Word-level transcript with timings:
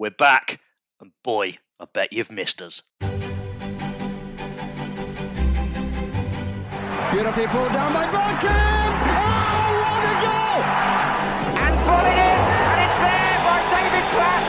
We're 0.00 0.10
back, 0.10 0.60
and 1.00 1.10
boy, 1.24 1.58
I 1.80 1.86
bet 1.92 2.12
you've 2.12 2.30
missed 2.30 2.62
us. 2.62 2.82
Beautifully 7.10 7.48
pulled 7.50 7.72
down 7.74 7.90
by 7.90 8.06
Bergkamp. 8.06 8.94
Oh, 9.10 9.74
what 9.74 10.04
a 10.06 10.14
goal! 10.22 10.62
and 11.66 11.74
volleyed 11.82 12.14
in, 12.14 12.38
and 12.38 12.78
it's 12.86 12.94
there 12.94 13.42
by 13.42 13.58
David 13.74 14.06
Platt. 14.14 14.46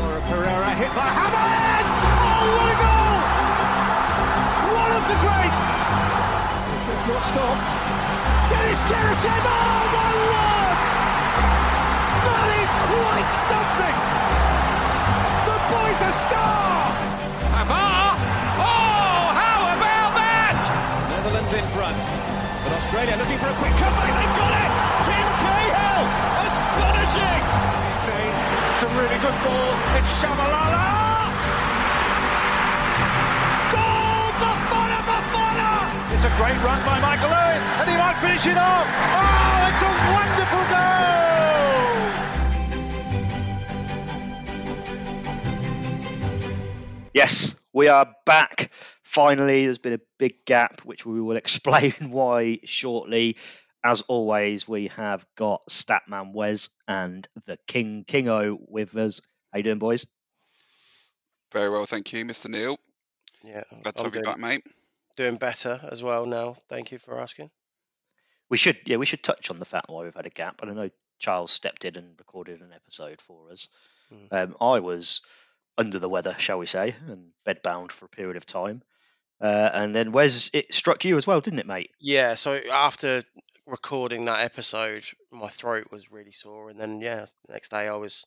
Laura 0.00 0.24
Pereira 0.32 0.72
hit 0.80 0.88
by 0.96 1.12
Hammers. 1.12 1.90
Oh, 2.00 2.56
what 2.56 2.72
a 2.72 2.76
goal! 2.80 3.20
One 4.80 4.96
of 4.96 5.04
the 5.12 5.18
greats. 5.20 5.76
Shot's 6.88 7.04
not 7.04 7.20
stopped. 7.36 7.68
Denis 8.48 8.80
Cheryshev. 8.88 9.44
Oh, 9.44 9.92
my 9.92 10.08
word! 10.24 10.55
That 12.76 12.84
is 12.84 12.92
quite 12.92 13.30
something. 13.48 13.96
The 15.48 15.56
boy's 15.72 16.00
a 16.04 16.12
star. 16.12 16.92
Pavard! 17.56 18.18
Oh, 18.60 19.32
how 19.32 19.72
about 19.72 20.12
that? 20.20 20.60
Netherlands 21.08 21.52
in 21.56 21.64
front. 21.72 22.00
But 22.64 22.72
Australia 22.76 23.16
looking 23.16 23.38
for 23.38 23.48
a 23.48 23.56
quick 23.56 23.72
comeback. 23.80 24.12
They've 24.12 24.36
got 24.36 24.52
it. 24.52 24.70
Tim 25.08 25.28
Cahill. 25.40 26.04
Astonishing. 26.44 27.42
It's 28.76 28.82
a 28.84 28.90
really 28.92 29.18
good 29.24 29.36
ball. 29.40 29.72
It's 29.96 30.12
Shabalala. 30.20 31.32
Goal! 33.72 34.28
Bafana, 34.36 35.00
Bafana. 35.08 35.88
It's 36.12 36.24
a 36.28 36.32
great 36.36 36.60
run 36.60 36.80
by 36.84 37.00
Michael 37.00 37.32
Owen, 37.32 37.62
and 37.80 37.88
he 37.88 37.96
might 37.96 38.20
finish 38.20 38.44
it 38.44 38.58
off. 38.60 38.84
Oh, 38.84 39.68
it's 39.72 39.80
a 39.80 39.92
wonderful 40.12 40.64
goal! 40.68 41.16
Yes, 47.16 47.54
we 47.72 47.88
are 47.88 48.14
back. 48.26 48.70
Finally, 49.02 49.64
there's 49.64 49.78
been 49.78 49.94
a 49.94 50.00
big 50.18 50.44
gap, 50.44 50.82
which 50.82 51.06
we 51.06 51.18
will 51.18 51.36
explain 51.44 51.92
why 52.10 52.58
shortly. 52.64 53.38
As 53.82 54.02
always, 54.02 54.68
we 54.68 54.88
have 54.88 55.24
got 55.34 55.66
Statman 55.70 56.34
Wes 56.34 56.68
and 56.86 57.26
the 57.46 57.58
King 57.66 58.04
Kingo 58.06 58.58
with 58.68 58.94
us. 58.98 59.22
How 59.50 59.56
you 59.56 59.62
doing, 59.62 59.78
boys? 59.78 60.06
Very 61.54 61.70
well, 61.70 61.86
thank 61.86 62.12
you, 62.12 62.22
Mr. 62.22 62.50
Neil. 62.50 62.76
Yeah, 63.42 63.62
Glad 63.82 63.96
to 63.96 64.00
I'm 64.00 64.04
have 64.04 64.14
you 64.14 64.22
doing, 64.22 64.24
back, 64.24 64.38
mate. 64.38 64.66
doing 65.16 65.36
better 65.36 65.80
as 65.90 66.02
well 66.02 66.26
now. 66.26 66.56
Thank 66.68 66.92
you 66.92 66.98
for 66.98 67.18
asking. 67.18 67.48
We 68.50 68.58
should, 68.58 68.76
yeah, 68.84 68.98
we 68.98 69.06
should 69.06 69.22
touch 69.22 69.50
on 69.50 69.58
the 69.58 69.64
fact 69.64 69.88
why 69.88 70.04
we've 70.04 70.14
had 70.14 70.26
a 70.26 70.30
gap. 70.30 70.60
I 70.62 70.66
don't 70.66 70.76
know. 70.76 70.90
Charles 71.18 71.50
stepped 71.50 71.86
in 71.86 71.96
and 71.96 72.14
recorded 72.18 72.60
an 72.60 72.74
episode 72.74 73.22
for 73.22 73.50
us. 73.50 73.68
Mm. 74.12 74.32
Um, 74.32 74.56
I 74.60 74.80
was 74.80 75.22
under 75.78 75.98
the 75.98 76.08
weather, 76.08 76.34
shall 76.38 76.58
we 76.58 76.66
say, 76.66 76.94
and 77.08 77.30
bedbound 77.46 77.92
for 77.92 78.06
a 78.06 78.08
period 78.08 78.36
of 78.36 78.46
time. 78.46 78.82
Uh, 79.40 79.70
and 79.72 79.94
then 79.94 80.12
Wes, 80.12 80.50
it 80.54 80.72
struck 80.72 81.04
you 81.04 81.16
as 81.16 81.26
well, 81.26 81.40
didn't 81.40 81.58
it, 81.58 81.66
mate? 81.66 81.90
Yeah, 82.00 82.34
so 82.34 82.60
after 82.72 83.22
recording 83.66 84.24
that 84.24 84.44
episode, 84.44 85.04
my 85.30 85.48
throat 85.48 85.88
was 85.90 86.10
really 86.10 86.32
sore, 86.32 86.70
and 86.70 86.80
then 86.80 87.00
yeah, 87.00 87.26
the 87.46 87.52
next 87.52 87.70
day 87.70 87.88
I 87.88 87.96
was 87.96 88.24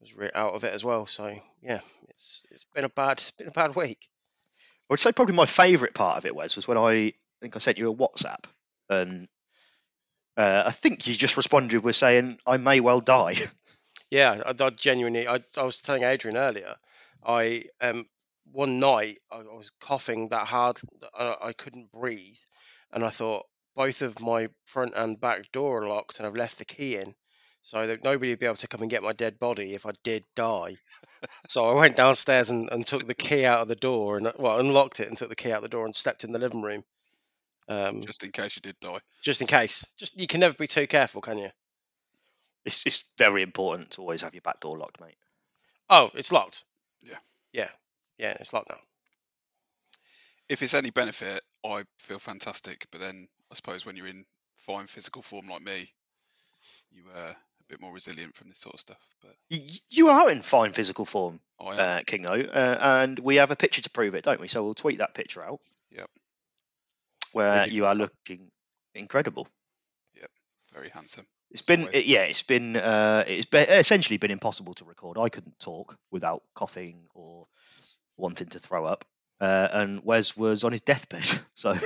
was 0.00 0.14
re- 0.14 0.30
out 0.34 0.54
of 0.54 0.64
it 0.64 0.74
as 0.74 0.84
well. 0.84 1.06
So 1.06 1.34
yeah, 1.62 1.80
it's 2.08 2.44
it's 2.50 2.66
been 2.74 2.84
a 2.84 2.90
bad 2.90 3.18
it's 3.18 3.30
been 3.30 3.48
a 3.48 3.52
bad 3.52 3.74
week. 3.74 4.08
I 4.58 4.92
would 4.92 5.00
say 5.00 5.12
probably 5.12 5.34
my 5.34 5.46
favourite 5.46 5.94
part 5.94 6.18
of 6.18 6.26
it 6.26 6.36
was 6.36 6.54
was 6.54 6.68
when 6.68 6.78
I, 6.78 6.92
I 6.92 7.12
think 7.40 7.56
I 7.56 7.58
sent 7.58 7.78
you 7.78 7.90
a 7.90 7.94
WhatsApp, 7.94 8.44
and 8.90 9.28
uh, 10.36 10.64
I 10.66 10.70
think 10.70 11.06
you 11.06 11.14
just 11.14 11.36
responded 11.36 11.82
with 11.82 11.96
saying 11.96 12.38
I 12.46 12.58
may 12.58 12.80
well 12.80 13.00
die. 13.00 13.36
Yeah, 14.10 14.42
I, 14.46 14.64
I 14.64 14.70
genuinely 14.70 15.26
I, 15.28 15.40
I 15.56 15.62
was 15.62 15.78
telling 15.80 16.02
Adrian 16.04 16.36
earlier, 16.36 16.76
I 17.24 17.64
um 17.80 18.06
one 18.52 18.78
night 18.78 19.18
I, 19.30 19.36
I 19.38 19.56
was 19.56 19.70
coughing 19.80 20.28
that 20.28 20.46
hard 20.46 20.78
that 21.00 21.10
I, 21.18 21.48
I 21.48 21.52
couldn't 21.52 21.92
breathe, 21.92 22.38
and 22.92 23.04
I 23.04 23.10
thought 23.10 23.46
both 23.74 24.02
of 24.02 24.20
my 24.20 24.48
front 24.64 24.94
and 24.96 25.20
back 25.20 25.50
door 25.52 25.82
are 25.82 25.88
locked, 25.88 26.18
and 26.18 26.26
I've 26.26 26.36
left 26.36 26.58
the 26.58 26.64
key 26.64 26.96
in, 26.96 27.14
so 27.62 27.86
that 27.86 28.04
nobody 28.04 28.32
would 28.32 28.38
be 28.38 28.46
able 28.46 28.56
to 28.56 28.68
come 28.68 28.82
and 28.82 28.90
get 28.90 29.02
my 29.02 29.12
dead 29.12 29.38
body 29.38 29.74
if 29.74 29.86
I 29.86 29.92
did 30.04 30.22
die. 30.34 30.76
so 31.44 31.64
I 31.68 31.74
went 31.74 31.96
downstairs 31.96 32.50
and, 32.50 32.70
and 32.70 32.86
took 32.86 33.06
the 33.06 33.14
key 33.14 33.44
out 33.44 33.62
of 33.62 33.68
the 33.68 33.76
door 33.76 34.16
and 34.18 34.32
well 34.38 34.60
unlocked 34.60 35.00
it 35.00 35.08
and 35.08 35.18
took 35.18 35.28
the 35.28 35.36
key 35.36 35.52
out 35.52 35.62
the 35.62 35.68
door 35.68 35.84
and 35.84 35.94
stepped 35.94 36.24
in 36.24 36.32
the 36.32 36.38
living 36.38 36.62
room. 36.62 36.84
Um, 37.68 38.00
Just 38.02 38.22
in 38.22 38.30
case 38.30 38.56
you 38.56 38.62
did 38.62 38.78
die. 38.80 39.00
just 39.22 39.40
in 39.40 39.48
case. 39.48 39.84
Just 39.98 40.16
you 40.18 40.26
can 40.28 40.40
never 40.40 40.54
be 40.54 40.68
too 40.68 40.86
careful, 40.86 41.20
can 41.20 41.38
you? 41.38 41.50
It's 42.66 42.84
it's 42.86 43.04
very 43.16 43.42
important 43.42 43.92
to 43.92 44.02
always 44.02 44.20
have 44.22 44.34
your 44.34 44.42
back 44.42 44.60
door 44.60 44.76
locked, 44.76 45.00
mate. 45.00 45.16
Oh, 45.88 46.10
it's 46.14 46.32
locked. 46.32 46.64
Yeah. 47.02 47.16
Yeah. 47.52 47.68
Yeah, 48.18 48.36
it's 48.40 48.52
locked 48.52 48.68
now. 48.70 48.78
If 50.48 50.62
it's 50.62 50.74
any 50.74 50.90
benefit, 50.90 51.42
I 51.64 51.84
feel 51.98 52.18
fantastic. 52.18 52.86
But 52.90 53.00
then 53.00 53.28
I 53.50 53.54
suppose 53.54 53.84
when 53.86 53.96
you're 53.96 54.06
in 54.06 54.24
fine 54.58 54.86
physical 54.86 55.22
form 55.22 55.48
like 55.48 55.62
me, 55.62 55.92
you 56.90 57.02
are 57.16 57.30
a 57.30 57.36
bit 57.68 57.80
more 57.80 57.92
resilient 57.92 58.34
from 58.36 58.48
this 58.48 58.58
sort 58.58 58.74
of 58.74 58.80
stuff. 58.80 59.00
But 59.22 59.34
Y- 59.50 59.66
You 59.88 60.08
are 60.08 60.30
in 60.30 60.42
fine 60.42 60.72
physical 60.72 61.04
form, 61.04 61.40
I 61.60 61.74
am. 61.74 61.78
uh, 61.98 62.00
Kingo, 62.06 62.32
uh, 62.32 62.78
and 62.80 63.18
we 63.18 63.36
have 63.36 63.50
a 63.50 63.56
picture 63.56 63.82
to 63.82 63.90
prove 63.90 64.14
it, 64.14 64.24
don't 64.24 64.40
we? 64.40 64.48
So 64.48 64.62
we'll 64.64 64.74
tweet 64.74 64.98
that 64.98 65.14
picture 65.14 65.42
out. 65.42 65.60
Yep. 65.90 66.10
Where 67.32 67.60
Really 67.62 67.72
you 67.74 67.86
are 67.86 67.94
looking 67.94 68.50
incredible. 68.94 69.46
Yep, 70.14 70.30
very 70.72 70.88
handsome. 70.90 71.26
It's 71.50 71.62
been, 71.62 71.88
it, 71.92 72.06
yeah, 72.06 72.22
it's 72.22 72.42
been, 72.42 72.76
uh, 72.76 73.24
it's 73.26 73.46
be, 73.46 73.58
essentially 73.58 74.16
been 74.16 74.30
impossible 74.30 74.74
to 74.74 74.84
record. 74.84 75.16
I 75.16 75.28
couldn't 75.28 75.58
talk 75.58 75.96
without 76.10 76.42
coughing 76.54 77.06
or 77.14 77.46
wanting 78.16 78.48
to 78.48 78.58
throw 78.58 78.84
up, 78.84 79.04
uh, 79.40 79.68
and 79.72 80.04
Wes 80.04 80.36
was 80.36 80.64
on 80.64 80.72
his 80.72 80.80
deathbed, 80.80 81.28
so 81.54 81.78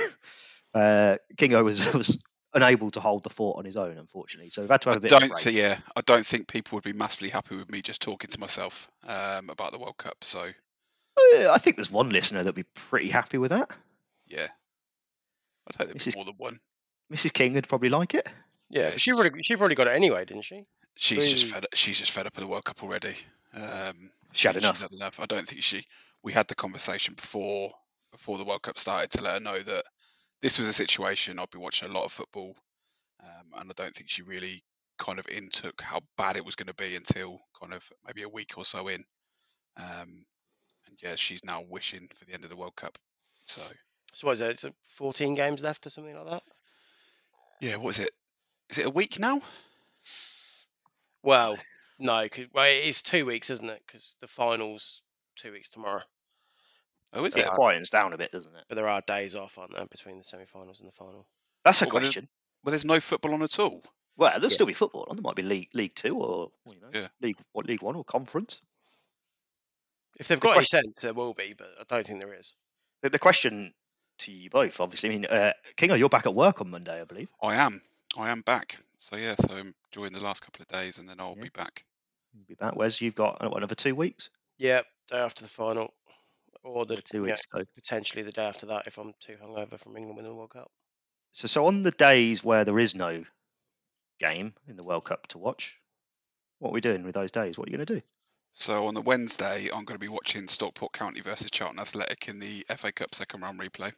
uh, 0.73 1.17
Kingo 1.37 1.63
was 1.63 1.93
was 1.93 2.17
unable 2.53 2.91
to 2.91 2.99
hold 2.99 3.23
the 3.23 3.29
fort 3.29 3.57
on 3.59 3.65
his 3.65 3.77
own, 3.77 3.97
unfortunately. 3.97 4.49
So 4.49 4.61
we've 4.61 4.71
had 4.71 4.81
to 4.81 4.89
I 4.89 4.93
have 4.93 4.97
a 4.97 5.01
bit 5.01 5.11
of 5.13 5.19
don't 5.19 5.39
think, 5.39 5.55
yeah, 5.55 5.77
I 5.95 6.01
don't 6.01 6.25
think 6.25 6.47
people 6.47 6.75
would 6.75 6.83
be 6.83 6.93
massively 6.93 7.29
happy 7.29 7.55
with 7.55 7.71
me 7.71 7.81
just 7.81 8.01
talking 8.01 8.29
to 8.29 8.39
myself 8.39 8.89
um, 9.07 9.49
about 9.49 9.71
the 9.71 9.79
World 9.79 9.97
Cup. 9.97 10.23
So 10.23 10.41
Uh, 10.41 11.49
I 11.51 11.57
think 11.59 11.77
there's 11.77 11.91
one 11.91 12.09
listener 12.09 12.39
that'd 12.39 12.55
be 12.55 12.63
pretty 12.73 13.09
happy 13.09 13.37
with 13.37 13.51
that. 13.51 13.71
yeah, 14.27 14.47
I'd 15.67 15.75
hope 15.77 15.87
there'd 15.87 15.95
This 15.95 16.13
be 16.13 16.17
more 16.17 16.25
than 16.25 16.35
one. 16.37 16.59
Mrs. 17.13 17.31
King 17.31 17.53
would 17.53 17.67
probably 17.67 17.89
like 17.89 18.15
it. 18.15 18.27
Yeah, 18.71 18.83
Yeah, 18.83 18.91
she 18.91 18.99
she's- 18.99 19.17
probably 19.17 19.43
she 19.43 19.55
probably 19.57 19.75
got 19.75 19.87
it 19.87 19.91
anyway, 19.91 20.25
didn't 20.25 20.43
she? 20.45 20.65
She's 20.95 21.29
just 21.31 21.45
Boo. 21.45 21.51
fed. 21.51 21.65
She's 21.73 21.97
just 21.97 22.11
fed 22.11 22.27
up 22.27 22.35
with 22.35 22.43
the 22.43 22.47
World 22.47 22.65
Cup 22.65 22.83
already. 22.83 23.15
Um, 23.53 24.11
She 24.33 24.47
had 24.47 24.55
she's 24.55 24.63
enough. 24.63 24.81
had 24.81 24.91
enough. 24.91 25.19
I 25.19 25.25
don't 25.25 25.47
think 25.47 25.61
she. 25.63 25.85
We 26.23 26.31
had 26.33 26.47
the 26.47 26.55
conversation 26.55 27.13
before 27.15 27.73
before 28.11 28.37
the 28.37 28.43
World 28.45 28.61
Cup 28.63 28.77
started 28.77 29.09
to 29.11 29.21
let 29.23 29.33
her 29.35 29.39
know 29.39 29.59
that 29.59 29.83
this 30.41 30.57
was 30.59 30.67
a 30.67 30.73
situation. 30.73 31.39
I'd 31.39 31.49
be 31.49 31.57
watching 31.59 31.89
a 31.89 31.93
lot 31.93 32.03
of 32.05 32.11
football, 32.11 32.55
um, 33.23 33.53
and 33.55 33.69
I 33.71 33.73
don't 33.75 33.95
think 33.95 34.09
she 34.09 34.21
really 34.21 34.63
kind 34.99 35.17
of 35.19 35.25
intook 35.29 35.81
how 35.81 36.01
bad 36.17 36.35
it 36.37 36.45
was 36.45 36.55
going 36.55 36.67
to 36.67 36.73
be 36.75 36.95
until 36.95 37.39
kind 37.59 37.73
of 37.73 37.83
maybe 38.05 38.21
a 38.23 38.29
week 38.29 38.57
or 38.57 38.65
so 38.65 38.87
in. 38.89 39.03
Um, 39.77 40.25
and 40.87 40.97
yeah, 41.01 41.15
she's 41.15 41.43
now 41.43 41.63
wishing 41.67 42.07
for 42.15 42.25
the 42.25 42.33
end 42.33 42.43
of 42.43 42.49
the 42.49 42.55
World 42.57 42.75
Cup. 42.75 42.97
So 43.45 43.61
So 44.13 44.27
what 44.27 44.33
is 44.33 44.41
it? 44.41 44.49
It's 44.51 44.65
uh, 44.65 44.71
14 44.97 45.33
games 45.35 45.61
left 45.61 45.85
or 45.85 45.89
something 45.89 46.15
like 46.15 46.29
that. 46.29 46.43
yeah, 47.61 47.77
what 47.77 47.91
is 47.91 47.99
it? 47.99 48.11
Is 48.71 48.77
it 48.77 48.85
a 48.85 48.89
week 48.89 49.19
now? 49.19 49.41
Well, 51.23 51.57
no, 51.99 52.27
'cause- 52.29 52.47
well, 52.53 52.65
it 52.65 52.85
is 52.85 53.01
two 53.01 53.25
weeks, 53.25 53.49
isn't 53.49 53.69
it? 53.69 53.83
Because 53.85 54.15
the 54.19 54.27
finals 54.27 55.01
two 55.35 55.51
weeks 55.51 55.69
tomorrow. 55.69 56.03
Oh, 57.13 57.25
is 57.25 57.35
It 57.35 57.41
it? 57.41 57.47
quietens 57.49 57.89
down 57.89 58.13
a 58.13 58.17
bit, 58.17 58.31
doesn't 58.31 58.55
it? 58.55 58.63
But 58.69 58.75
there 58.75 58.87
are 58.87 59.01
days 59.01 59.35
off, 59.35 59.57
aren't 59.57 59.73
there, 59.73 59.85
between 59.87 60.17
the 60.17 60.23
semi-finals 60.23 60.79
and 60.79 60.87
the 60.87 60.93
final? 60.93 61.27
That's 61.65 61.81
a 61.81 61.85
Well, 61.85 61.91
question. 61.99 62.29
Well, 62.63 62.71
there's 62.71 62.85
no 62.85 63.01
football 63.01 63.33
on 63.33 63.43
at 63.43 63.59
all. 63.59 63.83
Well, 64.15 64.29
there'll 64.31 64.43
Yeah. 64.43 64.49
still 64.49 64.65
be 64.65 64.73
football 64.73 65.05
on. 65.09 65.17
There 65.17 65.21
might 65.23 65.35
be 65.35 65.41
League 65.43 65.69
League 65.73 65.95
Two 65.95 66.17
or 66.17 66.51
you 66.65 66.79
know 66.79 66.91
Yeah. 66.93 67.09
League 67.19 67.37
what 67.51 67.65
League 67.65 67.81
One 67.81 67.95
or 67.97 68.05
Conference. 68.05 68.61
If 70.17 70.27
they've 70.29 70.39
The 70.39 70.43
got 70.43 70.49
any 70.51 70.55
question- 70.65 70.83
sense, 70.85 71.01
there 71.01 71.13
will 71.13 71.33
be, 71.33 71.53
but 71.53 71.77
I 71.79 71.83
don't 71.83 72.07
think 72.07 72.19
there 72.19 72.33
is. 72.33 72.55
The, 73.01 73.09
the 73.09 73.19
question 73.19 73.73
to 74.19 74.31
you 74.31 74.49
both, 74.49 74.79
obviously, 74.79 75.09
I 75.09 75.11
mean, 75.11 75.25
uh, 75.25 75.53
Kingo, 75.75 75.95
you're 75.95 76.09
back 76.09 76.25
at 76.25 76.33
work 76.33 76.61
on 76.61 76.69
Monday, 76.69 77.01
I 77.01 77.03
believe. 77.03 77.29
I 77.41 77.55
am. 77.55 77.81
I 78.17 78.29
am 78.29 78.41
back. 78.41 78.77
So 78.97 79.15
yeah, 79.15 79.35
so 79.39 79.53
I'm 79.53 79.73
enjoying 79.91 80.13
the 80.13 80.19
last 80.19 80.41
couple 80.43 80.61
of 80.61 80.67
days, 80.67 80.97
and 80.97 81.07
then 81.07 81.19
I'll 81.19 81.35
Yeah. 81.37 81.43
be 81.43 81.49
back. 81.49 81.85
You'll 82.33 82.45
be 82.45 82.55
back. 82.55 82.75
Wes, 82.75 83.01
you've 83.01 83.15
got 83.15 83.43
uh, 83.43 83.49
what, 83.49 83.57
another 83.57 83.75
two 83.75 83.95
weeks. 83.95 84.29
Yeah, 84.57 84.81
day 85.09 85.17
after 85.17 85.43
the 85.43 85.49
final, 85.49 85.93
or 86.63 86.85
the 86.85 87.01
Two 87.01 87.17
you 87.17 87.19
know, 87.21 87.25
weeks. 87.27 87.41
So, 87.51 87.63
potentially 87.75 88.23
the 88.23 88.31
day 88.31 88.45
after 88.45 88.67
that 88.67 88.87
if 88.87 88.97
I'm 88.97 89.13
too 89.19 89.37
hungover 89.41 89.79
from 89.79 89.97
England 89.97 90.17
winning 90.17 90.31
the 90.31 90.35
World 90.35 90.51
Cup. 90.51 90.71
so, 91.31 91.47
so 91.47 91.65
on 91.65 91.83
the 91.83 91.91
days 91.91 92.43
where 92.43 92.63
there 92.65 92.79
is 92.79 92.93
no 92.95 93.23
game 94.19 94.53
in 94.67 94.75
the 94.75 94.83
World 94.83 95.05
Cup 95.05 95.27
to 95.27 95.37
watch, 95.37 95.75
what 96.59 96.69
are 96.69 96.73
we 96.73 96.81
doing 96.81 97.03
with 97.03 97.15
those 97.15 97.31
days? 97.31 97.57
What 97.57 97.67
are 97.67 97.71
you 97.71 97.77
going 97.77 97.87
to 97.87 97.95
do? 97.95 98.01
So 98.53 98.87
on 98.87 98.93
the 98.93 99.01
Wednesday, 99.01 99.69
I'm 99.73 99.85
going 99.85 99.97
to 99.97 100.05
be 100.05 100.09
watching 100.09 100.47
Stockport 100.47 100.91
County 100.91 101.21
versus 101.21 101.49
Charlton 101.49 101.79
Athletic 101.79 102.27
in 102.27 102.37
the 102.39 102.65
FA 102.77 102.91
Cup 102.91 103.15
second 103.15 103.41
round 103.41 103.59
replay. 103.59 103.93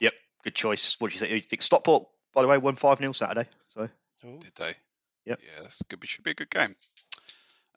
Yep, 0.00 0.12
good 0.44 0.54
choice. 0.54 0.96
What 1.00 1.10
do 1.10 1.14
you 1.14 1.20
think? 1.20 1.32
You 1.32 1.40
think 1.42 1.62
Stockport, 1.62 2.08
by 2.34 2.42
the 2.42 2.48
way, 2.48 2.58
won 2.58 2.76
five 2.76 2.98
0 2.98 3.12
Saturday. 3.12 3.48
So 3.74 3.88
Ooh. 4.24 4.38
Did 4.40 4.52
they? 4.56 4.72
Yep. 5.26 5.40
Yeah, 5.42 5.62
that's 5.62 5.82
good. 5.88 6.06
Should 6.08 6.24
be 6.24 6.30
a 6.32 6.34
good 6.34 6.50
game. 6.50 6.74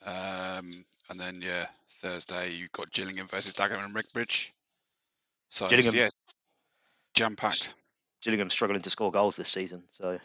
Um, 0.04 0.86
and 1.10 1.20
then 1.20 1.42
yeah, 1.42 1.68
Thursday 2.02 2.52
you've 2.52 2.72
got 2.72 2.92
Gillingham 2.92 3.28
versus 3.28 3.54
Dagenham 3.54 3.86
and 3.86 3.96
Redbridge. 3.96 4.50
So 5.50 5.68
Gillingham- 5.68 5.94
yeah, 5.96 6.10
jam 7.14 7.36
packed. 7.36 7.76
Gillingham 8.22 8.50
struggling 8.50 8.82
to 8.84 8.90
score 8.90 9.12
goals 9.12 9.36
this 9.36 9.50
season. 9.50 9.84
So, 9.88 10.20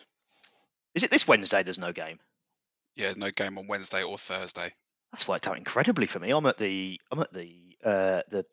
is 0.95 1.03
it 1.03 1.11
this 1.11 1.27
Wednesday? 1.27 1.63
There's 1.63 1.79
no 1.79 1.93
game. 1.93 2.19
Yeah, 2.95 3.15
no 3.17 3.31
game 3.31 3.57
on 3.59 3.67
Wednesday 3.67 4.03
or 4.03 4.19
Thursday. 4.19 4.71
That's 5.13 5.27
worked 5.27 5.49
out 5.49 5.57
incredibly 5.57 6.07
for 6.07 6.19
me. 6.19 6.31
I'm 6.31 6.45
at 6.47 6.59
the 6.59 7.01
I'm 7.11 7.21
at 7.21 7.33
the 7.33 7.55
uh, 7.85 8.23
the 8.31 8.45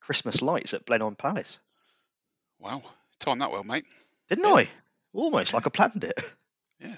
Christmas 0.00 0.42
lights 0.42 0.74
at 0.74 0.84
Blenheim 0.86 1.14
Palace. 1.16 1.58
Wow, 2.58 2.82
timed 3.20 3.40
that 3.42 3.50
well, 3.50 3.64
mate. 3.64 3.86
Didn't 4.28 4.44
Yeah. 4.44 4.54
I? 4.54 4.68
Almost 5.12 5.52
like 5.52 5.66
I 5.66 5.70
planned 5.70 6.04
it. 6.04 6.20
Yeah. 6.82 6.96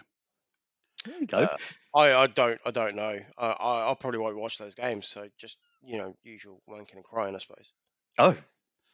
There 1.05 1.19
you 1.19 1.26
go. 1.26 1.38
Uh, 1.38 1.56
I, 1.93 2.14
I 2.14 2.26
don't 2.29 2.61
I 2.64 2.70
don't 2.70 2.94
know. 2.94 3.19
I, 3.37 3.47
I 3.47 3.91
I 3.91 3.94
probably 3.99 4.20
won't 4.20 4.37
watch 4.37 4.59
those 4.59 4.76
games. 4.76 5.09
So 5.09 5.26
just 5.38 5.59
you 5.82 5.99
know 5.99 6.14
usual 6.23 6.62
wanking 6.70 6.94
and 6.94 7.03
crying 7.03 7.35
I 7.35 7.38
suppose. 7.38 7.73
oh, 8.20 8.37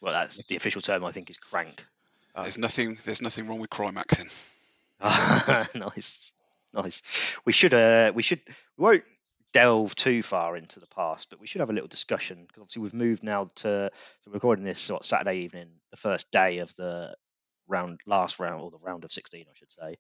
well, 0.01 0.13
that's 0.15 0.47
the 0.47 0.57
official 0.57 0.81
term. 0.81 1.05
I 1.05 1.13
think 1.13 1.29
is 1.29 1.37
crank. 1.37 1.85
Oh. 2.35 2.43
There's 2.43 2.57
nothing. 2.57 2.99
There's 3.05 3.21
nothing 3.21 3.47
wrong 3.47 3.59
with 3.59 3.69
Crimaxing. 3.69 4.33
nice, 5.01 6.33
nice. 6.73 7.03
We 7.45 7.53
should 7.53 7.75
uh 7.75 8.13
we 8.15 8.23
should 8.23 8.41
we 8.79 8.83
won't 8.85 9.05
delve 9.53 9.95
too 9.95 10.23
far 10.23 10.57
into 10.57 10.81
the 10.81 10.87
past, 10.87 11.31
but 11.31 11.41
we 11.41 11.47
should 11.47 11.61
have 11.61 11.71
a 11.71 11.73
little 11.73 11.89
discussion 11.89 12.45
because 12.47 12.63
obviously 12.63 12.83
we've 12.83 12.95
moved 12.95 13.23
now 13.23 13.49
to 13.57 13.91
so 13.93 14.31
we're 14.31 14.35
recording 14.35 14.65
this 14.65 14.91
what, 14.91 15.05
Saturday 15.05 15.41
evening, 15.41 15.69
the 15.91 15.97
first 15.97 16.31
day 16.33 16.59
of 16.59 16.75
the 16.77 17.15
round, 17.69 18.01
last 18.07 18.39
round 18.39 18.63
or 18.63 18.71
the 18.71 18.79
round 18.79 19.05
of 19.05 19.13
16, 19.13 19.45
I 19.49 19.53
should 19.55 19.73
say. 19.73 19.97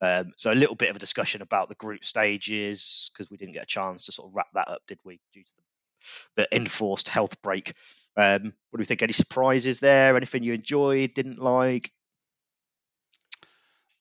Um, 0.00 0.32
so 0.36 0.52
a 0.52 0.54
little 0.54 0.74
bit 0.74 0.90
of 0.90 0.96
a 0.96 0.98
discussion 0.98 1.40
about 1.40 1.68
the 1.68 1.74
group 1.76 2.04
stages 2.04 3.10
because 3.12 3.30
we 3.30 3.36
didn't 3.36 3.54
get 3.54 3.62
a 3.62 3.66
chance 3.66 4.04
to 4.04 4.12
sort 4.12 4.28
of 4.28 4.34
wrap 4.34 4.48
that 4.54 4.68
up, 4.68 4.82
did 4.88 4.98
we? 5.04 5.20
Due 5.32 5.42
to 5.44 5.52
the, 6.36 6.42
the 6.42 6.56
enforced 6.56 7.08
health 7.08 7.40
break. 7.42 7.72
Um, 8.16 8.52
what 8.70 8.78
do 8.78 8.80
you 8.80 8.84
think? 8.84 9.02
Any 9.02 9.12
surprises 9.12 9.80
there? 9.80 10.16
Anything 10.16 10.42
you 10.42 10.52
enjoyed, 10.54 11.14
didn't 11.14 11.38
like? 11.38 11.90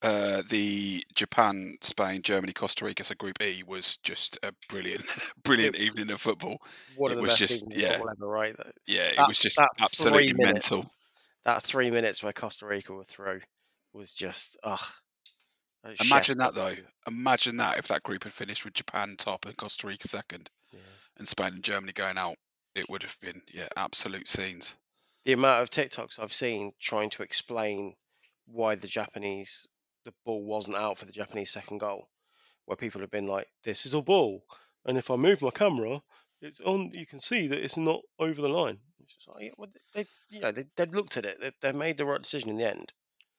Uh, 0.01 0.43
the 0.49 1.01
Japan, 1.15 1.77
Spain, 1.79 2.21
Germany, 2.23 2.51
Costa 2.51 2.83
Rica, 2.83 3.05
so 3.05 3.15
Group 3.15 3.41
E 3.41 3.63
was 3.65 3.95
just 4.03 4.37
a 4.43 4.51
brilliant, 4.67 5.05
brilliant 5.43 5.77
evening 5.77 6.11
of 6.11 6.19
football. 6.19 6.57
One 6.97 7.11
It 7.11 7.13
of 7.13 7.17
the 7.19 7.21
was 7.21 7.31
best 7.39 7.39
just- 7.39 7.65
yeah. 7.73 7.99
ever, 8.01 8.27
right? 8.27 8.53
Though. 8.57 8.71
Yeah, 8.85 9.03
it 9.03 9.15
That- 9.15 9.29
was 9.29 9.39
just 9.39 9.57
absolutely 9.79 10.29
three 10.29 10.33
minutes- 10.45 10.69
mental. 10.71 10.91
That 11.45 11.63
three 11.63 11.91
minutes 11.91 12.23
where 12.23 12.33
Costa 12.33 12.65
Rica 12.65 12.93
were 12.93 13.03
through 13.03 13.41
was 13.91 14.13
just 14.13 14.57
ugh. 14.63 14.79
Imagine 16.01 16.37
that 16.37 16.53
though. 16.53 16.75
Imagine 17.07 17.57
that 17.57 17.77
if 17.77 17.89
that 17.89 18.03
group 18.03 18.23
had 18.23 18.31
finished 18.33 18.63
with 18.63 18.73
Japan 18.73 19.15
top 19.17 19.45
and 19.45 19.57
Costa 19.57 19.87
Rica 19.87 20.07
second, 20.07 20.49
Yeah. 20.71 20.79
and 21.17 21.27
Spain 21.27 21.47
and 21.55 21.63
Germany 21.63 21.91
going 21.91 22.17
out, 22.17 22.37
it 22.73 22.89
would 22.89 23.03
have 23.03 23.19
been 23.19 23.41
yeah, 23.53 23.67
absolute 23.75 24.29
scenes. 24.29 24.75
The 25.23 25.33
amount 25.33 25.61
of 25.61 25.69
TikToks 25.69 26.19
I've 26.19 26.33
seen 26.33 26.73
trying 26.79 27.09
to 27.11 27.23
explain 27.23 27.95
why 28.45 28.75
the 28.75 28.87
Japanese 28.87 29.67
the 30.05 30.13
ball 30.25 30.43
wasn't 30.43 30.75
out 30.75 30.97
for 30.97 31.05
the 31.05 31.13
Japanese 31.13 31.51
second 31.51 31.77
goal, 31.77 32.09
where 32.65 32.75
people 32.77 33.01
have 33.01 33.11
been 33.11 33.27
like, 33.27 33.47
"This 33.63 33.85
is 33.85 33.93
a 33.93 34.01
ball, 34.01 34.45
and 34.85 34.97
if 34.97 35.09
I 35.11 35.15
move 35.17 35.41
my 35.41 35.51
camera, 35.51 36.01
it's 36.41 36.59
on. 36.61 36.91
You 36.93 37.05
can 37.05 37.19
see 37.21 37.47
that 37.47 37.59
it's 37.63 37.77
not 37.77 38.01
over 38.19 38.41
the 38.41 38.49
line." 38.49 38.79
It's 39.03 39.15
just 39.15 39.27
like, 39.27 39.43
yeah, 39.43 39.51
well, 39.57 39.69
they, 39.93 40.05
you 40.29 40.39
know, 40.39 40.51
they 40.51 40.65
they 40.75 40.85
looked 40.85 41.17
at 41.17 41.25
it. 41.25 41.39
They, 41.39 41.51
they 41.61 41.71
made 41.71 41.97
the 41.97 42.05
right 42.05 42.21
decision 42.21 42.49
in 42.49 42.57
the 42.57 42.69
end. 42.69 42.91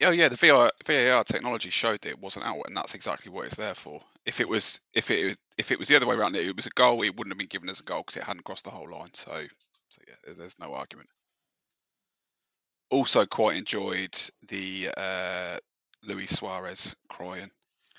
Oh 0.02 0.10
yeah, 0.10 0.28
the 0.28 0.36
VAR, 0.36 0.72
VAR 0.86 1.24
technology 1.24 1.70
showed 1.70 2.00
that 2.02 2.08
it 2.10 2.20
wasn't 2.20 2.44
out, 2.46 2.62
and 2.66 2.76
that's 2.76 2.94
exactly 2.94 3.30
what 3.30 3.46
it's 3.46 3.54
there 3.56 3.74
for. 3.76 4.00
If 4.26 4.40
it 4.40 4.48
was, 4.48 4.80
if 4.92 5.10
it 5.10 5.36
if 5.56 5.70
it 5.70 5.78
was 5.78 5.88
the 5.88 5.96
other 5.96 6.06
way 6.06 6.16
around, 6.16 6.34
it 6.36 6.56
was 6.56 6.66
a 6.66 6.70
goal, 6.70 7.02
it 7.02 7.16
wouldn't 7.16 7.32
have 7.32 7.38
been 7.38 7.46
given 7.48 7.68
as 7.68 7.80
a 7.80 7.84
goal 7.84 8.00
because 8.02 8.16
it 8.16 8.24
hadn't 8.24 8.44
crossed 8.44 8.64
the 8.64 8.70
whole 8.70 8.90
line. 8.90 9.14
So, 9.14 9.32
so 9.88 10.02
yeah, 10.08 10.34
there's 10.36 10.58
no 10.58 10.74
argument. 10.74 11.08
Also, 12.90 13.24
quite 13.26 13.56
enjoyed 13.56 14.16
the 14.48 14.90
uh, 14.96 15.58
Luis 16.02 16.30
Suarez 16.30 16.94
crying. 17.08 17.50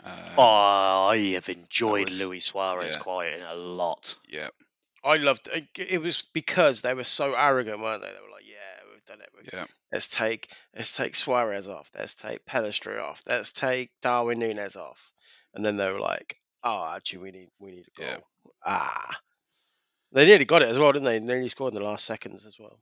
Um, 0.03 0.11
Oh, 0.37 1.07
I 1.09 1.31
have 1.33 1.49
enjoyed 1.49 2.09
was- 2.09 2.19
Luis 2.19 2.45
Suarez 2.45 2.93
yeah. 2.95 2.99
quite 2.99 3.41
a 3.45 3.55
lot. 3.55 4.15
Yeah, 4.27 4.49
I 5.05 5.17
loved 5.17 5.47
it. 5.53 5.67
It 5.77 6.01
was 6.01 6.25
because 6.33 6.81
they 6.81 6.93
were 6.95 7.03
so 7.03 7.33
arrogant, 7.35 7.79
weren't 7.79 8.01
they? 8.01 8.07
They 8.09 8.13
were 8.25 8.31
like, 8.31 8.45
"Yeah, 8.47 8.91
we've 8.91 9.05
done 9.05 9.21
it. 9.21 9.29
We've 9.35 9.49
yeah, 9.53 9.65
Let's 9.91 10.07
take 10.07 10.51
let's 10.75 10.93
take 10.97 11.15
Suarez 11.15 11.69
off. 11.69 11.89
Let's 11.97 12.15
take 12.15 12.45
Pelistri 12.45 13.01
off. 13.01 13.21
Let's 13.27 13.51
take 13.51 13.91
Darwin 14.01 14.39
Nunez 14.39 14.75
off. 14.75 15.11
And 15.53 15.63
then 15.63 15.77
they 15.77 15.91
were 15.91 15.99
like, 15.99 16.37
"Oh, 16.63 16.93
actually, 16.95 17.19
we 17.19 17.31
need 17.31 17.49
we 17.59 17.71
need 17.71 17.85
a 17.97 18.01
goal." 18.01 18.09
Yeah. 18.09 18.17
Ah, 18.65 19.19
they 20.11 20.25
nearly 20.25 20.45
got 20.45 20.63
it 20.63 20.69
as 20.69 20.77
well, 20.79 20.91
didn't 20.91 21.05
they? 21.05 21.19
They 21.19 21.25
nearly 21.25 21.49
scored 21.49 21.73
in 21.73 21.79
the 21.79 21.85
last 21.85 22.05
seconds 22.05 22.45
as 22.45 22.57
well. 22.59 22.79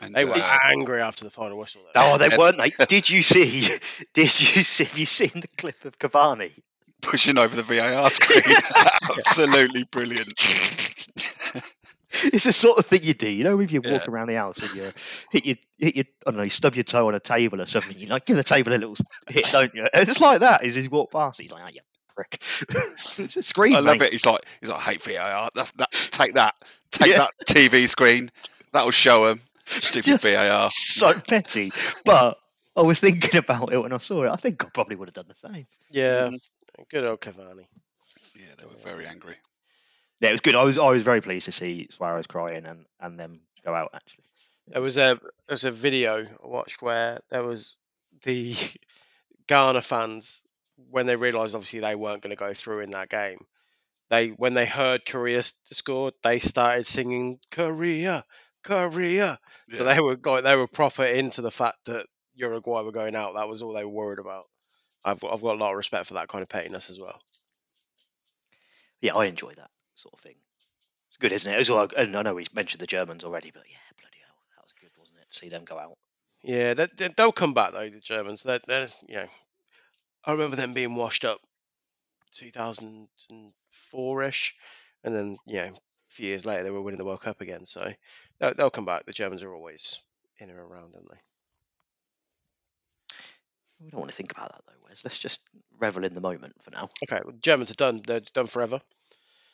and 0.00 0.14
They 0.14 0.24
were 0.24 0.32
uh, 0.32 0.58
angry 0.64 1.00
after 1.02 1.24
the 1.24 1.30
final 1.30 1.58
whistle. 1.58 1.82
Though. 1.82 2.00
Oh, 2.14 2.18
they 2.18 2.34
weren't 2.36 2.56
they? 2.56 2.70
Did 2.86 3.10
you 3.10 3.22
see? 3.22 3.68
Did 4.14 4.40
you 4.40 4.64
see? 4.64 4.84
Have 4.84 4.98
you 4.98 5.06
seen 5.06 5.32
the 5.34 5.48
clip 5.58 5.84
of 5.84 5.98
Cavani? 5.98 6.62
Pushing 7.02 7.38
over 7.38 7.54
the 7.56 7.62
VAR 7.62 8.08
screen. 8.10 8.56
Absolutely 9.18 9.84
brilliant. 9.90 10.32
It's 12.26 12.44
the 12.44 12.52
sort 12.52 12.78
of 12.78 12.86
thing 12.86 13.02
you 13.02 13.12
do, 13.12 13.28
you 13.28 13.42
know, 13.42 13.58
if 13.60 13.72
you 13.72 13.80
Yeah. 13.84 13.92
walk 13.92 14.08
around 14.08 14.28
the 14.28 14.36
house 14.36 14.62
and 14.62 14.72
you 14.74 14.90
hit 15.32 15.46
your, 15.46 15.56
hit 15.78 15.96
your, 15.96 16.04
I 16.26 16.30
don't 16.30 16.36
know, 16.36 16.44
you 16.44 16.50
stub 16.50 16.76
your 16.76 16.84
toe 16.84 17.08
on 17.08 17.14
a 17.16 17.20
table 17.20 17.60
or 17.60 17.66
something. 17.66 17.98
You 17.98 18.06
like 18.06 18.24
give 18.24 18.36
the 18.36 18.44
table 18.44 18.72
a 18.72 18.78
little 18.78 18.96
hit, 19.28 19.46
don't 19.50 19.74
you? 19.74 19.84
And 19.92 20.08
it's 20.08 20.20
like 20.20 20.40
that. 20.40 20.62
Is 20.62 20.76
he 20.76 20.86
walk 20.86 21.10
past, 21.10 21.40
he's 21.40 21.52
like, 21.52 21.62
"Oh, 21.66 21.70
you 21.72 21.80
prick!" 22.14 22.38
it's 23.18 23.36
a 23.36 23.42
screen. 23.42 23.74
I 23.74 23.80
love 23.80 24.00
it. 24.00 24.12
He's 24.12 24.24
like, 24.24 24.42
he's 24.60 24.70
like, 24.70 24.78
I 24.78 24.92
hate 24.92 25.02
VAR. 25.02 25.50
That, 25.56 25.72
that, 25.76 25.90
take 26.12 26.34
that, 26.34 26.54
take 26.92 27.08
Yeah. 27.10 27.18
that 27.18 27.30
TV 27.48 27.88
screen. 27.88 28.30
That'll 28.72 28.92
show 28.92 29.26
him. 29.26 29.40
Stupid 29.66 30.04
Just 30.04 30.22
VAR. 30.22 30.70
So 30.70 31.14
petty, 31.18 31.72
but 32.04 32.38
I 32.76 32.82
was 32.82 33.00
thinking 33.00 33.36
about 33.38 33.72
it 33.72 33.78
when 33.78 33.92
I 33.92 33.98
saw 33.98 34.22
it. 34.22 34.30
I 34.30 34.36
think 34.36 34.64
I 34.64 34.68
probably 34.68 34.94
would 34.94 35.08
have 35.08 35.14
done 35.14 35.26
the 35.28 35.34
same. 35.34 35.66
yeah, 35.90 36.30
good 36.90 37.04
old 37.04 37.20
Cavani. 37.20 37.66
Yeah, 38.36 38.54
they 38.58 38.64
were 38.66 38.76
very 38.82 39.06
um, 39.06 39.12
angry. 39.12 39.36
Yeah, 40.20 40.28
it 40.30 40.32
was 40.32 40.40
good. 40.40 40.54
I 40.54 40.64
was 40.64 40.78
I 40.78 40.88
was 40.88 41.02
very 41.02 41.20
pleased 41.20 41.46
to 41.46 41.52
see 41.52 41.88
Suarez 41.90 42.26
crying 42.26 42.64
and 42.66 42.86
and 43.00 43.18
them 43.18 43.40
go 43.64 43.74
out. 43.74 43.90
Actually, 43.94 44.24
There 44.68 44.82
was 44.82 44.96
a 44.96 45.18
there 45.20 45.54
was 45.54 45.64
a 45.64 45.70
video 45.70 46.24
I 46.24 46.46
watched 46.46 46.82
where 46.82 47.20
there 47.30 47.42
was 47.44 47.76
the 48.24 48.56
Ghana 49.48 49.82
fans 49.82 50.42
when 50.90 51.06
they 51.06 51.16
realised 51.16 51.54
obviously 51.54 51.80
they 51.80 51.94
weren't 51.94 52.22
going 52.22 52.30
to 52.36 52.36
go 52.36 52.54
through 52.54 52.80
in 52.80 52.90
that 52.90 53.08
game. 53.10 53.38
They 54.10 54.28
when 54.28 54.54
they 54.54 54.66
heard 54.66 55.06
Korea 55.06 55.38
s- 55.38 55.54
scored, 55.72 56.14
they 56.22 56.38
started 56.38 56.86
singing 56.86 57.38
Korea, 57.50 58.24
Korea. 58.62 59.38
So 59.72 59.84
they 59.84 60.00
were 60.00 60.16
like 60.24 60.44
they 60.44 60.56
were 60.56 60.68
proper 60.68 61.04
into 61.04 61.42
the 61.42 61.50
fact 61.50 61.78
that 61.86 62.06
Uruguay 62.34 62.82
were 62.82 62.92
going 62.92 63.16
out. 63.16 63.34
That 63.34 63.48
was 63.48 63.62
all 63.62 63.72
they 63.72 63.84
were 63.84 63.90
worried 63.90 64.18
about. 64.18 64.44
I've 65.04 65.22
I've 65.24 65.42
got 65.42 65.56
a 65.56 65.58
lot 65.58 65.70
of 65.70 65.76
respect 65.76 66.06
for 66.06 66.14
that 66.14 66.28
kind 66.28 66.42
of 66.42 66.48
pettiness 66.48 66.90
as 66.90 66.98
well. 66.98 67.20
yeah, 69.00 69.14
I 69.14 69.26
enjoy 69.26 69.52
that 69.54 69.70
sort 69.94 70.14
of 70.14 70.20
thing. 70.20 70.36
It's 71.08 71.18
good, 71.18 71.32
isn't 71.32 71.52
it? 71.52 71.58
As 71.58 71.70
well, 71.70 71.88
and 71.96 72.16
I 72.16 72.22
know 72.22 72.34
we 72.34 72.46
mentioned 72.54 72.80
the 72.80 72.86
Germans 72.86 73.22
already, 73.22 73.50
but 73.52 73.62
yeah, 73.70 73.76
bloody 74.00 74.18
hell, 74.24 74.34
that 74.56 74.64
was 74.64 74.72
good, 74.72 74.90
wasn't 74.98 75.18
it? 75.18 75.28
To 75.28 75.34
see 75.34 75.48
them 75.48 75.64
go 75.64 75.78
out. 75.78 75.96
Yeah, 76.42 76.74
they, 76.74 76.88
they, 76.96 77.08
they'll 77.16 77.32
come 77.32 77.54
back 77.54 77.72
though. 77.72 77.88
The 77.88 78.00
Germans, 78.00 78.42
they're, 78.42 78.60
they're 78.66 78.88
you 79.08 79.16
know, 79.16 79.28
I 80.24 80.32
remember 80.32 80.56
them 80.56 80.74
being 80.74 80.94
washed 80.96 81.24
up, 81.24 81.40
2004 82.34 84.22
ish, 84.24 84.54
and 85.04 85.14
then 85.14 85.36
you 85.46 85.56
know, 85.58 85.68
a 85.68 85.74
few 86.08 86.26
years 86.26 86.44
later 86.44 86.64
they 86.64 86.70
were 86.70 86.82
winning 86.82 86.98
the 86.98 87.04
World 87.04 87.20
Cup 87.20 87.40
again. 87.40 87.66
So 87.66 87.92
they'll, 88.38 88.54
they'll 88.54 88.70
come 88.70 88.86
back. 88.86 89.04
The 89.04 89.12
Germans 89.12 89.42
are 89.42 89.54
always 89.54 90.00
in 90.38 90.50
and 90.50 90.58
around, 90.58 90.94
aren't 90.94 91.10
they? 91.10 91.18
We 93.84 93.90
don't 93.90 94.00
want 94.00 94.10
to 94.10 94.16
think 94.16 94.32
about 94.32 94.50
that 94.52 94.62
though, 94.66 94.88
Wes. 94.88 95.02
Let's 95.04 95.18
just 95.18 95.42
revel 95.78 96.04
in 96.04 96.14
the 96.14 96.20
moment 96.20 96.54
for 96.62 96.70
now. 96.70 96.88
Okay, 97.08 97.20
well, 97.24 97.34
Germans 97.42 97.70
are 97.70 97.74
done. 97.74 98.00
They're 98.06 98.20
done 98.32 98.46
forever. 98.46 98.80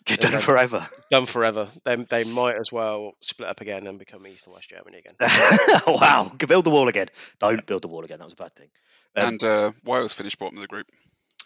You've 0.09 0.19
They're 0.19 0.31
done 0.31 0.33
it 0.33 0.37
done. 0.37 0.43
forever. 0.43 0.89
Done 1.11 1.27
forever. 1.27 1.69
They 1.85 1.97
they 1.97 2.25
might 2.25 2.57
as 2.57 2.73
well 2.73 3.13
split 3.21 3.49
up 3.51 3.61
again 3.61 3.87
and 3.87 3.99
become 3.99 4.27
East 4.27 4.47
and 4.47 4.55
West 4.55 4.71
Germany 4.71 4.99
again. 4.99 5.15
wow, 5.87 6.31
build 6.47 6.65
the 6.65 6.71
wall 6.71 6.89
again. 6.89 7.09
Don't 7.39 7.67
build 7.67 7.83
the 7.83 7.89
wall 7.89 8.05
again. 8.05 8.19
That 8.19 8.25
was 8.25 8.33
a 8.33 8.37
bad 8.37 8.55
thing. 8.55 8.69
Um, 9.17 9.29
And 9.29 9.45
uh, 9.45 9.73
Wales 9.85 10.15
finished 10.15 10.39
bottom 10.39 10.57
of 10.57 10.63
the 10.63 10.69
group. 10.69 10.87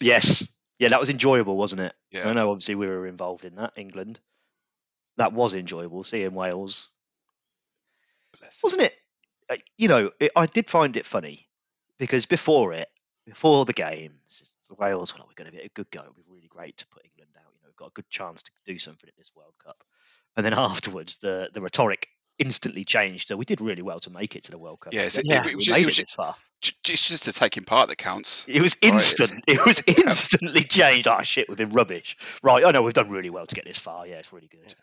Yes. 0.00 0.46
Yeah, 0.78 0.88
that 0.90 1.00
was 1.00 1.08
enjoyable, 1.10 1.56
wasn't 1.56 1.80
it? 1.80 1.94
Yeah. 2.12 2.28
I 2.28 2.32
know 2.32 2.50
obviously 2.50 2.74
we 2.76 2.86
were 2.86 3.06
involved 3.06 3.44
in 3.44 3.56
that, 3.56 3.72
England. 3.76 4.20
That 5.16 5.32
was 5.32 5.54
enjoyable, 5.54 6.04
seeing 6.04 6.34
Wales. 6.34 6.90
Bless. 8.38 8.60
Wasn't 8.62 8.82
it? 8.82 8.94
uh, 9.50 9.56
You 9.78 9.88
know, 9.88 10.10
it, 10.20 10.32
I 10.36 10.46
did 10.46 10.68
find 10.68 10.96
it 10.96 11.06
funny 11.06 11.48
because 11.98 12.26
before 12.26 12.72
it, 12.72 12.88
before 13.26 13.64
the 13.64 13.72
games, 13.72 14.56
Wales 14.78 15.12
were 15.14 15.20
like, 15.20 15.28
we're 15.28 15.34
going 15.44 15.50
to 15.50 15.56
get 15.56 15.66
a 15.66 15.70
good 15.70 15.90
go. 15.90 16.00
It'll 16.00 16.12
be 16.14 16.22
really 16.28 16.48
great 16.48 16.76
to 16.78 16.86
put 16.88 17.04
England 17.04 17.30
out. 17.36 17.52
You 17.54 17.60
know, 17.62 17.68
we've 17.68 17.76
got 17.76 17.88
a 17.88 17.94
good 17.94 18.08
chance 18.10 18.42
to 18.42 18.50
do 18.64 18.78
something 18.78 19.08
at 19.08 19.16
this 19.16 19.30
World 19.34 19.54
Cup. 19.64 19.82
And 20.36 20.44
then 20.44 20.54
afterwards, 20.56 21.18
the, 21.18 21.48
the 21.52 21.60
rhetoric 21.60 22.08
instantly 22.38 22.84
changed. 22.84 23.28
So 23.28 23.36
we 23.36 23.44
did 23.44 23.60
really 23.60 23.82
well 23.82 24.00
to 24.00 24.10
make 24.10 24.36
it 24.36 24.44
to 24.44 24.50
the 24.50 24.58
World 24.58 24.80
Cup. 24.80 24.92
Yeah, 24.92 25.08
so 25.08 25.20
I 25.30 25.34
it- 25.34 25.46
it 25.46 25.56
was 25.56 25.56
we 25.56 25.64
ju- 25.64 25.72
it 25.72 25.74
made 25.76 25.84
was 25.86 25.98
it 25.98 26.02
this 26.02 26.10
far. 26.12 26.34
J- 26.60 26.72
j- 26.82 26.92
It's 26.94 27.08
just 27.08 27.24
the 27.26 27.32
taking 27.32 27.64
part 27.64 27.88
that 27.88 27.96
counts. 27.96 28.44
It 28.48 28.60
was 28.60 28.76
Right. 28.82 28.92
instant. 28.94 29.44
It 29.46 29.64
was 29.64 29.82
instantly 29.86 30.62
changed. 30.64 31.06
Oh 31.06 31.22
shit, 31.22 31.48
we've 31.48 31.58
been 31.58 31.70
rubbish. 31.72 32.16
Right, 32.42 32.64
I 32.64 32.70
know 32.72 32.82
we've 32.82 32.92
done 32.94 33.10
really 33.10 33.30
well 33.30 33.46
to 33.46 33.54
get 33.54 33.64
this 33.64 33.78
far. 33.78 34.06
Yeah, 34.06 34.16
it's 34.16 34.32
really 34.32 34.48
good. 34.48 34.74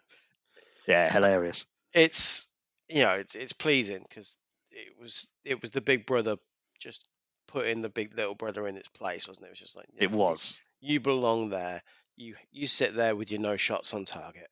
Yeah, 0.87 1.11
hilarious. 1.11 1.65
it's 1.93 2.47
you 2.89 3.03
know 3.03 3.11
it's 3.13 3.35
it's 3.35 3.53
pleasing 3.53 4.03
because 4.07 4.37
it 4.71 4.93
was 4.99 5.27
it 5.45 5.61
was 5.61 5.71
the 5.71 5.81
big 5.81 6.05
brother 6.05 6.37
just 6.81 7.07
putting 7.47 7.81
the 7.81 7.89
big 7.89 8.15
little 8.15 8.35
brother 8.35 8.67
in 8.67 8.75
its 8.77 8.89
place, 8.89 9.27
wasn't 9.27 9.45
it? 9.45 9.47
It 9.47 9.51
was 9.51 9.59
just 9.59 9.75
like 9.75 9.87
you 9.93 9.99
It 10.01 10.11
was. 10.11 10.59
You 10.81 10.99
belong 10.99 11.49
there. 11.49 11.83
You 12.17 12.35
you 12.51 12.67
sit 12.67 12.95
there 12.95 13.15
with 13.15 13.31
your 13.31 13.39
no 13.39 13.55
shots 13.57 13.93
on 13.93 14.05
target, 14.05 14.47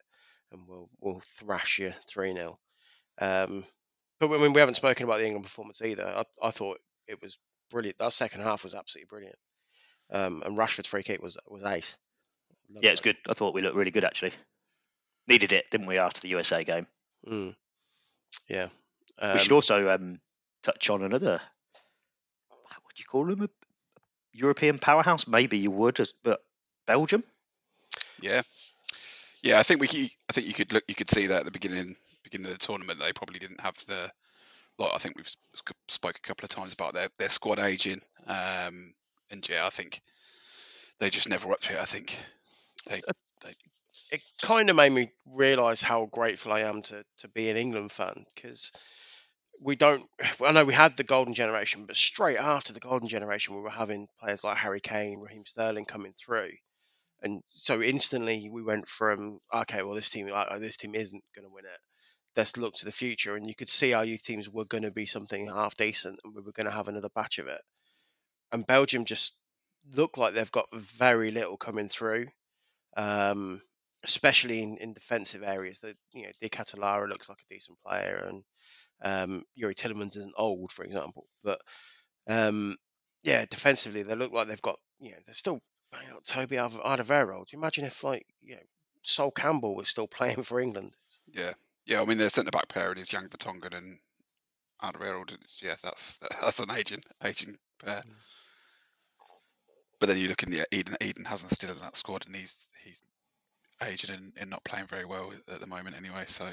and 0.52 0.62
we'll 0.66 0.88
we'll 1.00 1.22
thrash 1.38 1.78
you 1.78 1.92
three 2.08 2.32
0 2.32 2.58
Um, 3.18 3.64
but 4.18 4.30
I 4.30 4.38
mean, 4.38 4.52
we 4.52 4.60
haven't 4.60 4.74
spoken 4.74 5.04
about 5.04 5.18
the 5.18 5.26
England 5.26 5.44
performance 5.44 5.82
either. 5.82 6.06
I, 6.06 6.24
I 6.42 6.50
thought 6.50 6.78
it 7.06 7.20
was 7.20 7.38
brilliant. 7.70 7.98
That 7.98 8.12
second 8.12 8.42
half 8.42 8.64
was 8.64 8.74
absolutely 8.74 9.08
brilliant. 9.08 9.36
Um, 10.12 10.42
and 10.44 10.56
Rashford's 10.56 10.88
free 10.88 11.02
kick 11.02 11.22
was 11.22 11.36
was 11.48 11.62
ace. 11.64 11.96
Loved 12.72 12.84
Yeah, 12.84 12.92
it's 12.92 13.00
good. 13.00 13.16
I 13.28 13.34
thought 13.34 13.54
we 13.54 13.62
looked 13.62 13.76
really 13.76 13.90
good 13.90 14.04
actually. 14.04 14.32
Needed 15.26 15.52
it, 15.52 15.66
didn't 15.70 15.86
we, 15.86 15.98
after 15.98 16.20
the 16.20 16.28
USA 16.28 16.64
game? 16.64 16.86
Mm. 17.28 17.54
Yeah. 18.48 18.68
we 19.22 19.38
should 19.38 19.52
Um, 19.52 19.56
also 19.56 19.88
um, 19.90 20.20
touch 20.62 20.90
on 20.90 21.02
another. 21.02 21.40
What 23.00 23.26
do 23.26 23.28
you 23.28 23.34
call 23.34 23.36
them? 23.36 23.42
A 23.42 24.38
European 24.38 24.78
powerhouse? 24.78 25.26
Maybe 25.26 25.58
you 25.58 25.70
would, 25.70 26.00
but 26.22 26.40
Belgium. 26.86 27.24
Yeah, 28.20 28.42
yeah. 29.42 29.58
I 29.58 29.62
think 29.62 29.80
we. 29.80 29.86
c- 29.86 30.12
I 30.28 30.32
think 30.32 30.46
you 30.46 30.54
could 30.54 30.72
look. 30.72 30.84
You 30.88 30.94
could 30.94 31.10
see 31.10 31.26
that 31.28 31.40
at 31.40 31.44
the 31.44 31.50
beginning, 31.50 31.96
beginning 32.22 32.46
of 32.46 32.52
the 32.52 32.66
tournament. 32.66 33.00
They 33.00 33.12
probably 33.12 33.38
didn't 33.38 33.60
have 33.60 33.76
the. 33.86 34.10
Like 34.78 34.92
I 34.94 34.98
think 34.98 35.16
we've 35.16 35.30
spoke 35.88 36.16
a 36.16 36.20
couple 36.26 36.44
of 36.44 36.50
times 36.50 36.72
about 36.72 36.94
their 36.94 37.08
their 37.18 37.28
squad 37.28 37.58
aging. 37.58 38.00
Um, 38.26 38.94
and 39.30 39.46
yeah, 39.48 39.66
I 39.66 39.70
think 39.70 40.02
they 40.98 41.10
just 41.10 41.28
never 41.28 41.52
up 41.52 41.60
to 41.60 41.72
it. 41.72 41.80
I 41.80 41.86
think 41.86 42.16
they. 42.86 43.02
it 44.12 44.22
kind 44.42 44.68
of 44.68 44.76
made 44.76 44.92
me 44.92 45.10
realise 45.26 45.80
how 45.80 46.06
grateful 46.06 46.52
I 46.52 46.60
am 46.60 46.82
to 46.82 47.04
to 47.18 47.28
be 47.28 47.48
an 47.48 47.56
England 47.56 47.92
fan 47.92 48.24
because 48.34 48.72
we 49.60 49.76
don't. 49.76 50.08
I 50.44 50.52
know 50.52 50.64
we 50.64 50.74
had 50.74 50.96
the 50.96 51.04
golden 51.04 51.34
generation, 51.34 51.86
but 51.86 51.96
straight 51.96 52.38
after 52.38 52.72
the 52.72 52.80
golden 52.80 53.08
generation, 53.08 53.54
we 53.54 53.60
were 53.60 53.70
having 53.70 54.08
players 54.20 54.44
like 54.44 54.56
Harry 54.56 54.80
Kane, 54.80 55.20
Raheem 55.20 55.44
Sterling 55.46 55.84
coming 55.84 56.14
through, 56.18 56.50
and 57.22 57.42
so 57.50 57.80
instantly 57.80 58.48
we 58.50 58.62
went 58.62 58.88
from 58.88 59.38
okay, 59.54 59.82
well 59.82 59.94
this 59.94 60.10
team, 60.10 60.30
uh, 60.32 60.58
this 60.58 60.76
team 60.76 60.94
isn't 60.94 61.22
going 61.34 61.46
to 61.46 61.54
win 61.54 61.64
it. 61.64 61.80
Let's 62.36 62.56
look 62.56 62.74
to 62.76 62.84
the 62.84 62.92
future, 62.92 63.36
and 63.36 63.46
you 63.46 63.54
could 63.54 63.68
see 63.68 63.92
our 63.92 64.04
youth 64.04 64.22
teams 64.22 64.48
were 64.48 64.64
going 64.64 64.84
to 64.84 64.90
be 64.90 65.06
something 65.06 65.48
half 65.48 65.76
decent, 65.76 66.20
and 66.24 66.34
we 66.34 66.42
were 66.42 66.52
going 66.52 66.66
to 66.66 66.72
have 66.72 66.88
another 66.88 67.08
batch 67.14 67.38
of 67.38 67.48
it. 67.48 67.60
And 68.52 68.66
Belgium 68.66 69.04
just 69.04 69.34
look 69.92 70.16
like 70.16 70.34
they've 70.34 70.50
got 70.50 70.68
very 70.72 71.30
little 71.30 71.56
coming 71.56 71.88
through. 71.88 72.26
Um, 72.96 73.60
especially 74.04 74.62
in, 74.62 74.76
in 74.78 74.92
defensive 74.92 75.42
areas. 75.42 75.80
That 75.80 75.96
you 76.12 76.24
know, 76.24 76.32
De 76.40 76.48
Ketelaere 76.48 77.08
looks 77.08 77.28
like 77.28 77.38
a 77.38 77.54
decent 77.54 77.78
player, 77.84 78.24
and 78.26 78.42
um, 79.02 79.42
Youri 79.58 79.74
Tielemans 79.74 80.16
isn't 80.16 80.34
old, 80.36 80.72
for 80.72 80.84
example. 80.84 81.26
But 81.42 81.60
um, 82.28 82.76
yeah, 83.22 83.44
defensively 83.48 84.02
they 84.02 84.14
look 84.14 84.32
like 84.32 84.48
they've 84.48 84.62
got 84.62 84.78
you 85.00 85.10
know 85.12 85.18
they're 85.26 85.34
still 85.34 85.60
banging 85.92 86.10
out 86.10 86.24
Toby 86.24 86.58
Alder- 86.58 86.78
Alderweireld. 86.78 87.48
Do 87.48 87.56
you 87.56 87.58
imagine 87.58 87.84
if 87.84 88.04
like 88.04 88.26
you 88.42 88.56
know 88.56 88.62
Sol 89.02 89.30
Campbell 89.30 89.74
was 89.74 89.88
still 89.88 90.06
playing 90.18 90.42
for 90.42 90.60
England? 90.60 90.92
Yeah, 91.32 91.52
yeah. 91.86 92.00
I 92.00 92.04
mean, 92.04 92.18
their 92.18 92.30
centre 92.30 92.50
back 92.50 92.68
pair 92.68 92.92
is 92.92 93.08
Jan 93.08 93.28
Vertonghen 93.28 93.76
and 93.76 93.98
Alderweireld. 94.82 95.36
Yeah, 95.62 95.76
that's 95.82 96.18
that's 96.40 96.60
an 96.60 96.70
aging 96.70 97.02
aging 97.24 97.56
pair. 97.84 98.02
Mm. 98.06 98.14
But 99.98 100.08
then 100.08 100.18
you 100.18 100.28
look 100.28 100.42
in 100.42 100.50
the 100.50 100.66
Eden. 100.72 100.96
Eden 101.02 101.26
Hazard's 101.26 101.54
still 101.54 101.72
in 101.72 101.78
that 101.80 101.96
squad, 101.96 102.24
and 102.26 102.34
he's 102.34 102.66
he's 102.84 103.02
aging 103.82 104.14
and, 104.14 104.32
and 104.36 104.50
not 104.50 104.64
playing 104.64 104.86
very 104.86 105.04
well 105.04 105.32
at 105.48 105.60
the 105.60 105.66
moment 105.66 105.96
anyway. 105.96 106.24
So 106.26 106.48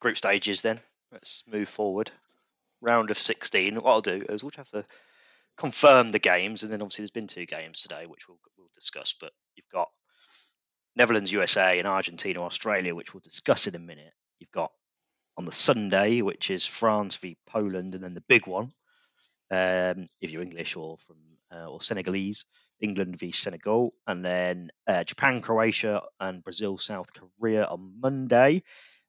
Group 0.00 0.16
stages. 0.16 0.62
Then 0.62 0.80
let's 1.12 1.42
move 1.46 1.68
forward. 1.68 2.10
Round 2.80 3.10
of 3.10 3.18
sixteen. 3.18 3.76
What 3.76 3.90
I'll 3.90 4.00
do 4.00 4.24
is 4.28 4.42
we'll 4.42 4.52
have 4.56 4.70
to 4.70 4.84
confirm 5.56 6.10
the 6.10 6.18
games, 6.18 6.62
and 6.62 6.72
then 6.72 6.82
obviously 6.82 7.02
there's 7.02 7.10
been 7.10 7.28
two 7.28 7.46
games 7.46 7.82
today, 7.82 8.06
which 8.06 8.28
we'll 8.28 8.38
we'll 8.58 8.68
discuss. 8.74 9.14
But 9.18 9.32
you've 9.56 9.68
got 9.72 9.88
Netherlands, 10.96 11.32
USA, 11.32 11.78
and 11.78 11.88
Argentina, 11.88 12.42
Australia, 12.42 12.94
which 12.94 13.14
we'll 13.14 13.20
discuss 13.20 13.66
in 13.66 13.74
a 13.74 13.80
minute. 13.80 14.12
You've 14.38 14.50
got 14.50 14.72
on 15.36 15.44
the 15.44 15.52
Sunday, 15.52 16.22
which 16.22 16.50
is 16.50 16.64
France 16.64 17.16
v 17.16 17.36
Poland, 17.46 17.94
and 17.94 18.04
then 18.04 18.14
the 18.14 18.22
big 18.28 18.46
one, 18.46 18.72
um, 19.50 20.08
if 20.20 20.30
you're 20.30 20.42
English 20.42 20.76
or 20.76 20.96
from 20.98 21.16
uh, 21.52 21.66
or 21.66 21.80
Senegalese, 21.80 22.44
England 22.80 23.18
v 23.18 23.32
Senegal, 23.32 23.94
and 24.06 24.24
then 24.24 24.70
uh, 24.86 25.04
Japan, 25.04 25.40
Croatia, 25.40 26.02
and 26.20 26.42
Brazil, 26.42 26.78
South 26.78 27.08
Korea 27.12 27.64
on 27.64 28.00
Monday, 28.00 28.62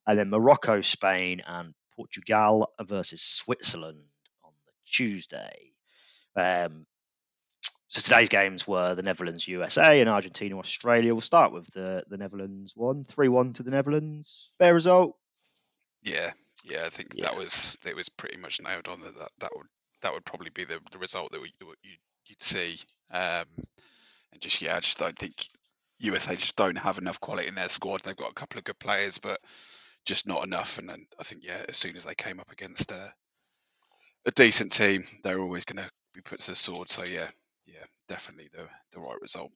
and 0.07 0.17
then 0.19 0.29
Morocco, 0.29 0.81
Spain, 0.81 1.41
and 1.45 1.73
Portugal 1.95 2.71
versus 2.81 3.21
Switzerland 3.21 4.03
on 4.43 4.51
the 4.65 4.71
Tuesday. 4.85 5.71
Um, 6.35 6.85
so 7.87 8.01
today's 8.01 8.27
games 8.29 8.67
were 8.67 8.93
the 8.95 9.03
Netherlands, 9.03 9.47
USA, 9.47 10.01
and 10.01 10.09
Argentina, 10.09 10.57
Australia. 10.59 11.13
We'll 11.13 11.21
start 11.21 11.53
with 11.53 11.67
the 11.73 12.03
the 12.09 12.17
Netherlands 12.17 12.73
one, 12.75 13.05
three 13.05 13.29
one 13.29 13.53
to 13.53 13.63
the 13.63 13.71
Netherlands. 13.71 14.51
Fair 14.59 14.73
result. 14.73 15.15
yeah, 16.03 16.31
yeah. 16.63 16.85
I 16.85 16.89
think 16.89 17.13
Yeah. 17.15 17.25
that 17.25 17.37
was 17.37 17.77
it 17.85 17.95
was 17.95 18.09
pretty 18.09 18.37
much 18.37 18.59
nailed 18.61 18.87
on 18.89 18.99
that 19.01 19.17
that, 19.17 19.31
that 19.39 19.51
would 19.55 19.67
that 20.01 20.13
would 20.13 20.25
probably 20.25 20.49
be 20.49 20.65
the, 20.65 20.79
the 20.91 20.97
result 20.97 21.31
that 21.31 21.41
we, 21.41 21.53
you 21.61 21.91
you'd 22.25 22.43
see. 22.43 22.77
Um, 23.11 23.45
and 24.33 24.41
just 24.41 24.61
yeah, 24.61 24.75
I 24.75 24.81
just 24.81 24.97
don't 24.97 25.17
think 25.17 25.47
USA 25.99 26.35
just 26.35 26.57
don't 26.57 26.75
have 26.77 26.97
enough 26.97 27.21
quality 27.21 27.47
in 27.47 27.55
their 27.55 27.69
squad. 27.69 28.01
They've 28.03 28.15
got 28.15 28.31
a 28.31 28.35
couple 28.35 28.57
of 28.57 28.65
good 28.65 28.77
players, 28.79 29.19
but 29.19 29.39
just 30.05 30.27
not 30.27 30.45
enough. 30.45 30.77
And 30.77 30.89
then 30.89 31.05
I 31.19 31.23
think 31.23 31.43
yeah, 31.43 31.63
as 31.67 31.77
soon 31.77 31.95
as 31.95 32.03
they 32.03 32.15
came 32.15 32.39
up 32.39 32.51
against 32.51 32.91
a 32.91 33.13
a 34.25 34.31
decent 34.31 34.71
team, 34.71 35.03
they're 35.23 35.39
always 35.39 35.65
going 35.65 35.83
to 35.83 35.91
be 36.13 36.21
put 36.21 36.39
to 36.39 36.51
the 36.51 36.55
sword. 36.55 36.89
So 36.89 37.03
yeah, 37.03 37.27
yeah, 37.65 37.83
definitely 38.07 38.49
the 38.53 38.67
the 38.91 38.99
right 38.99 39.19
result. 39.21 39.51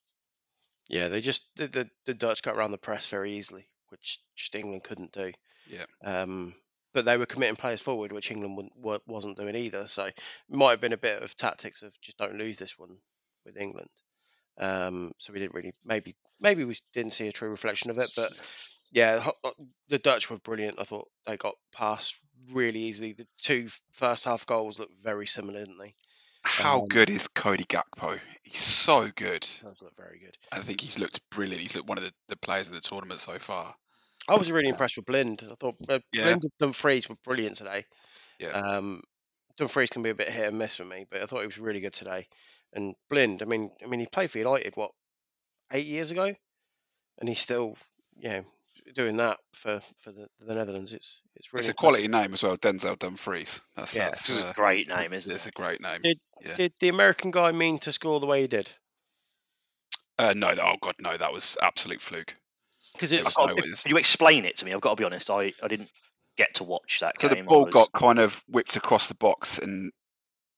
Yeah, 0.88 1.08
they 1.08 1.22
just 1.22 1.56
the, 1.56 1.68
the 1.68 1.90
the 2.06 2.14
Dutch 2.14 2.42
got 2.42 2.56
around 2.56 2.72
the 2.72 2.78
press 2.78 3.08
very 3.08 3.34
easily, 3.34 3.68
which 3.90 4.20
just 4.36 4.56
England 4.56 4.84
couldn't 4.84 5.12
do. 5.12 5.32
Yeah. 5.70 5.86
Um, 6.04 6.54
but 6.94 7.06
they 7.06 7.18
were 7.18 7.28
committing 7.28 7.56
players 7.56 7.82
forward, 7.82 8.12
which 8.12 8.32
England 8.32 8.72
wasn't 9.06 9.38
doing 9.38 9.56
either. 9.56 9.86
So 9.86 10.06
it 10.06 10.16
might 10.50 10.72
have 10.72 10.82
been 10.82 10.94
a 10.94 10.98
bit 10.98 11.22
of 11.22 11.38
tactics 11.38 11.84
of 11.84 11.94
just 12.02 12.18
don't 12.18 12.36
lose 12.36 12.58
this 12.58 12.80
one 12.80 12.98
with 13.46 13.58
England. 13.58 13.90
Um, 14.60 15.12
so 15.20 15.32
we 15.32 15.40
didn't 15.40 15.54
really 15.54 15.74
maybe 15.86 16.16
maybe 16.40 16.66
we 16.66 16.78
didn't 16.94 17.14
see 17.14 17.28
a 17.28 17.32
true 17.32 17.50
reflection 17.50 17.92
of 17.92 18.00
it, 18.00 18.12
but 18.16 18.36
yeah, 18.92 19.20
ho- 19.20 19.54
the 19.90 20.00
Dutch 20.00 20.30
were 20.30 20.38
brilliant. 20.40 20.80
I 20.80 20.84
thought 20.84 21.08
they 21.26 21.38
got 21.38 21.56
past 21.74 22.16
really 22.52 22.80
easily. 22.80 23.14
The 23.14 23.28
two 23.42 23.70
first 23.92 24.26
half 24.26 24.46
goals 24.46 24.80
looked 24.80 25.02
very 25.04 25.28
similar, 25.28 25.60
didn't 25.60 25.78
they? 25.78 25.96
How 26.44 26.82
Um, 26.82 26.88
good 26.88 27.10
is 27.10 27.28
Cody 27.28 27.66
Gakpo? 27.66 28.20
He's 28.44 28.58
so 28.58 29.10
good. 29.16 29.48
Looked 29.64 29.84
very 29.98 30.20
good. 30.20 30.38
I 30.52 30.60
think 30.62 30.82
he's 30.82 30.98
looked 30.98 31.20
brilliant. 31.30 31.62
He's 31.62 31.76
looked 31.76 31.90
one 31.90 31.98
of 31.98 32.04
the, 32.06 32.14
the 32.30 32.38
players 32.38 32.68
of 32.70 32.74
the 32.74 32.82
tournament 32.82 33.20
so 33.20 33.38
far. 33.38 33.76
I 34.28 34.36
was 34.36 34.52
really 34.52 34.70
impressed 34.70 34.96
with 34.96 35.06
Blind. 35.06 35.42
I 35.50 35.56
thought 35.56 35.76
uh, 35.90 36.00
Yeah. 36.14 36.24
Blind 36.24 36.44
and 36.44 36.52
Dumfries 36.60 37.10
were 37.10 37.16
brilliant 37.24 37.58
today. 37.58 37.86
Yeah. 38.40 38.50
Um, 38.50 39.02
Dumfries 39.58 39.90
can 39.90 40.02
be 40.04 40.12
a 40.12 40.16
bit 40.16 40.30
hit 40.30 40.48
and 40.48 40.58
miss 40.58 40.78
for 40.78 40.86
me, 40.86 41.06
but 41.10 41.22
I 41.22 41.26
thought 41.26 41.42
he 41.42 41.48
was 41.48 41.60
really 41.60 41.82
good 41.82 41.94
today. 41.94 42.28
And 42.74 42.96
Blind, 43.10 43.42
I 43.42 43.46
mean, 43.46 43.72
I 43.84 43.88
mean, 43.88 44.00
he 44.00 44.06
played 44.06 44.32
for 44.32 44.38
United 44.38 44.76
what 44.76 44.92
eight 45.74 45.88
years 45.88 46.12
ago, 46.12 46.34
and 47.20 47.28
he's 47.30 47.40
still, 47.40 47.76
you 48.18 48.30
know, 48.30 48.46
doing 48.94 49.18
that 49.18 49.38
for 49.54 49.80
for 49.98 50.12
the, 50.12 50.28
the 50.46 50.54
Netherlands. 50.56 50.94
It's 50.94 51.22
it's 51.36 51.54
really 51.54 51.60
it's 51.62 51.68
a 51.68 51.72
impressive. 51.72 51.76
quality 51.76 52.08
name 52.08 52.34
as 52.34 52.44
well, 52.44 52.58
Denzel 52.58 52.98
Dumfries. 53.00 53.62
That's, 53.76 53.96
Yeah. 53.96 54.06
that's 54.06 54.28
This 54.28 54.38
is 54.38 54.44
uh, 54.44 54.50
a 54.50 54.54
great 54.54 54.88
name, 54.90 55.14
isn't 55.14 55.16
it's 55.16 55.26
it? 55.28 55.34
It's 55.34 55.46
a 55.48 55.52
great 55.52 55.82
name. 55.82 56.00
Did, 56.04 56.20
yeah. 56.46 56.56
did 56.56 56.74
the 56.80 56.90
American 56.90 57.32
guy 57.32 57.52
mean 57.52 57.80
to 57.80 57.92
score 57.92 58.20
the 58.20 58.26
way 58.26 58.42
he 58.42 58.48
did? 58.48 58.70
Uh, 60.18 60.34
no, 60.36 60.50
oh 60.62 60.76
god, 60.82 60.96
no, 61.00 61.16
that 61.16 61.32
was 61.32 61.58
absolute 61.62 62.02
fluke. 62.02 62.36
Because 62.94 63.12
it's 63.14 63.38
no 63.38 63.48
if- 63.58 63.84
Can 63.84 63.90
you 63.92 63.98
explain 63.98 64.44
it 64.46 64.58
to 64.58 64.66
me? 64.66 64.74
I've 64.74 64.82
got 64.82 64.92
to 64.92 64.96
be 65.02 65.06
honest. 65.06 65.30
I, 65.30 65.54
I 65.64 65.68
didn't 65.68 65.90
get 66.38 66.56
to 66.56 66.64
watch 66.66 67.00
that 67.00 67.20
So 67.20 67.28
the 67.30 67.36
game. 67.36 67.46
I 67.46 67.48
ball 67.48 67.66
was- 67.66 67.74
got 67.74 67.92
kind 67.94 68.20
of 68.20 68.44
whipped 68.50 68.76
across 68.76 69.08
the 69.08 69.16
box, 69.16 69.60
and 69.60 69.92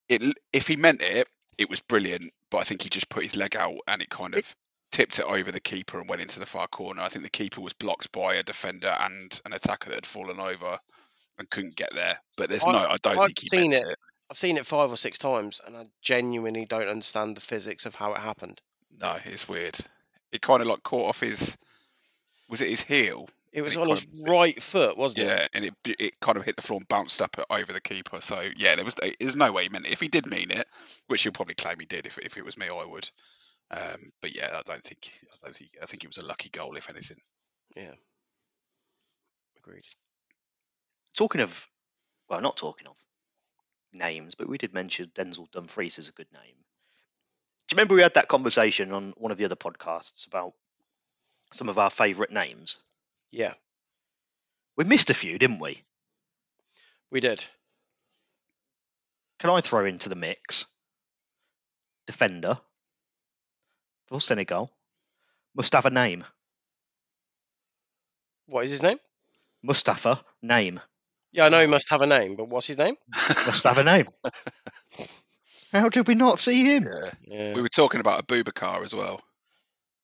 it 0.09 0.23
if 0.51 0.67
he 0.67 0.75
meant 0.77 1.01
it, 1.03 1.27
it 1.57 1.69
was 1.69 1.79
brilliant. 1.79 2.33
But 2.49 2.57
I 2.59 2.63
think 2.63 2.81
he 2.81 2.89
just 2.89 3.09
put 3.09 3.23
his 3.23 3.35
leg 3.35 3.55
out, 3.55 3.75
and 3.87 4.01
it 4.01 4.09
kind 4.09 4.35
of 4.35 4.55
tipped 4.91 5.19
it 5.19 5.25
over 5.25 5.51
the 5.51 5.59
keeper 5.59 5.99
and 5.99 6.09
went 6.09 6.21
into 6.21 6.39
the 6.39 6.45
far 6.45 6.67
corner. 6.67 7.01
I 7.01 7.09
think 7.09 7.23
the 7.23 7.29
keeper 7.29 7.61
was 7.61 7.73
blocked 7.73 8.11
by 8.11 8.35
a 8.35 8.43
defender 8.43 8.95
and 8.99 9.39
an 9.45 9.53
attacker 9.53 9.89
that 9.89 9.95
had 9.95 10.05
fallen 10.05 10.39
over 10.39 10.77
and 11.37 11.49
couldn't 11.49 11.75
get 11.75 11.93
there. 11.93 12.17
But 12.37 12.49
there's 12.49 12.65
I- 12.65 12.71
no, 12.71 12.77
I 12.79 12.97
don't 13.01 13.17
I've 13.19 13.25
think 13.27 13.39
he 13.39 13.47
seen 13.49 13.71
meant 13.71 13.85
it. 13.85 13.91
it. 13.91 13.99
I've 14.29 14.37
seen 14.37 14.57
it 14.57 14.65
five 14.65 14.91
or 14.91 14.97
six 14.97 15.17
times, 15.17 15.59
and 15.65 15.75
I 15.75 15.85
genuinely 16.01 16.65
don't 16.65 16.87
understand 16.87 17.35
the 17.35 17.41
physics 17.41 17.85
of 17.85 17.95
how 17.95 18.13
it 18.13 18.19
happened. 18.19 18.61
No, 18.99 19.17
it's 19.25 19.47
weird. 19.49 19.77
It 20.31 20.41
kind 20.41 20.61
of 20.61 20.67
like 20.67 20.83
caught 20.83 21.07
off 21.09 21.19
his. 21.19 21.57
Was 22.49 22.61
it 22.61 22.69
his 22.69 22.81
heel? 22.83 23.29
It 23.51 23.61
was 23.61 23.75
it 23.75 23.79
on 23.81 23.89
his 23.89 24.03
of- 24.03 24.29
right 24.29 24.61
foot, 24.63 24.97
wasn't 24.97 25.23
it? 25.23 25.25
Yeah, 25.27 25.47
and 25.53 25.65
it 25.65 25.73
it 25.99 26.19
kind 26.21 26.37
of 26.37 26.45
hit 26.45 26.55
the 26.55 26.61
floor 26.61 26.77
and 26.79 26.87
bounced 26.87 27.21
up 27.21 27.35
over 27.49 27.73
the 27.73 27.81
keeper. 27.81 28.21
So 28.21 28.41
yeah, 28.55 28.75
there 28.77 28.85
was 28.85 28.95
there's 29.19 29.35
no 29.35 29.51
way 29.51 29.63
he 29.63 29.69
meant 29.69 29.85
it. 29.85 29.91
If 29.91 29.99
he 29.99 30.07
did 30.07 30.25
mean 30.25 30.51
it, 30.51 30.65
which 31.07 31.23
he'll 31.23 31.33
probably 31.33 31.55
claim 31.55 31.75
he 31.79 31.85
did, 31.85 32.05
if 32.07 32.17
if 32.19 32.37
it 32.37 32.45
was 32.45 32.57
me, 32.57 32.67
I 32.69 32.85
would. 32.85 33.09
Um, 33.71 34.11
but 34.21 34.35
yeah, 34.35 34.49
I 34.53 34.61
don't 34.65 34.83
think 34.83 35.11
I 35.33 35.37
don't 35.45 35.55
think 35.55 35.71
I 35.81 35.85
think 35.85 36.03
it 36.03 36.09
was 36.09 36.17
a 36.17 36.25
lucky 36.25 36.49
goal, 36.49 36.75
if 36.75 36.89
anything. 36.89 37.17
Yeah. 37.75 37.93
Agreed. 39.57 39.83
Talking 41.15 41.41
of, 41.41 41.67
well, 42.29 42.41
not 42.41 42.57
talking 42.57 42.87
of 42.87 42.95
names, 43.93 44.35
but 44.35 44.49
we 44.49 44.57
did 44.57 44.73
mention 44.73 45.11
Denzel 45.15 45.49
Dumfries 45.51 45.99
is 45.99 46.09
a 46.09 46.13
good 46.13 46.31
name. 46.33 46.55
Do 47.67 47.73
you 47.73 47.77
remember 47.77 47.95
we 47.95 48.01
had 48.01 48.15
that 48.15 48.27
conversation 48.27 48.91
on 48.91 49.13
one 49.17 49.31
of 49.31 49.37
the 49.37 49.45
other 49.45 49.55
podcasts 49.55 50.27
about 50.27 50.53
some 51.53 51.69
of 51.69 51.77
our 51.77 51.89
favourite 51.89 52.31
names? 52.31 52.77
Yeah, 53.31 53.53
We 54.75 54.83
missed 54.83 55.09
a 55.09 55.13
few, 55.13 55.37
didn't 55.37 55.59
we? 55.59 55.81
we 57.11 57.19
did. 57.21 57.43
Can 59.39 59.49
I 59.49 59.61
throw 59.61 59.85
into 59.85 60.09
the 60.09 60.15
mix? 60.15 60.65
Defender 62.07 62.59
for 64.11 64.19
Senegal 64.19 64.69
must 65.55 65.71
have 65.73 65.85
a 65.85 65.89
name. 65.89 66.25
What 68.47 68.65
is 68.65 68.71
his 68.71 68.83
name? 68.83 68.97
Mustafa 69.63 70.21
name 70.41 70.81
Yeah, 71.31 71.45
I 71.45 71.49
know 71.49 71.61
he 71.61 71.67
must 71.67 71.87
have 71.89 72.01
a 72.01 72.07
name, 72.07 72.35
but 72.35 72.49
what's 72.49 72.67
his 72.67 72.77
name? 72.77 72.95
must 73.45 73.63
have 73.63 73.77
a 73.77 73.83
name. 73.83 74.07
How 75.71 75.87
did 75.87 76.07
we 76.07 76.15
not 76.15 76.39
see 76.39 76.63
him? 76.65 76.83
Yeah, 76.85 77.11
Yeah. 77.25 77.53
we 77.55 77.61
were 77.61 77.69
talking 77.69 78.01
about 78.01 78.19
a 78.21 78.25
Bubakar 78.25 78.83
as 78.83 78.93
well 78.93 79.21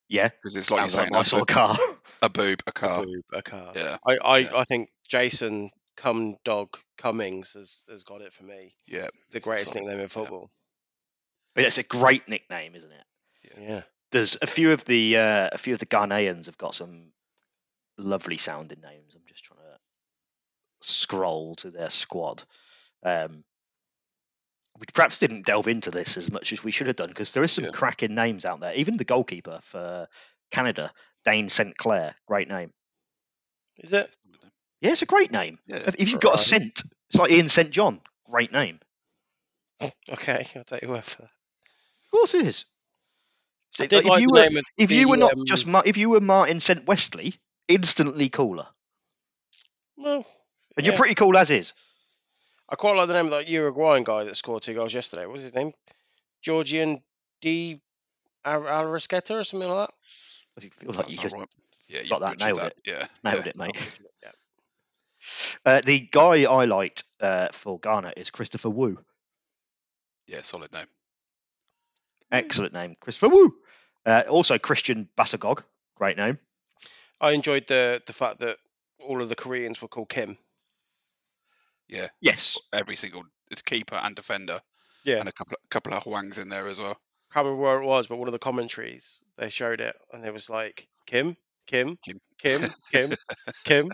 Yeah, 0.08 0.28
because 0.28 0.56
it's 0.56 0.70
like 0.70 0.88
sounds 0.88 0.94
you're 0.94 1.02
like 1.02 1.06
saying 1.06 1.12
my 1.12 1.20
a, 1.20 1.24
sort 1.24 1.42
of 1.42 1.54
car. 1.54 1.76
a 2.22 2.30
boob, 2.30 2.60
a 2.66 2.72
car. 2.72 3.04
Boob, 3.04 3.24
a 3.34 3.42
car. 3.42 3.72
Yeah, 3.76 3.98
I, 4.06 4.16
I, 4.24 4.38
Yeah. 4.38 4.56
I 4.56 4.64
think 4.64 4.88
Jason 5.06 5.68
Cum 5.98 6.36
Dog 6.44 6.68
Cummings 6.96 7.52
has, 7.52 7.82
has 7.90 8.04
got 8.04 8.22
it 8.22 8.32
for 8.32 8.44
me. 8.44 8.72
yeah, 8.86 9.08
The 9.32 9.40
greatest 9.40 9.72
solid- 9.72 9.80
nickname 9.82 9.98
in 9.98 10.00
yeah. 10.04 10.06
football. 10.06 10.50
It's 11.56 11.76
a 11.78 11.82
great 11.82 12.26
nickname, 12.28 12.74
isn't 12.76 12.90
it? 12.92 13.04
Yeah. 13.58 13.82
There's 14.10 14.36
a 14.40 14.46
few 14.46 14.72
of 14.72 14.84
the 14.84 15.16
uh, 15.18 15.48
a 15.52 15.58
few 15.58 15.74
of 15.74 15.78
the 15.80 15.86
Ghanaians 15.86 16.46
have 16.46 16.58
got 16.58 16.74
some 16.74 17.12
lovely 17.98 18.38
sounding 18.38 18.80
names. 18.80 19.14
I'm 19.14 19.22
just 19.26 19.44
trying 19.44 19.60
to 19.60 19.78
scroll 20.88 21.56
to 21.56 21.70
their 21.70 21.90
squad. 21.90 22.42
Um, 23.02 23.44
we 24.78 24.86
perhaps 24.94 25.18
didn't 25.18 25.44
delve 25.44 25.66
into 25.68 25.90
this 25.90 26.16
as 26.16 26.30
much 26.30 26.52
as 26.52 26.62
we 26.62 26.70
should 26.70 26.86
have 26.86 26.96
done 26.96 27.08
because 27.08 27.32
there 27.32 27.42
is 27.42 27.52
some 27.52 27.64
Yeah. 27.64 27.70
cracking 27.70 28.14
names 28.14 28.44
out 28.44 28.60
there. 28.60 28.74
Even 28.74 28.96
the 28.96 29.04
goalkeeper 29.04 29.60
for 29.62 30.08
Canada, 30.52 30.92
Dayne 31.24 31.48
St 31.48 31.76
Clair, 31.76 32.14
great 32.26 32.48
name. 32.48 32.72
Is 33.78 33.92
it? 33.92 34.16
Yeah, 34.80 34.92
it's 34.92 35.02
a 35.02 35.06
great 35.06 35.32
name. 35.32 35.58
Yeah, 35.66 35.90
If 35.98 36.10
you've 36.10 36.20
got 36.20 36.34
a 36.34 36.36
Right. 36.36 36.46
scent, 36.46 36.82
it's 37.10 37.18
like 37.18 37.32
Ian 37.32 37.48
St 37.48 37.70
John, 37.70 38.00
great 38.30 38.52
name. 38.52 38.80
Okay, 40.10 40.46
I'll 40.56 40.64
take 40.64 40.82
your 40.82 40.92
word 40.92 41.04
for 41.04 41.22
that. 41.22 41.30
Of 41.30 42.10
course 42.10 42.34
it 42.34 42.46
is. 42.46 42.64
I 43.80 43.82
Like, 43.82 43.90
did 43.90 44.04
if 44.04 44.04
like 44.06 44.20
you 44.20 44.28
were 44.30 44.40
name 44.40 44.56
of 44.56 44.64
if 44.76 44.90
you 44.90 45.08
were 45.08 45.16
not 45.16 45.32
um, 45.34 45.44
just 45.46 45.66
Mar- 45.66 45.82
if 45.86 45.96
you 45.96 46.10
were 46.10 46.20
Martin 46.20 46.60
St 46.60 46.84
Wesley, 46.86 47.34
instantly 47.68 48.28
cooler. 48.28 48.66
Well, 49.96 50.26
And 50.76 50.86
yeah. 50.86 50.92
you're 50.92 50.96
pretty 50.98 51.14
cool 51.14 51.36
as 51.36 51.50
is. 51.50 51.72
I 52.68 52.76
quite 52.76 52.96
like 52.96 53.08
the 53.08 53.14
name 53.14 53.26
of 53.26 53.30
that 53.32 53.48
Uruguayan 53.48 54.04
guy 54.04 54.24
that 54.24 54.36
scored 54.36 54.62
two 54.62 54.74
goals 54.74 54.92
yesterday. 54.94 55.26
What 55.26 55.34
was 55.34 55.42
his 55.42 55.54
name? 55.54 55.72
Giorgian 56.42 57.02
D. 57.40 57.80
Ar- 58.44 58.60
Arrascaeta 58.60 59.32
or 59.40 59.44
something 59.44 59.68
like 59.68 59.88
that? 59.88 60.64
It 60.64 60.74
feels 60.74 60.98
like 60.98 61.10
you 61.10 61.18
just 61.18 61.36
right. 61.36 61.48
Yeah, 61.88 62.02
you 62.02 62.08
got 62.08 62.20
that, 62.20 62.40
nailed 62.40 62.58
that. 62.58 62.72
it. 62.72 62.82
Yeah, 62.84 63.06
nailed 63.24 63.46
yeah. 63.46 63.50
it, 63.50 63.56
mate. 63.56 64.00
Yeah. 64.22 64.30
Uh, 65.64 65.80
the 65.80 66.00
guy 66.00 66.44
I 66.44 66.64
liked 66.66 67.04
uh, 67.20 67.48
for 67.52 67.78
Ghana 67.78 68.12
is 68.16 68.30
Christopher 68.30 68.70
Wooh. 68.70 68.98
Yeah, 70.26 70.42
solid 70.42 70.72
name. 70.72 70.86
Excellent 72.30 72.72
name, 72.74 72.94
Christopher 73.00 73.28
Wooh. 73.34 73.54
Uh, 74.06 74.22
also 74.28 74.58
Christian 74.58 75.08
Bassogog, 75.16 75.62
great 75.96 76.16
name. 76.16 76.38
I 77.20 77.32
enjoyed 77.32 77.66
the 77.68 78.02
the 78.06 78.12
fact 78.12 78.40
that 78.40 78.58
all 79.00 79.20
of 79.22 79.28
the 79.28 79.34
Koreans 79.36 79.80
were 79.82 79.88
called 79.88 80.08
Kim. 80.08 80.36
Yeah, 81.88 82.08
Yes, 82.20 82.58
every 82.72 82.96
single 82.96 83.24
it's 83.50 83.62
keeper 83.62 83.94
and 83.96 84.14
defender, 84.14 84.60
Yeah. 85.04 85.20
and 85.20 85.28
a 85.28 85.32
couple 85.32 85.54
of, 85.62 85.70
couple 85.70 85.94
of 85.94 86.02
Hwangs 86.04 86.38
in 86.38 86.48
there 86.50 86.66
as 86.68 86.78
well. 86.78 86.98
can't 87.32 87.44
remember 87.46 87.62
where 87.62 87.80
it 87.82 87.86
was, 87.86 88.06
but 88.06 88.18
one 88.18 88.28
of 88.28 88.32
the 88.32 88.38
commentaries 88.38 89.20
they 89.38 89.48
showed 89.48 89.80
it, 89.80 89.96
and 90.12 90.24
it 90.24 90.32
was 90.34 90.50
like 90.50 90.86
Kim, 91.06 91.36
Kim, 91.66 91.96
Kim. 92.02 92.20
Kim, 92.38 92.60
Kim, 92.92 93.12
Kim. 93.64 93.88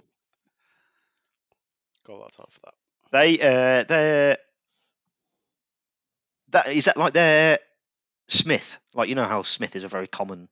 Got 2.06 2.12
a 2.14 2.18
lot 2.18 2.26
of 2.30 2.36
time 2.36 2.46
for 2.50 2.60
that. 2.64 2.74
they 3.12 3.38
uh, 3.40 3.84
they're 3.84 4.38
that 6.50 6.66
is 6.68 6.84
that 6.86 6.96
like 6.96 7.12
their 7.14 7.58
Smith. 8.28 8.78
Like 8.94 9.08
you 9.08 9.14
know 9.14 9.24
how 9.24 9.42
Smith 9.42 9.76
is 9.76 9.84
a 9.84 9.88
very 9.88 10.06
common 10.06 10.48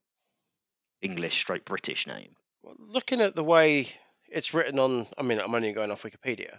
English 1.01 1.39
straight 1.39 1.65
British 1.65 2.07
name. 2.07 2.35
Well, 2.63 2.75
looking 2.79 3.21
at 3.21 3.35
the 3.35 3.45
way 3.45 3.89
it's 4.29 4.55
written 4.55 4.79
on, 4.79 5.07
I 5.19 5.23
mean, 5.23 5.41
I'm 5.41 5.55
only 5.55 5.73
going 5.73 5.91
off 5.91 6.03
Wikipedia. 6.03 6.59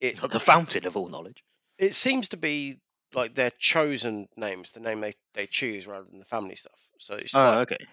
It 0.00 0.20
The 0.20 0.40
fountain 0.40 0.86
of 0.86 0.96
all 0.96 1.08
knowledge. 1.08 1.42
it 1.78 1.94
seems 1.94 2.28
to 2.30 2.36
be 2.36 2.78
like 3.12 3.34
their 3.34 3.50
chosen 3.50 4.28
names, 4.36 4.70
the 4.70 4.80
name 4.80 5.00
they, 5.00 5.14
they 5.34 5.46
choose 5.46 5.86
rather 5.86 6.06
than 6.08 6.20
the 6.20 6.24
family 6.24 6.54
stuff. 6.56 6.78
So 6.98 7.14
it's 7.16 7.34
Oh, 7.34 7.38
like, 7.42 7.72
okay. 7.72 7.84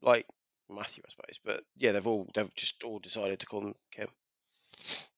like 0.00 0.26
Matthew, 0.70 1.02
I 1.06 1.10
suppose. 1.10 1.38
But 1.44 1.62
yeah, 1.76 1.92
they've 1.92 2.06
all 2.06 2.26
they've 2.34 2.52
just 2.56 2.82
all 2.82 2.98
decided 2.98 3.40
to 3.40 3.46
call 3.46 3.60
them 3.60 3.74
Kim. 3.92 4.08
Just 4.78 5.08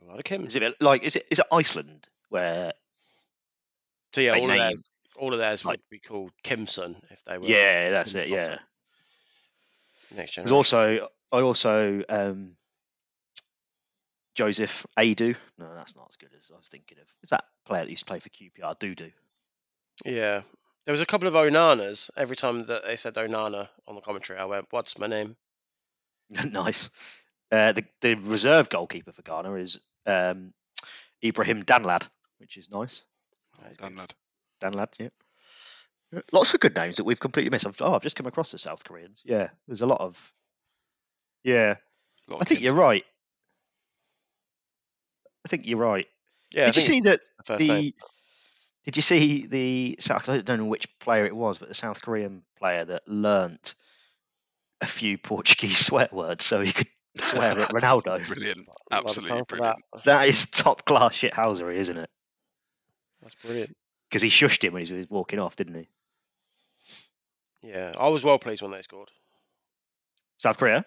a 0.00 0.04
lot 0.06 0.18
of 0.18 0.24
Kims. 0.24 0.48
Is 0.48 0.56
it 0.56 0.80
like 0.80 1.02
is 1.02 1.16
it 1.16 1.26
is 1.30 1.38
it 1.40 1.46
Iceland 1.52 2.08
where 2.28 2.72
So 4.14 4.20
yeah, 4.20 4.34
all 4.34 4.44
of 4.44 4.48
name- 4.50 4.58
theirs, 4.58 4.82
all 5.18 5.32
of 5.32 5.38
theirs 5.38 5.64
like- 5.64 5.74
would 5.74 5.90
be 5.90 5.98
called 5.98 6.32
Kimson 6.44 6.96
if 7.10 7.22
they 7.24 7.38
were. 7.38 7.46
yeah 7.46 7.90
that's 7.90 8.12
Kim 8.12 8.22
it 8.22 8.28
yeah. 8.28 8.44
Potter. 8.44 8.60
Next 10.16 10.36
There's 10.36 10.52
also 10.52 11.08
I 11.30 11.40
also 11.40 12.02
um 12.08 12.56
Joseph 14.34 14.86
Aidoo. 14.96 15.34
No, 15.58 15.74
that's 15.74 15.96
not 15.96 16.06
as 16.08 16.16
good 16.16 16.30
as 16.38 16.50
I 16.54 16.56
was 16.56 16.68
thinking 16.68 16.98
of. 16.98 17.12
Is 17.24 17.30
that 17.30 17.44
player 17.66 17.84
that 17.84 17.90
used 17.90 18.06
to 18.06 18.10
play 18.10 18.20
for 18.20 18.28
QPR? 18.28 18.78
Dudu. 18.78 19.10
Yeah. 20.04 20.42
There 20.84 20.92
was 20.92 21.00
a 21.00 21.06
couple 21.06 21.26
of 21.26 21.34
Onanas. 21.34 22.08
Every 22.16 22.36
time 22.36 22.64
that 22.66 22.84
they 22.84 22.94
said 22.94 23.14
Onana 23.14 23.68
on 23.86 23.96
the 23.96 24.00
commentary, 24.00 24.38
I 24.38 24.44
went, 24.44 24.68
"What's 24.70 24.96
my 24.96 25.08
name?" 25.08 25.36
nice. 26.50 26.90
Uh, 27.50 27.72
the 27.72 27.84
the 28.00 28.14
reserve 28.14 28.70
goalkeeper 28.70 29.12
for 29.12 29.22
Ghana 29.22 29.54
is 29.54 29.80
um, 30.06 30.54
Ibrahim 31.22 31.64
Danlad, 31.64 32.08
which 32.38 32.56
is 32.56 32.70
nice. 32.70 33.04
That 33.60 33.72
is 33.72 33.78
Done, 34.60 34.72
good. 34.72 34.78
lad. 34.78 34.88
Yeah. 34.98 35.08
Yeah, 36.12 36.20
Lots 36.32 36.54
of 36.54 36.60
good 36.60 36.74
names 36.74 36.96
that 36.96 37.04
we've 37.04 37.20
completely 37.20 37.50
missed. 37.50 37.66
I've, 37.66 37.76
oh, 37.80 37.94
I've 37.94 38.02
just 38.02 38.16
come 38.16 38.26
across 38.26 38.52
the 38.52 38.58
South 38.58 38.82
Koreans. 38.84 39.22
Yeah, 39.26 39.48
there's 39.66 39.82
a 39.82 39.86
lot 39.86 40.00
of. 40.00 40.32
Yeah, 41.44 41.76
Lot 42.28 42.40
I 42.42 42.44
think 42.44 42.60
Kims. 42.60 42.64
you're 42.64 42.74
right. 42.74 43.04
I 45.44 45.48
think 45.48 45.66
you're 45.66 45.78
right. 45.78 46.06
Yeah. 46.52 46.64
I 46.64 46.66
Did 46.66 46.76
you 46.76 46.82
see 46.82 47.00
that 47.02 47.20
the 47.46 47.58
name. 47.58 47.92
did 48.84 48.96
you 48.96 49.02
see 49.02 49.46
the 49.46 49.96
South? 50.00 50.28
I 50.28 50.40
don't 50.40 50.58
know 50.58 50.66
which 50.66 50.88
player 50.98 51.26
it 51.26 51.36
was, 51.36 51.58
but 51.58 51.68
the 51.68 51.74
South 51.74 52.00
Korean 52.02 52.42
player 52.58 52.84
that 52.84 53.02
learnt 53.06 53.74
a 54.80 54.86
few 54.86 55.18
Portuguese 55.18 55.78
swear 55.78 56.08
words 56.12 56.44
so 56.44 56.60
he 56.60 56.72
could 56.72 56.88
swear 57.18 57.52
at 57.58 57.68
Ronaldo. 57.70 58.26
Brilliant. 58.28 58.66
A 58.90 58.96
lot 58.96 59.02
of 59.02 59.06
Absolutely 59.08 59.42
brilliant. 59.48 59.76
That. 59.92 60.04
That 60.04 60.28
is 60.28 60.46
top 60.46 60.84
class 60.84 61.14
shithousery, 61.16 61.76
isn't 61.76 61.98
it? 61.98 62.10
That's 63.22 63.34
brilliant. 63.36 63.76
Because 64.08 64.22
he 64.22 64.28
shushed 64.28 64.64
him 64.64 64.72
when 64.72 64.84
he 64.86 64.92
was 64.94 65.10
walking 65.10 65.38
off, 65.38 65.56
didn't 65.56 65.74
he? 65.74 65.88
Yeah, 67.62 67.92
I 67.98 68.08
was 68.08 68.24
well 68.24 68.38
pleased 68.38 68.62
when 68.62 68.70
they 68.70 68.82
scored. 68.82 69.10
South 70.38 70.58
Korea. 70.58 70.84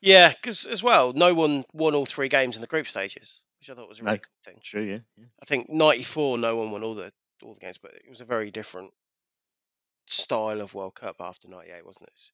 Yeah, 0.00 0.30
because 0.30 0.66
as 0.66 0.82
well, 0.82 1.12
no 1.14 1.32
one 1.34 1.62
won 1.72 1.94
all 1.94 2.06
three 2.06 2.28
games 2.28 2.56
in 2.56 2.60
the 2.60 2.66
group 2.66 2.86
stages, 2.86 3.40
which 3.58 3.70
I 3.70 3.74
thought 3.74 3.88
was 3.88 4.00
a 4.00 4.02
No. 4.02 4.10
really 4.10 4.18
good 4.18 4.52
thing. 4.52 4.60
True, 4.62 4.82
yeah. 4.82 4.98
yeah. 5.16 5.24
I 5.42 5.46
think 5.46 5.70
'94, 5.70 6.38
no 6.38 6.56
one 6.56 6.70
won 6.70 6.82
all 6.82 6.94
the 6.94 7.10
all 7.42 7.54
the 7.54 7.60
games, 7.60 7.78
but 7.78 7.92
it 7.94 8.08
was 8.10 8.20
a 8.20 8.26
very 8.26 8.50
different 8.50 8.92
style 10.06 10.60
of 10.60 10.74
World 10.74 10.94
Cup 10.94 11.16
after 11.20 11.48
'98, 11.48 11.86
wasn't 11.86 12.08
it? 12.08 12.30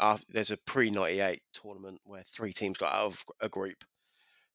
It's 0.00 0.24
there's 0.28 0.50
a 0.50 0.56
pre-'98 0.56 1.40
tournament 1.54 2.00
where 2.04 2.24
three 2.24 2.52
teams 2.52 2.76
got 2.76 2.92
out 2.92 3.06
of 3.06 3.24
a 3.40 3.48
group, 3.48 3.84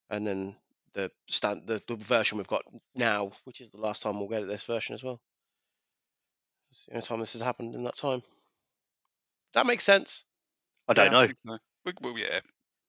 and 0.10 0.28
then 0.28 0.56
the 0.94 1.12
stand 1.28 1.68
the, 1.68 1.82
the 1.88 1.96
version 1.96 2.38
we've 2.38 2.48
got 2.48 2.64
now, 2.96 3.32
which 3.46 3.62
is 3.62 3.70
the 3.70 3.80
last 3.80 4.02
time 4.04 4.20
we'll 4.20 4.30
get 4.30 4.42
at 4.42 4.48
this 4.48 4.64
version 4.64 4.96
as 4.96 5.04
well. 5.04 5.20
It's 6.72 6.86
the 6.86 6.94
only 6.94 7.06
time 7.06 7.20
this 7.20 7.34
has 7.34 7.42
happened 7.42 7.76
in 7.76 7.84
that 7.84 7.98
time. 7.98 8.22
That 9.54 9.66
makes 9.66 9.84
sense. 9.84 10.24
I 10.88 10.94
don't 10.94 11.08
Yeah, 11.08 11.12
know. 11.12 11.26
think 11.28 11.38
so. 11.46 11.58
We- 11.86 11.94
Well, 12.02 12.18
yeah, 12.18 12.40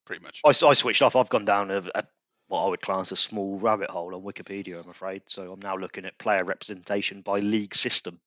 pretty 0.04 0.22
much. 0.24 0.40
I, 0.44 0.50
I 0.50 0.74
switched 0.74 1.02
off. 1.02 1.16
I've 1.16 1.28
gone 1.28 1.44
down 1.44 1.70
a, 1.70 1.82
a 1.94 2.04
what 2.48 2.64
I 2.64 2.68
would 2.68 2.80
class 2.82 3.12
a 3.12 3.16
small 3.16 3.58
rabbit 3.58 3.90
hole 3.90 4.14
on 4.14 4.22
Wikipedia. 4.22 4.82
I'm 4.82 4.90
afraid. 4.90 5.22
So 5.26 5.52
I'm 5.52 5.60
now 5.60 5.76
looking 5.76 6.04
at 6.04 6.18
player 6.18 6.44
representation 6.44 7.22
by 7.22 7.40
league 7.40 7.74
system. 7.74 8.20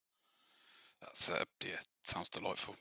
That's 1.01 1.29
uh, 1.29 1.43
yeah, 1.63 1.77
sounds 2.03 2.29
delightful. 2.29 2.75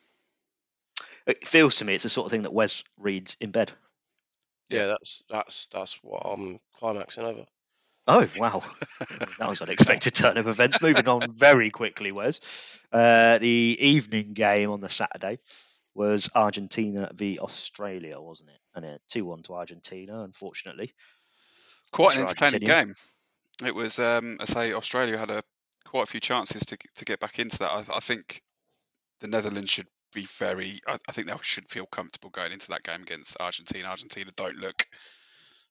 It 1.26 1.46
feels 1.46 1.76
to 1.76 1.84
me 1.84 1.94
it's 1.94 2.02
the 2.04 2.10
sort 2.10 2.26
of 2.26 2.30
thing 2.30 2.42
that 2.42 2.52
Wes 2.52 2.82
reads 2.98 3.36
in 3.40 3.50
bed. 3.50 3.72
Yeah, 4.68 4.86
that's 4.86 5.22
that's 5.28 5.66
that's 5.72 5.98
what 6.02 6.22
I'm 6.24 6.58
climaxing 6.76 7.24
over. 7.24 7.44
Oh 8.06 8.28
wow, 8.36 8.62
that 9.38 9.48
was 9.48 9.60
an 9.60 9.68
unexpected 9.68 10.14
turn 10.14 10.36
of 10.36 10.46
events. 10.46 10.80
Moving 10.82 11.08
on 11.08 11.32
very 11.32 11.70
quickly, 11.70 12.12
Wes. 12.12 12.84
Uh, 12.92 13.38
the 13.38 13.76
evening 13.80 14.34
game 14.34 14.70
on 14.70 14.80
the 14.80 14.88
Saturday 14.88 15.38
was 15.94 16.28
Argentina 16.34 17.10
v 17.14 17.38
Australia, 17.38 18.20
wasn't 18.20 18.50
it? 18.50 18.58
And 18.74 18.84
a 18.84 18.98
two-one 19.08 19.42
to 19.44 19.54
Argentina, 19.54 20.22
unfortunately. 20.22 20.92
Quite 21.92 22.16
an 22.16 22.22
entertaining 22.22 22.60
game. 22.60 22.94
It 23.64 23.74
was, 23.74 23.98
um, 24.00 24.36
I 24.40 24.46
say, 24.46 24.72
Australia 24.72 25.16
had 25.16 25.30
a 25.30 25.42
quite 25.86 26.02
a 26.02 26.10
few 26.10 26.20
chances 26.20 26.62
to 26.66 26.76
to 26.96 27.04
get 27.04 27.20
back 27.20 27.38
into 27.38 27.58
that. 27.58 27.70
I, 27.70 27.84
I 27.96 28.00
think 28.00 28.42
the 29.20 29.28
Netherlands 29.28 29.70
should 29.70 29.86
be 30.14 30.26
very. 30.38 30.80
I, 30.86 30.98
I 31.08 31.12
think 31.12 31.26
they 31.26 31.34
should 31.42 31.68
feel 31.68 31.86
comfortable 31.86 32.30
going 32.30 32.52
into 32.52 32.68
that 32.68 32.82
game 32.82 33.02
against 33.02 33.36
Argentina. 33.40 33.88
Argentina 33.88 34.30
don't 34.36 34.56
look 34.56 34.86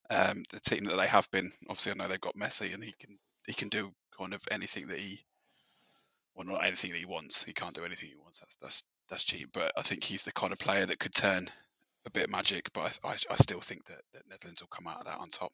um, 0.10 0.44
the 0.52 0.60
team 0.60 0.86
that 0.86 0.96
they 0.96 1.08
have 1.08 1.30
been. 1.32 1.52
Obviously, 1.70 1.94
I 1.94 1.96
know 1.96 2.08
they've 2.08 2.22
got 2.22 2.36
Messi, 2.36 2.74
and 2.74 2.84
he 2.84 2.94
can 3.00 3.18
he 3.48 3.54
can 3.54 3.70
do 3.70 3.92
kind 4.18 4.34
of 4.34 4.42
anything 4.52 4.88
that 4.88 5.00
he. 5.00 5.24
Well, 6.36 6.48
not 6.48 6.66
anything 6.66 6.92
that 6.92 7.00
he 7.00 7.06
wants. 7.06 7.44
He 7.44 7.54
can't 7.54 7.76
do 7.76 7.86
anything 7.86 8.10
he 8.10 8.16
wants. 8.16 8.40
That's 8.40 8.56
that's 8.62 8.84
that's 9.10 9.24
cheap. 9.24 9.50
But 9.54 9.72
I 9.78 9.82
think 9.82 10.04
he's 10.04 10.24
the 10.24 10.32
kind 10.32 10.52
of 10.52 10.60
player 10.60 10.86
that 10.86 11.00
could 11.00 11.14
turn 11.14 11.50
a 12.06 12.10
bit 12.10 12.26
of 12.26 12.30
magic. 12.32 12.72
But 12.74 13.00
I, 13.04 13.10
I, 13.10 13.18
I 13.30 13.36
still 13.36 13.62
think 13.62 13.86
that, 13.86 14.02
that 14.14 14.28
Netherlands 14.30 14.62
will 14.62 14.70
come 14.70 14.88
out 14.88 15.00
of 15.00 15.06
that 15.06 15.20
on 15.20 15.30
top. 15.30 15.54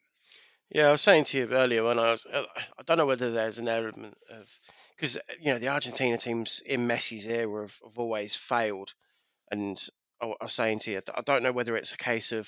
Yeah, 0.71 0.89
I 0.89 0.91
was 0.91 1.01
saying 1.01 1.25
to 1.25 1.37
you 1.37 1.47
earlier 1.49 1.83
when 1.83 1.97
I 1.97 2.11
was, 2.11 2.25
uh, 2.25 2.45
I 2.77 2.83
don't 2.85 2.97
know 2.97 3.07
whether 3.07 3.31
there's 3.31 3.57
an 3.57 3.67
element 3.67 4.15
of 4.29 4.47
because 4.95 5.17
you 5.39 5.51
know 5.51 5.57
the 5.59 5.69
Argentina 5.69 6.17
teams 6.17 6.61
in 6.63 6.87
Messi's 6.87 7.25
era 7.25 7.61
have, 7.61 7.75
have 7.83 7.97
always 7.97 8.35
failed, 8.35 8.93
and 9.51 9.79
I, 10.21 10.27
I 10.27 10.45
was 10.45 10.53
saying 10.53 10.79
to 10.81 10.91
you, 10.91 11.01
I 11.15 11.21
don't 11.21 11.41
know 11.43 11.51
whether 11.53 11.75
it's 11.75 11.93
a 11.93 11.97
case 11.97 12.31
of 12.33 12.47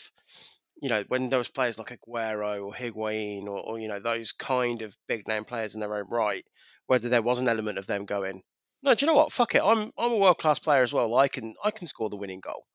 you 0.82 0.90
know 0.90 1.04
when 1.08 1.30
those 1.30 1.50
players 1.50 1.80
like 1.80 1.98
Aguero 2.00 2.64
or 2.64 2.74
Higuain 2.74 3.44
or, 3.46 3.60
or 3.60 3.80
you 3.80 3.88
know 3.88 4.00
those 4.00 4.34
kind 4.34 4.84
of 4.84 4.96
big 5.08 5.28
name 5.28 5.46
players 5.46 5.74
in 5.74 5.82
their 5.82 5.96
own 5.96 6.08
right, 6.12 6.46
whether 6.88 7.10
there 7.10 7.24
was 7.24 7.40
an 7.40 7.50
element 7.50 7.80
of 7.80 7.88
them 7.88 8.06
going, 8.06 8.44
no, 8.84 8.94
do 8.94 9.04
you 9.06 9.12
know 9.12 9.18
what? 9.18 9.32
Fuck 9.34 9.56
it, 9.56 9.64
I'm 9.64 9.92
I'm 9.98 10.12
a 10.12 10.18
world 10.18 10.38
class 10.38 10.60
player 10.60 10.84
as 10.84 10.94
well. 10.94 11.16
I 11.16 11.28
can 11.28 11.56
I 11.64 11.72
can 11.72 11.88
score 11.88 12.12
the 12.12 12.18
winning 12.18 12.42
goal. 12.42 12.66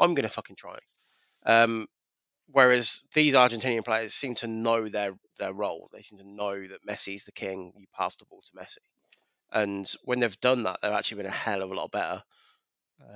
I'm 0.00 0.14
gonna 0.14 0.30
fucking 0.30 0.56
try. 0.56 0.78
Um, 1.44 1.86
whereas 2.46 3.04
these 3.14 3.34
Argentinian 3.34 3.84
players 3.84 4.14
seem 4.14 4.34
to 4.36 4.46
know 4.46 4.88
their 4.88 5.14
their 5.38 5.52
role. 5.52 5.88
They 5.92 6.02
seem 6.02 6.18
to 6.18 6.28
know 6.28 6.66
that 6.66 6.86
Messi's 6.86 7.24
the 7.24 7.32
king. 7.32 7.72
You 7.76 7.86
pass 7.96 8.16
the 8.16 8.24
ball 8.24 8.42
to 8.42 8.52
Messi, 8.52 8.78
and 9.52 9.90
when 10.04 10.20
they've 10.20 10.40
done 10.40 10.64
that, 10.64 10.80
they've 10.80 10.92
actually 10.92 11.18
been 11.18 11.26
a 11.26 11.30
hell 11.30 11.62
of 11.62 11.70
a 11.70 11.74
lot 11.74 11.90
better. 11.90 12.22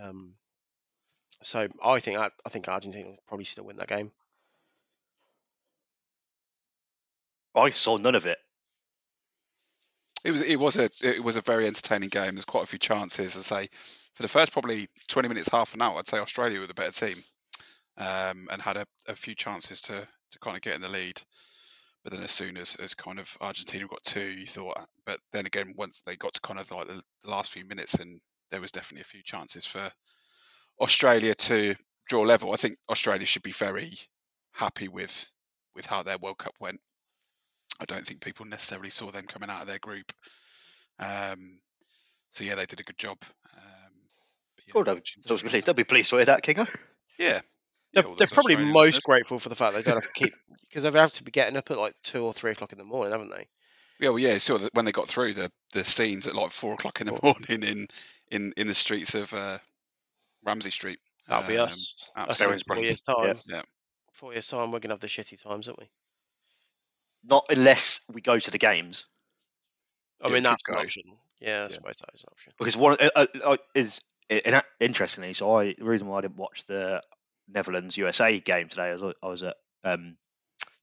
Um, 0.02 0.34
so 1.42 1.68
I 1.84 2.00
think 2.00 2.18
I, 2.18 2.30
I 2.44 2.48
think 2.48 2.68
Argentina 2.68 3.08
will 3.08 3.18
probably 3.26 3.44
still 3.44 3.64
win 3.64 3.76
that 3.76 3.88
game. 3.88 4.12
I 7.54 7.70
saw 7.70 7.96
none 7.96 8.14
of 8.14 8.26
it. 8.26 8.38
It 10.22 10.32
was 10.32 10.42
it 10.42 10.56
was 10.56 10.76
a 10.76 10.90
it 11.02 11.22
was 11.24 11.36
a 11.36 11.40
very 11.40 11.66
entertaining 11.66 12.10
game. 12.10 12.34
There's 12.34 12.44
quite 12.44 12.64
a 12.64 12.66
few 12.66 12.78
chances. 12.78 13.36
I 13.36 13.40
say 13.40 13.68
for 14.14 14.22
the 14.22 14.28
first 14.28 14.52
probably 14.52 14.88
20 15.08 15.28
minutes, 15.28 15.48
half 15.48 15.72
an 15.74 15.80
hour, 15.80 15.98
I'd 15.98 16.08
say 16.08 16.18
Australia 16.18 16.60
were 16.60 16.66
the 16.66 16.74
better 16.74 16.92
team, 16.92 17.22
um, 18.00 18.48
and 18.50 18.60
had 18.60 18.76
a, 18.76 18.86
a 19.06 19.14
few 19.14 19.34
chances 19.36 19.80
to 19.82 20.06
to 20.32 20.38
kind 20.40 20.56
of 20.56 20.62
get 20.62 20.74
in 20.74 20.80
the 20.80 20.88
lead. 20.88 21.20
But 22.02 22.12
then 22.14 22.22
as 22.22 22.30
soon 22.30 22.56
as, 22.56 22.76
as 22.76 22.94
kind 22.94 23.18
of 23.18 23.28
Argentina 23.42 23.86
got 23.86 24.02
two, 24.04 24.30
you 24.30 24.46
thought. 24.46 24.88
But 25.04 25.18
then 25.32 25.44
again, 25.46 25.74
once 25.76 26.00
they 26.06 26.16
got 26.16 26.32
to 26.32 26.40
kind 26.40 26.58
of 26.58 26.70
like 26.70 26.86
the, 26.88 27.02
the 27.24 27.30
last 27.30 27.52
few 27.52 27.64
minutes, 27.66 27.94
and 27.94 28.18
there 28.50 28.60
was 28.60 28.72
definitely 28.72 29.02
a 29.02 29.04
few 29.12 29.22
chances 29.22 29.66
for 29.66 29.90
Australia 30.80 31.34
to 31.34 31.74
draw 32.08 32.22
level. 32.22 32.52
I 32.52 32.56
think 32.56 32.78
Australia 32.88 33.26
should 33.26 33.42
be 33.42 33.52
very 33.52 33.92
happy 34.52 34.88
with 34.88 35.28
with 35.76 35.86
how 35.86 36.02
their 36.02 36.18
World 36.18 36.38
Cup 36.38 36.54
went. 36.58 36.80
I 37.80 37.84
don't 37.84 38.06
think 38.06 38.20
people 38.20 38.46
necessarily 38.46 38.90
saw 38.90 39.10
them 39.10 39.26
coming 39.26 39.50
out 39.50 39.62
of 39.62 39.68
their 39.68 39.78
group. 39.78 40.10
Um, 40.98 41.58
so 42.30 42.44
yeah, 42.44 42.54
they 42.54 42.66
did 42.66 42.80
a 42.80 42.84
good 42.84 42.98
job. 42.98 43.18
Um, 43.56 43.92
yeah, 44.66 44.72
Oh, 44.74 44.82
no, 44.82 44.92
Argentina- 44.92 45.24
they'll 45.26 45.50
be, 45.52 45.60
they'll 45.60 45.74
be 45.74 45.84
pleased 45.84 46.12
with 46.12 46.26
that, 46.26 46.42
Kingo. 46.42 46.66
yeah, 47.18 47.40
They're, 47.92 48.04
yeah, 48.04 48.14
they're 48.18 48.26
probably 48.28 48.54
Australian 48.54 48.72
most 48.72 48.96
listeners. 48.96 49.04
grateful 49.04 49.38
for 49.38 49.48
the 49.48 49.56
fact 49.56 49.74
they 49.74 49.82
don't 49.82 49.96
have 49.96 50.04
to 50.04 50.12
keep 50.12 50.32
because 50.68 50.82
they've 50.82 50.94
have 50.94 51.12
to 51.14 51.24
be 51.24 51.32
getting 51.32 51.56
up 51.56 51.70
at 51.70 51.78
like 51.78 51.94
two 52.02 52.22
or 52.24 52.32
three 52.32 52.52
o'clock 52.52 52.72
in 52.72 52.78
the 52.78 52.84
morning, 52.84 53.12
haven't 53.12 53.30
they? 53.30 53.48
Yeah, 53.98 54.10
well, 54.10 54.18
yeah. 54.18 54.38
So 54.38 54.58
that 54.58 54.74
when 54.74 54.84
they 54.84 54.92
got 54.92 55.08
through 55.08 55.34
the 55.34 55.50
the 55.72 55.84
scenes 55.84 56.26
at 56.26 56.34
like 56.34 56.52
four 56.52 56.74
o'clock 56.74 57.00
in 57.00 57.06
the 57.06 57.18
morning 57.22 57.62
in 57.62 57.88
in 58.30 58.52
in 58.56 58.66
the 58.66 58.74
streets 58.74 59.14
of 59.14 59.32
uh, 59.34 59.58
Ramsey 60.44 60.70
Street. 60.70 60.98
That'll 61.28 61.46
be 61.48 61.56
Um, 61.56 61.68
us. 61.68 62.10
Us 62.16 62.40
in 62.40 62.58
four 62.60 62.76
years 62.84 63.00
time. 63.02 63.26
Yeah. 63.26 63.56
Yeah. 63.56 63.62
Four 64.12 64.32
years 64.32 64.46
time, 64.48 64.70
we're 64.72 64.80
gonna 64.80 64.94
have 64.94 65.00
the 65.00 65.06
shitty 65.06 65.42
times, 65.42 65.68
aren't 65.68 65.80
we? 65.80 65.88
Not 67.24 67.46
unless 67.50 68.00
we 68.08 68.20
go 68.20 68.38
to 68.38 68.50
the 68.50 68.58
games, 68.58 69.04
I 70.22 70.28
Yeah, 70.28 70.34
mean, 70.34 70.42
that's 70.42 70.62
an 70.68 70.76
option. 70.76 71.02
Yeah, 71.40 71.64
I 71.64 71.68
Yeah. 71.68 71.76
suppose 71.76 71.98
that 71.98 72.14
is 72.14 72.22
an 72.22 72.28
option. 72.32 72.52
because 72.58 72.76
one 72.76 72.96
uh, 73.00 73.10
uh, 73.14 73.26
uh, 73.42 73.56
is 73.74 74.00
in, 74.28 74.60
interestingly. 74.80 75.32
So 75.32 75.54
I 75.56 75.74
the 75.74 75.84
reason 75.84 76.06
why 76.06 76.18
I 76.18 76.20
didn't 76.22 76.36
watch 76.36 76.64
the 76.66 77.02
Netherlands 77.52 77.96
USA 77.96 78.38
game 78.40 78.68
today 78.68 78.92
I 78.92 79.12
I 79.22 79.28
was 79.28 79.42
at 79.42 79.56
um, 79.84 80.16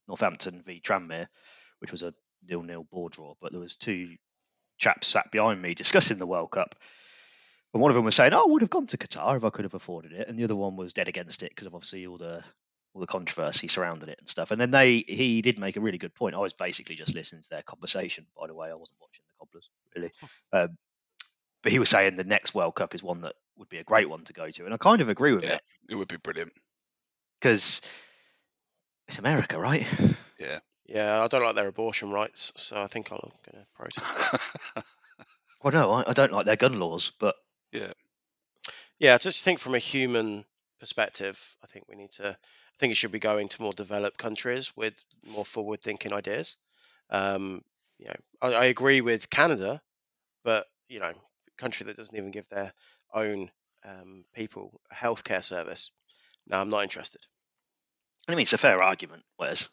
Northampton 0.08 0.64
v 0.66 0.82
Tranmere, 0.82 1.28
which 1.80 1.92
was 1.92 2.04
a 2.04 2.14
nil-nil 2.48 2.86
board 2.92 3.14
draw, 3.14 3.36
but 3.42 3.52
there 3.52 3.62
was 3.62 3.76
two 3.76 4.16
chaps 4.78 5.08
sat 5.08 5.32
behind 5.32 5.62
me 5.62 5.74
discussing 5.74 6.18
the 6.18 6.28
World 6.28 6.52
Cup. 6.52 6.76
And 7.74 7.82
one 7.82 7.92
of 7.92 7.96
them 7.96 8.06
was 8.06 8.16
saying, 8.16 8.34
"Oh, 8.34 8.44
I 8.44 8.52
would 8.52 8.62
have 8.62 8.70
gone 8.70 8.88
to 8.88 8.98
Qatar 8.98 9.38
if 9.38 9.44
I 9.44 9.50
could 9.50 9.66
have 9.66 9.74
afforded 9.74 10.14
it," 10.14 10.28
and 10.28 10.38
the 10.38 10.46
other 10.46 10.56
one 10.56 10.78
was 10.78 10.94
dead 10.94 11.10
against 11.10 11.44
it 11.44 11.50
because 11.50 11.68
of 11.68 11.76
obviously 11.76 12.08
all 12.08 12.18
the 12.18 12.44
all 12.94 13.02
the 13.02 13.08
controversy 13.08 13.68
surrounding 13.68 14.10
it 14.10 14.18
and 14.20 14.28
stuff. 14.28 14.52
And 14.52 14.60
then 14.60 14.72
they 14.72 15.04
he 15.08 15.42
did 15.42 15.60
make 15.60 15.76
a 15.76 15.82
really 15.82 15.98
good 15.98 16.16
point. 16.16 16.36
I 16.36 16.40
was 16.40 16.54
basically 16.54 16.96
just 16.96 17.14
listening 17.14 17.42
to 17.42 17.50
their 17.50 17.62
conversation. 17.62 18.26
By 18.40 18.48
the 18.48 18.56
way, 18.56 18.70
I 18.70 18.76
wasn't 18.76 19.00
watching 19.02 19.24
the 19.28 19.46
cobblers 19.46 19.70
really. 19.96 20.12
Um, 20.54 20.78
but 21.62 21.72
he 21.72 21.80
was 21.80 21.90
saying 21.90 22.16
the 22.16 22.24
next 22.24 22.56
World 22.56 22.76
Cup 22.76 22.96
is 22.96 23.04
one 23.04 23.22
that 23.22 23.36
would 23.58 23.70
be 23.70 23.80
a 23.80 23.84
great 23.84 24.10
one 24.10 24.24
to 24.26 24.34
go 24.34 24.50
to, 24.50 24.66
and 24.66 24.74
I 24.74 24.78
kind 24.78 25.02
of 25.02 25.10
agree 25.10 25.34
with 25.34 25.44
Yeah. 25.44 25.56
it 25.56 25.62
It 25.90 25.96
would 25.96 26.08
be 26.08 26.18
brilliant. 26.18 26.54
because 27.40 27.82
it's 29.08 29.20
America, 29.20 29.60
right? 29.60 29.86
Yeah, 30.40 30.60
Yeah, 30.86 31.24
I 31.24 31.28
don't 31.28 31.44
like 31.44 31.56
their 31.56 31.68
abortion 31.68 32.12
rights, 32.12 32.54
so 32.56 32.82
I 32.82 32.88
think 32.88 33.12
I'm 33.12 33.20
going 33.20 33.64
to 33.64 33.68
protest. 33.76 34.04
Well, 35.62 35.74
no, 35.74 35.92
I, 35.92 36.10
I 36.10 36.14
don't 36.14 36.32
like 36.32 36.46
their 36.46 36.56
gun 36.56 36.80
laws, 36.80 37.12
but 37.20 37.36
Yeah, 37.72 37.94
Yeah, 39.00 39.16
I 39.16 39.18
just 39.18 39.44
think 39.44 39.60
from 39.60 39.76
a 39.76 39.80
human 39.80 40.46
perspective, 40.80 41.56
I 41.64 41.68
think 41.68 41.88
we 41.88 41.96
need 41.96 42.12
to. 42.14 42.30
I 42.32 42.78
think 42.80 42.92
it 42.92 42.96
should 42.96 43.12
be 43.12 43.20
going 43.20 43.50
to 43.50 43.62
more 43.62 43.74
developed 43.74 44.18
countries 44.18 44.76
with 44.76 44.94
more 45.26 45.46
forward-thinking 45.46 46.14
ideas. 46.14 46.58
Um, 47.10 47.64
you 47.98 48.08
know, 48.08 48.16
I, 48.42 48.54
I 48.54 48.66
agree 48.66 49.02
with 49.02 49.30
Canada, 49.30 49.82
but 50.44 50.68
you 50.90 51.00
know, 51.00 51.10
a 51.12 51.62
country 51.62 51.86
that 51.88 51.98
doesn't 51.98 52.16
even 52.16 52.32
give 52.32 52.50
their 52.50 52.74
own 53.14 53.50
um, 53.86 54.26
people 54.34 54.80
a 54.92 54.96
healthcare 54.96 55.44
service. 55.44 55.92
No, 56.48 56.60
I'm 56.60 56.70
not 56.70 56.84
interested. 56.84 57.22
I 58.28 58.32
mean 58.34 58.42
it's 58.42 58.54
a 58.54 58.58
fair 58.58 58.82
argument, 58.82 59.24
Wes. 59.40 59.70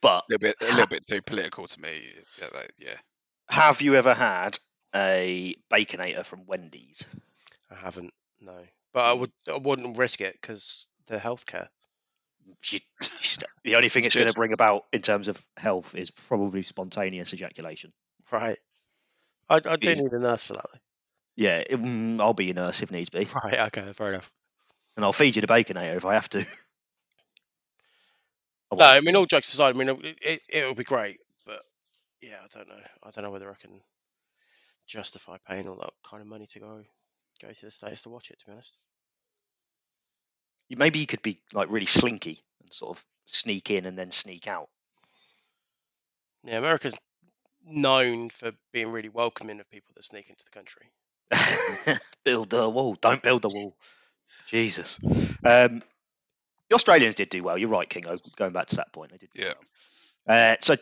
But 0.00 0.24
a 0.28 0.32
little 0.32 0.48
bit, 0.48 0.56
a 0.60 0.72
little 0.72 0.86
bit 0.88 1.06
too 1.06 1.22
political 1.22 1.66
to 1.66 1.80
me. 1.80 2.02
Yeah, 2.40 2.48
they, 2.52 2.86
yeah. 2.86 2.96
have 3.48 3.80
you 3.80 3.94
ever 3.94 4.14
had 4.14 4.58
a 4.94 5.54
baconator 5.70 6.24
from 6.24 6.44
Wendy's? 6.46 7.06
I 7.70 7.76
haven't. 7.76 8.12
No, 8.40 8.56
but 8.92 9.04
I 9.04 9.12
would. 9.12 9.30
I 9.48 9.58
wouldn't 9.58 9.98
risk 9.98 10.20
it 10.20 10.36
because 10.40 10.86
the 11.06 11.18
healthcare. 11.18 11.68
You- 12.70 12.80
the 13.64 13.76
only 13.76 13.88
thing 13.88 14.04
it's 14.04 14.16
going 14.16 14.26
to 14.26 14.32
bring 14.32 14.52
about 14.52 14.86
in 14.92 15.00
terms 15.00 15.28
of 15.28 15.40
health 15.56 15.94
is 15.94 16.10
probably 16.10 16.62
spontaneous 16.64 17.32
ejaculation. 17.32 17.92
Right. 18.32 18.58
I, 19.48 19.60
I 19.64 19.76
do 19.76 19.88
Is- 19.90 20.00
need 20.00 20.12
a 20.12 20.18
nurse 20.18 20.42
for 20.42 20.54
that. 20.54 20.66
Yeah, 21.42 21.58
it- 21.58 21.70
mm, 21.82 22.20
I'll 22.20 22.34
be 22.34 22.44
your 22.46 22.54
nurse 22.54 22.82
if 22.82 22.90
needs 22.92 23.10
be. 23.10 23.26
Right. 23.34 23.58
Okay. 23.58 23.92
Fair 23.92 24.10
enough. 24.14 24.30
and 24.96 25.04
I'll 25.04 25.12
feed 25.12 25.36
you 25.36 25.42
the 25.42 25.48
baconator 25.48 25.96
if 25.96 26.04
I 26.04 26.14
have 26.14 26.28
to. 26.30 26.40
I 28.72 28.76
No, 28.76 28.86
I 28.86 28.88
won't. 28.94 29.00
mean, 29.00 29.16
all 29.16 29.26
jokes 29.26 29.52
aside, 29.52 29.74
I 29.74 29.78
mean, 29.78 29.88
it, 29.88 30.18
it, 30.22 30.40
it 30.48 30.66
would 30.66 30.76
be 30.76 30.84
great, 30.84 31.18
but 31.46 31.62
yeah, 32.22 32.36
I 32.42 32.46
don't 32.56 32.68
know. 32.68 32.80
I 33.02 33.10
don't 33.10 33.24
know 33.24 33.30
whether 33.30 33.50
I 33.50 33.54
can 33.60 33.80
justify 34.86 35.36
paying 35.48 35.68
all 35.68 35.76
that 35.76 35.92
kind 36.08 36.20
of 36.22 36.28
money 36.28 36.46
to 36.46 36.60
go 36.60 36.82
go 37.42 37.52
to 37.52 37.64
the 37.64 37.70
states 37.70 38.02
to 38.02 38.10
watch 38.10 38.30
it. 38.30 38.38
To 38.40 38.46
be 38.46 38.52
honest, 38.52 38.78
You- 40.68 40.76
maybe 40.76 40.98
you 40.98 41.06
could 41.06 41.22
be 41.22 41.40
like 41.52 41.70
really 41.70 41.86
slinky 41.86 42.42
and 42.60 42.72
sort 42.72 42.96
of 42.98 43.04
sneak 43.26 43.70
in 43.70 43.86
and 43.86 43.98
then 43.98 44.10
sneak 44.10 44.46
out. 44.48 44.68
yeah, 46.44 46.58
America's 46.58 46.94
known 47.64 48.30
for 48.30 48.52
being 48.72 48.90
really 48.90 49.08
welcoming 49.08 49.60
of 49.60 49.70
people 49.70 49.92
that 49.94 50.04
sneak 50.04 50.28
into 50.30 50.44
the 50.44 50.50
country. 50.50 50.90
Build 52.24 52.50
the 52.50 52.68
wall. 52.68 52.96
Don't 53.00 53.22
build 53.22 53.42
the 53.42 53.48
wall. 53.48 53.76
Jesus. 54.46 54.98
Um, 55.44 55.82
the 56.68 56.74
Australians 56.74 57.14
did 57.14 57.30
do 57.30 57.42
well. 57.42 57.58
You're 57.58 57.68
right, 57.68 57.88
Kingo. 57.88 58.16
Going 58.36 58.52
back 58.52 58.68
to 58.68 58.76
that 58.76 58.92
point, 58.92 59.12
they 59.12 59.18
did. 59.18 59.30
Do 59.34 59.42
Yeah. 59.42 59.54
well. 60.26 60.52
Uh, 60.52 60.56
so 60.60 60.76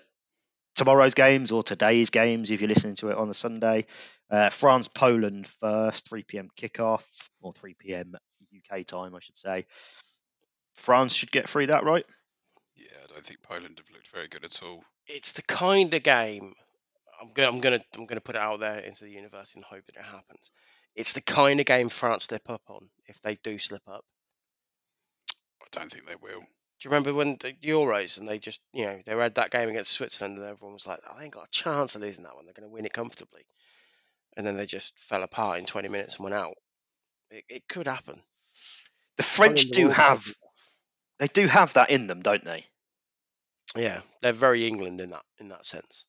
tomorrow's 0.75 1.15
games 1.15 1.51
or 1.53 1.63
today's 1.63 2.11
games, 2.11 2.51
if 2.51 2.61
you're 2.61 2.69
listening 2.69 2.97
to 2.97 3.11
it 3.11 3.17
on 3.17 3.31
a 3.31 3.35
Sunday, 3.35 3.87
uh, 4.31 4.51
France 4.51 4.89
Poland 4.89 5.47
first, 5.47 6.09
3 6.09 6.23
p.m. 6.25 6.49
kickoff 6.57 7.05
or 7.41 7.53
3 7.53 7.75
p.m. 7.75 8.15
UK 8.55 8.85
time, 8.87 9.15
I 9.15 9.21
should 9.21 9.37
say. 9.37 9.67
France 10.75 11.13
should 11.15 11.31
get 11.31 11.49
through 11.49 11.69
that, 11.69 11.85
right? 11.85 12.05
Yeah, 12.77 12.87
I 13.05 13.13
don't 13.13 13.25
think 13.27 13.43
Poland 13.43 13.79
have 13.79 13.91
looked 13.93 14.09
very 14.09 14.29
good 14.29 14.45
at 14.45 14.63
all. 14.63 14.83
It's 15.07 15.33
the 15.33 15.43
kind 15.43 15.93
of 15.93 16.03
game. 16.03 16.55
I'm 17.21 17.33
gonna, 17.35 17.49
I'm 17.49 17.61
gonna, 17.61 17.85
I'm 17.95 18.07
gonna 18.07 18.21
put 18.21 18.35
it 18.35 18.41
out 18.41 18.61
there 18.61 18.79
into 18.79 19.05
the 19.05 19.11
universe 19.11 19.55
and 19.55 19.65
hope 19.65 19.85
that 19.87 19.97
it 19.97 20.05
happens. 20.05 20.51
It's 20.95 21.13
the 21.13 21.21
kind 21.21 21.61
of 21.61 21.67
game 21.67 21.89
France 21.89 22.25
slip 22.25 22.49
up 22.51 22.63
on 22.69 22.89
if 23.07 23.21
they 23.23 23.37
do 23.37 23.59
slip 23.59 23.87
up. 23.89 24.05
I 25.63 25.67
don't 25.71 25.91
think 25.91 26.07
they 26.07 26.17
will. 26.17 26.41
Do 26.41 26.89
you 26.89 26.91
remember 26.91 27.13
when 27.13 27.37
the 27.41 27.53
Euros 27.63 28.19
and 28.19 28.27
they 28.27 28.39
just, 28.39 28.61
you 28.73 28.87
know, 28.87 28.99
they 29.05 29.15
had 29.15 29.35
that 29.35 29.51
game 29.51 29.69
against 29.69 29.93
Switzerland 29.93 30.39
and 30.39 30.47
everyone 30.47 30.73
was 30.73 30.87
like, 30.87 31.01
oh, 31.07 31.15
I 31.15 31.25
ain't 31.25 31.35
got 31.35 31.45
a 31.45 31.51
chance 31.51 31.95
of 31.95 32.01
losing 32.01 32.25
that 32.25 32.35
one. 32.35 32.47
They're 32.47 32.55
going 32.55 32.69
to 32.69 32.73
win 32.73 32.87
it 32.87 32.93
comfortably. 32.93 33.43
And 34.37 34.47
then 34.47 34.57
they 34.57 34.65
just 34.65 34.99
fell 34.99 35.23
apart 35.23 35.59
in 35.59 35.67
20 35.67 35.89
minutes 35.89 36.17
and 36.17 36.25
went 36.25 36.35
out. 36.35 36.55
It, 37.31 37.45
it 37.51 37.69
could 37.69 37.87
happen. 37.87 38.19
The 39.19 39.23
French 39.23 39.71
do 39.71 39.91
have 39.91 40.27
they 41.19 41.27
do 41.27 41.47
have 41.47 41.75
that 41.75 41.91
in 41.91 42.07
them, 42.07 42.23
don't 42.23 42.45
they? 42.45 42.65
Yeah, 43.77 44.01
they're 44.23 44.33
very 44.33 44.67
England 44.67 45.03
in 45.03 45.11
that 45.11 45.25
in 45.39 45.49
that 45.49 45.67
sense. 45.67 46.07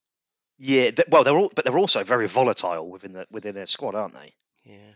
Yeah. 0.64 0.92
th- 0.92 1.08
well, 1.10 1.24
they're 1.24 1.36
all, 1.36 1.52
but 1.56 1.66
they're 1.66 1.78
also 1.78 2.04
very 2.04 2.28
volatile 2.28 2.88
within 2.88 3.14
the 3.14 3.26
within 3.32 3.56
their 3.56 3.66
squad, 3.66 3.96
aren't 3.96 4.14
they? 4.14 4.34
Yeah. 4.64 4.94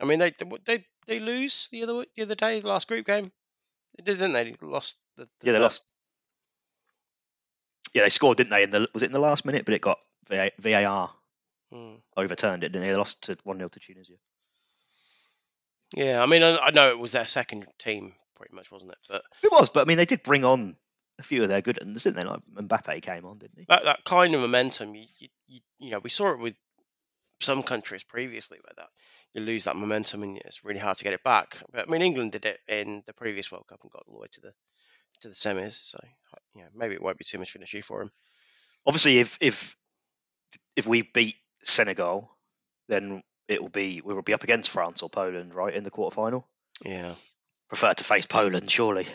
I 0.00 0.04
mean, 0.04 0.18
they 0.18 0.34
they 0.66 0.84
they 1.06 1.18
lose 1.18 1.68
the 1.72 1.82
other 1.82 2.04
the 2.14 2.22
other 2.22 2.34
day, 2.34 2.60
the 2.60 2.68
last 2.68 2.86
group 2.86 3.06
game. 3.06 3.32
They 3.96 4.04
did, 4.04 4.18
didn't 4.18 4.34
they? 4.34 4.54
Lost. 4.60 4.98
The, 5.16 5.24
the 5.40 5.46
Yeah, 5.46 5.52
they 5.54 5.58
lost. 5.58 5.82
Yeah, 7.94 8.02
they 8.02 8.10
scored, 8.10 8.36
didn't 8.36 8.50
they? 8.50 8.64
In 8.64 8.70
the 8.70 8.88
was 8.92 9.02
it 9.02 9.06
in 9.06 9.12
the 9.12 9.18
last 9.20 9.46
minute? 9.46 9.64
But 9.64 9.74
it 9.74 9.80
got 9.80 9.98
VA, 10.28 10.50
VAR 10.58 11.10
Mm. 11.74 11.96
overturned 12.16 12.62
it, 12.62 12.68
didn't 12.68 12.82
they? 12.82 12.90
They 12.90 12.96
lost 12.96 13.24
to 13.24 13.36
one 13.42 13.56
0 13.56 13.68
to 13.70 13.80
Tunisia. 13.80 14.12
Yeah, 15.94 16.22
I 16.22 16.26
mean, 16.26 16.42
I, 16.44 16.58
I 16.58 16.70
know 16.70 16.90
it 16.90 16.98
was 16.98 17.10
their 17.12 17.26
second 17.26 17.66
team, 17.78 18.12
pretty 18.36 18.54
much, 18.54 18.70
wasn't 18.70 18.92
it? 18.92 18.98
But 19.08 19.22
It 19.42 19.50
was, 19.50 19.70
but 19.70 19.80
I 19.80 19.84
mean, 19.84 19.96
they 19.96 20.04
did 20.04 20.22
bring 20.22 20.44
on 20.44 20.76
a 21.18 21.22
few 21.22 21.42
of 21.42 21.48
their 21.48 21.62
good 21.62 21.78
ones, 21.82 22.04
didn't 22.04 22.16
they? 22.16 22.24
Like 22.24 22.40
Mbappe 22.54 23.02
came 23.02 23.24
on, 23.24 23.38
didn't 23.38 23.58
he? 23.58 23.64
that 23.68 23.84
that 23.84 24.04
kind 24.04 24.34
of 24.34 24.40
momentum, 24.40 24.94
you 24.94 25.04
you, 25.18 25.28
you, 25.48 25.60
you 25.78 25.90
know, 25.90 25.98
we 26.00 26.10
saw 26.10 26.32
it 26.32 26.38
with 26.38 26.54
some 27.40 27.62
countries 27.62 28.02
previously 28.02 28.58
where 28.62 28.74
that 28.76 28.88
you 29.34 29.42
lose 29.42 29.64
that 29.64 29.76
momentum 29.76 30.22
and 30.22 30.38
it's 30.38 30.64
really 30.64 30.80
hard 30.80 30.96
to 30.96 31.04
get 31.04 31.12
it 31.12 31.22
back. 31.22 31.58
But 31.70 31.88
I 31.88 31.92
mean, 31.92 32.02
England 32.02 32.32
did 32.32 32.46
it 32.46 32.60
in 32.68 33.02
the 33.06 33.12
previous 33.12 33.50
World 33.52 33.66
Cup 33.68 33.80
and 33.82 33.92
got 33.92 34.04
all 34.06 34.14
the 34.14 34.20
way 34.20 34.28
to 34.32 34.40
the 34.40 34.52
to 35.20 35.28
the 35.28 35.34
semis. 35.34 35.78
So 35.82 35.98
you 36.54 36.62
know, 36.62 36.68
maybe 36.74 36.94
it 36.94 37.02
won't 37.02 37.18
be 37.18 37.24
too 37.24 37.38
much 37.38 37.54
of 37.54 37.56
an 37.56 37.62
issue 37.62 37.82
for 37.82 38.02
him. 38.02 38.10
Obviously, 38.86 39.18
if 39.18 39.38
if 39.40 39.76
if 40.74 40.86
we 40.86 41.02
beat 41.02 41.36
Senegal, 41.62 42.30
then 42.88 43.22
it 43.48 43.60
will 43.60 43.68
be 43.68 44.00
we 44.04 44.14
will 44.14 44.22
be 44.22 44.34
up 44.34 44.44
against 44.44 44.70
France 44.70 45.02
or 45.02 45.10
Poland, 45.10 45.54
right, 45.54 45.74
in 45.74 45.84
the 45.84 45.90
quarterfinal. 45.90 46.44
Yeah, 46.84 47.14
Prefer 47.68 47.94
to 47.94 48.04
face 48.04 48.26
Poland, 48.26 48.70
surely. 48.70 49.06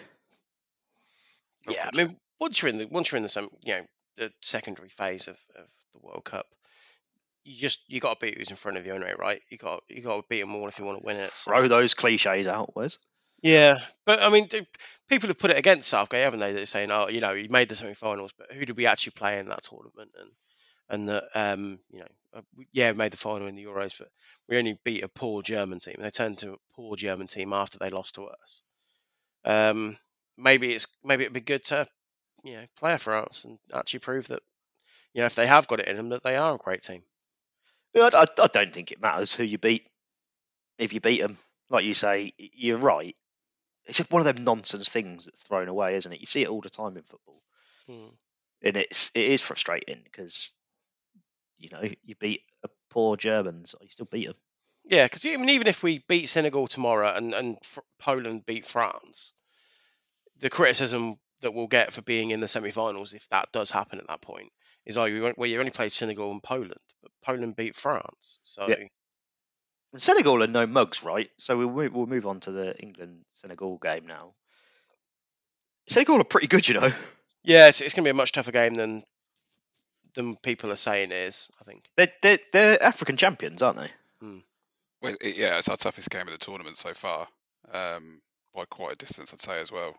Yeah. 1.69 1.89
I 1.93 1.95
mean, 1.95 2.17
once 2.39 2.61
you're 2.61 2.69
in 2.69 2.77
the 2.77 2.85
once 2.87 3.11
you're 3.11 3.17
in 3.17 3.23
the 3.23 3.29
some 3.29 3.49
you 3.61 3.75
know 3.75 3.85
the 4.17 4.31
secondary 4.41 4.89
phase 4.89 5.27
of, 5.27 5.37
of 5.55 5.65
the 5.93 5.99
World 5.99 6.25
Cup, 6.25 6.45
you 7.43 7.59
just 7.59 7.79
you 7.87 7.99
got 7.99 8.19
to 8.19 8.25
beat 8.25 8.37
who's 8.37 8.49
in 8.49 8.55
front 8.55 8.77
of 8.77 8.85
you 8.85 8.93
anyway, 8.93 9.13
right? 9.17 9.41
You 9.49 9.57
got 9.57 9.83
you 9.89 10.01
got 10.01 10.17
to 10.17 10.23
beat 10.29 10.41
them 10.41 10.55
all 10.55 10.67
if 10.67 10.79
you 10.79 10.85
want 10.85 10.99
to 10.99 11.05
win 11.05 11.17
it. 11.17 11.31
So. 11.35 11.51
Throw 11.51 11.67
those 11.67 11.93
cliches 11.93 12.47
out, 12.47 12.75
Wes. 12.75 12.97
Yeah, 13.41 13.79
but 14.05 14.21
I 14.21 14.29
mean, 14.29 14.49
people 15.09 15.27
have 15.29 15.39
put 15.39 15.49
it 15.49 15.57
against 15.57 15.89
Southgate, 15.89 16.23
haven't 16.23 16.39
they? 16.39 16.53
They're 16.53 16.65
saying, 16.65 16.91
"Oh, 16.91 17.07
you 17.07 17.21
know, 17.21 17.33
he 17.33 17.47
made 17.47 17.69
the 17.69 17.75
semi-finals, 17.75 18.33
but 18.37 18.51
who 18.51 18.65
did 18.65 18.77
we 18.77 18.85
actually 18.85 19.13
play 19.13 19.39
in 19.39 19.49
that 19.49 19.63
tournament?" 19.63 20.11
And 20.15 20.31
and 20.89 21.09
that, 21.09 21.23
um, 21.33 21.79
you 21.89 21.99
know, 21.99 22.07
uh, 22.35 22.41
yeah, 22.71 22.91
we 22.91 22.97
made 22.97 23.13
the 23.13 23.17
final 23.17 23.47
in 23.47 23.55
the 23.55 23.63
Euros, 23.63 23.97
but 23.97 24.09
we 24.47 24.57
only 24.57 24.77
beat 24.83 25.03
a 25.03 25.07
poor 25.07 25.41
German 25.41 25.79
team. 25.79 25.95
They 25.99 26.11
turned 26.11 26.37
to 26.39 26.53
a 26.53 26.57
poor 26.75 26.95
German 26.95 27.27
team 27.27 27.53
after 27.53 27.79
they 27.79 27.89
lost 27.89 28.15
to 28.15 28.25
us. 28.25 28.61
Um, 29.43 29.97
maybe 30.41 30.73
it's 30.73 30.87
maybe 31.03 31.23
it'd 31.23 31.33
be 31.33 31.41
good 31.41 31.65
to, 31.65 31.87
you 32.43 32.53
know, 32.53 32.65
play 32.77 32.93
for 32.93 32.99
France 32.99 33.45
and 33.45 33.59
actually 33.73 33.99
prove 34.01 34.27
that, 34.29 34.41
you 35.13 35.21
know, 35.21 35.25
if 35.27 35.35
they 35.35 35.47
have 35.47 35.67
got 35.67 35.79
it 35.79 35.87
in 35.87 35.97
them, 35.97 36.09
that 36.09 36.23
they 36.23 36.35
are 36.35 36.55
a 36.55 36.59
great 36.59 36.83
team. 36.83 37.03
I, 37.95 38.09
I, 38.13 38.25
I 38.43 38.47
don't 38.47 38.73
think 38.73 38.91
it 38.91 39.01
matters 39.01 39.33
who 39.33 39.43
you 39.43 39.57
beat. 39.57 39.87
If 40.77 40.93
you 40.93 40.99
beat 41.01 41.21
them, 41.21 41.37
like 41.69 41.85
you 41.85 41.93
say, 41.93 42.33
you're 42.37 42.77
right. 42.77 43.15
It's 43.85 43.97
just 43.97 44.11
one 44.11 44.25
of 44.25 44.35
them 44.35 44.43
nonsense 44.43 44.89
things 44.89 45.25
that's 45.25 45.41
thrown 45.41 45.67
away, 45.67 45.95
isn't 45.95 46.11
it? 46.13 46.19
You 46.19 46.25
see 46.25 46.43
it 46.43 46.49
all 46.49 46.61
the 46.61 46.69
time 46.69 46.97
in 46.97 47.03
football, 47.03 47.41
Hmm. 47.85 48.09
and 48.61 48.77
it's 48.77 49.11
it 49.13 49.25
is 49.31 49.41
frustrating 49.41 50.01
because 50.03 50.53
you 51.57 51.69
know 51.71 51.81
you 52.03 52.15
beat 52.15 52.41
a 52.63 52.69
poor 52.89 53.17
Germans, 53.17 53.75
you 53.81 53.89
still 53.89 54.07
beat 54.11 54.27
them. 54.27 54.35
Yeah, 54.85 55.05
because 55.05 55.25
even 55.25 55.47
even 55.49 55.67
if 55.67 55.83
we 55.83 56.03
beat 56.07 56.27
Senegal 56.27 56.67
tomorrow 56.67 57.13
and 57.13 57.33
and 57.33 57.57
Fr- 57.63 57.81
Poland 57.99 58.45
beat 58.45 58.65
France, 58.65 59.33
the 60.41 60.49
criticism 60.49 61.17
that 61.41 61.53
we'll 61.53 61.67
get 61.67 61.93
for 61.93 62.01
being 62.01 62.31
in 62.31 62.39
the 62.39 62.47
semi-finals, 62.47 63.13
if 63.13 63.27
that 63.29 63.51
does 63.51 63.71
happen 63.71 63.99
at 63.99 64.07
that 64.07 64.21
point, 64.21 64.51
is 64.85 64.97
oh, 64.97 65.05
you, 65.05 65.33
well, 65.37 65.49
you 65.49 65.59
only 65.59 65.71
played 65.71 65.91
Senegal 65.91 66.31
and 66.31 66.43
Poland, 66.43 66.75
but 67.01 67.11
Poland 67.23 67.55
beat 67.55 67.75
France, 67.75 68.39
so 68.43 68.67
Yeah. 68.67 68.87
And 69.93 70.01
Senegal 70.01 70.41
are 70.41 70.47
no 70.47 70.65
mugs, 70.65 71.03
right? 71.03 71.29
So 71.37 71.57
we'll 71.57 71.69
move, 71.69 71.93
we'll 71.93 72.05
move 72.05 72.25
on 72.25 72.39
to 72.41 72.51
the 72.51 72.77
England 72.79 73.25
Senegal 73.29 73.77
game 73.77 74.07
now. 74.07 74.33
Senegal 75.89 76.21
are 76.21 76.23
pretty 76.23 76.47
good, 76.47 76.67
you 76.67 76.79
know. 76.79 76.91
yeah, 77.43 77.67
it's, 77.67 77.81
it's 77.81 77.93
going 77.93 78.03
to 78.03 78.07
be 78.07 78.11
a 78.11 78.13
much 78.13 78.31
tougher 78.31 78.51
game 78.51 78.75
than 78.75 79.03
than 80.13 80.35
people 80.37 80.71
are 80.71 80.77
saying 80.77 81.11
it 81.11 81.15
is. 81.15 81.49
I 81.59 81.63
think. 81.65 81.89
They're 81.97 82.13
they're, 82.21 82.39
they're 82.53 82.83
African 82.83 83.17
champions, 83.17 83.61
aren't 83.61 83.79
they? 83.79 83.89
Well, 85.01 85.15
it, 85.19 85.35
yeah, 85.35 85.57
it's 85.57 85.67
our 85.67 85.77
toughest 85.77 86.09
game 86.09 86.27
of 86.27 86.31
the 86.31 86.37
tournament 86.37 86.77
so 86.77 86.93
far, 86.93 87.27
um, 87.73 88.21
by 88.53 88.65
quite 88.65 88.93
a 88.93 88.95
distance, 88.97 89.33
I'd 89.33 89.41
say 89.41 89.59
as 89.59 89.71
well. 89.71 89.95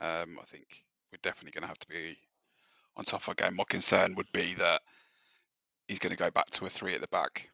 Um, 0.00 0.38
I 0.40 0.44
think 0.46 0.84
we're 1.12 1.18
definitely 1.22 1.52
going 1.52 1.62
to 1.62 1.68
have 1.68 1.78
to 1.78 1.88
be 1.88 2.16
on 2.96 3.04
top 3.04 3.22
of 3.22 3.28
our 3.28 3.34
game. 3.34 3.56
My 3.56 3.64
concern 3.68 4.14
would 4.16 4.30
be 4.32 4.54
that 4.54 4.80
he's 5.88 5.98
going 5.98 6.10
to 6.10 6.22
go 6.22 6.30
back 6.30 6.50
to 6.50 6.66
a 6.66 6.70
three 6.70 6.94
at 6.94 7.00
the 7.00 7.08
back, 7.08 7.50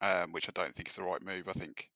um, 0.00 0.32
which 0.32 0.48
I 0.48 0.52
don't 0.54 0.74
think 0.74 0.88
is 0.88 0.96
the 0.96 1.02
right 1.02 1.24
move. 1.24 1.48
I 1.48 1.52
think 1.52 1.90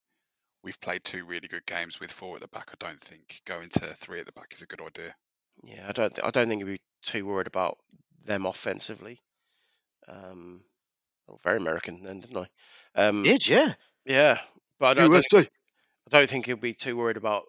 we've 0.62 0.80
played 0.80 1.04
two 1.04 1.24
really 1.24 1.48
good 1.48 1.66
games 1.66 2.00
with 2.00 2.10
four 2.10 2.36
at 2.36 2.42
the 2.42 2.48
back. 2.48 2.70
I 2.70 2.84
don't 2.84 3.00
think 3.00 3.42
going 3.46 3.68
to 3.70 3.94
three 3.94 4.20
at 4.20 4.26
the 4.26 4.32
back 4.32 4.52
is 4.52 4.62
a 4.62 4.66
good 4.66 4.80
idea. 4.80 5.14
Yeah, 5.62 5.86
I 5.88 5.92
don't 5.92 6.14
th- 6.14 6.26
I 6.26 6.30
don't 6.30 6.48
think 6.48 6.62
he'd 6.62 6.72
be 6.72 6.80
too 7.02 7.26
worried 7.26 7.46
about 7.46 7.78
them 8.24 8.46
offensively. 8.46 9.20
Um, 10.08 10.62
oh, 11.28 11.38
very 11.42 11.58
American 11.58 12.02
then, 12.02 12.20
didn't 12.20 12.36
I? 12.36 13.06
Um, 13.06 13.22
Did 13.22 13.46
yeah. 13.46 13.74
Yeah, 14.04 14.38
but 14.78 14.86
I 14.86 14.94
don't, 14.94 15.04
I 15.04 15.20
don't, 15.20 15.32
USA. 15.32 15.38
I 15.38 16.18
don't 16.18 16.30
think 16.30 16.46
he'll 16.46 16.56
be 16.56 16.74
too 16.74 16.96
worried 16.96 17.16
about 17.16 17.44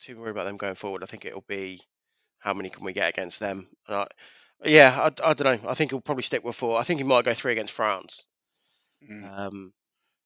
too 0.00 0.18
worried 0.18 0.30
about 0.32 0.44
them 0.44 0.56
going 0.56 0.74
forward. 0.74 1.02
I 1.02 1.06
think 1.06 1.24
it'll 1.24 1.44
be 1.48 1.82
how 2.38 2.54
many 2.54 2.70
can 2.70 2.84
we 2.84 2.92
get 2.92 3.08
against 3.10 3.40
them. 3.40 3.68
And 3.86 3.96
I, 3.96 4.06
yeah, 4.64 4.98
I, 4.98 5.30
I 5.30 5.34
don't 5.34 5.62
know. 5.62 5.70
I 5.70 5.74
think 5.74 5.90
he'll 5.90 6.00
probably 6.00 6.22
stick 6.24 6.44
with 6.44 6.56
four. 6.56 6.78
I 6.80 6.84
think 6.84 6.98
he 7.00 7.04
might 7.04 7.24
go 7.24 7.34
three 7.34 7.52
against 7.52 7.72
France. 7.72 8.26
Mm, 9.02 9.30
Um, 9.30 9.72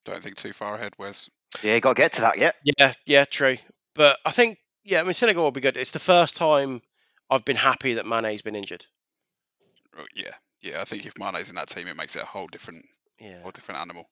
don't 0.05 0.23
think 0.23 0.37
too 0.37 0.53
far 0.53 0.75
ahead, 0.75 0.93
Wes. 0.97 1.29
Yeah, 1.61 1.79
got 1.79 1.95
to 1.95 2.01
get 2.01 2.13
to 2.13 2.21
that 2.21 2.37
yet. 2.37 2.55
yeah, 2.63 2.93
yeah, 3.05 3.25
true. 3.25 3.57
But 3.93 4.19
I 4.25 4.31
think 4.31 4.59
yeah, 4.83 5.01
I 5.01 5.03
mean 5.03 5.13
Senegal 5.13 5.43
will 5.43 5.51
be 5.51 5.61
good. 5.61 5.77
It's 5.77 5.91
the 5.91 5.99
first 5.99 6.35
time 6.35 6.81
I've 7.29 7.45
been 7.45 7.55
happy 7.55 7.95
that 7.95 8.05
Mane's 8.05 8.41
been 8.41 8.55
injured. 8.55 8.85
Oh, 9.97 10.05
Yeah, 10.15 10.35
yeah. 10.61 10.81
I 10.81 10.85
think 10.85 11.05
if 11.05 11.17
Mane's 11.17 11.49
in 11.49 11.55
that 11.55 11.69
team, 11.69 11.87
it 11.87 11.95
makes 11.97 12.15
it 12.15 12.21
a 12.21 12.25
whole 12.25 12.47
different, 12.47 12.85
Yeah, 13.19 13.41
whole 13.41 13.51
different 13.51 13.81
animal. 13.81 14.09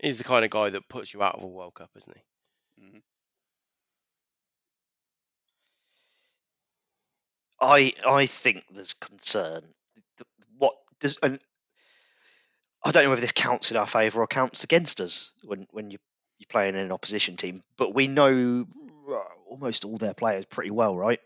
he's 0.00 0.18
the 0.18 0.24
kind 0.24 0.44
of 0.44 0.50
guy 0.50 0.70
that 0.70 0.88
puts 0.88 1.12
you 1.12 1.22
out 1.22 1.34
of 1.36 1.42
a 1.42 1.46
World 1.46 1.74
Cup, 1.74 1.90
isn't 1.96 2.16
he? 2.16 2.22
I 7.60 7.92
I 8.06 8.26
think 8.26 8.64
there's 8.70 8.92
concern. 8.94 9.64
What 10.58 10.74
does 11.00 11.18
and 11.22 11.38
I 12.84 12.92
don't 12.92 13.04
know 13.04 13.10
whether 13.10 13.20
this 13.20 13.32
counts 13.32 13.70
in 13.70 13.76
our 13.76 13.86
favour 13.86 14.20
or 14.20 14.26
counts 14.26 14.64
against 14.64 15.00
us 15.00 15.32
when 15.44 15.66
when 15.70 15.90
you 15.90 15.98
you're 16.38 16.46
playing 16.48 16.74
in 16.74 16.82
an 16.82 16.92
opposition 16.92 17.36
team. 17.36 17.62
But 17.78 17.94
we 17.94 18.06
know 18.08 18.66
uh, 19.10 19.20
almost 19.48 19.84
all 19.84 19.96
their 19.96 20.14
players 20.14 20.44
pretty 20.46 20.70
well, 20.70 20.96
right? 20.96 21.20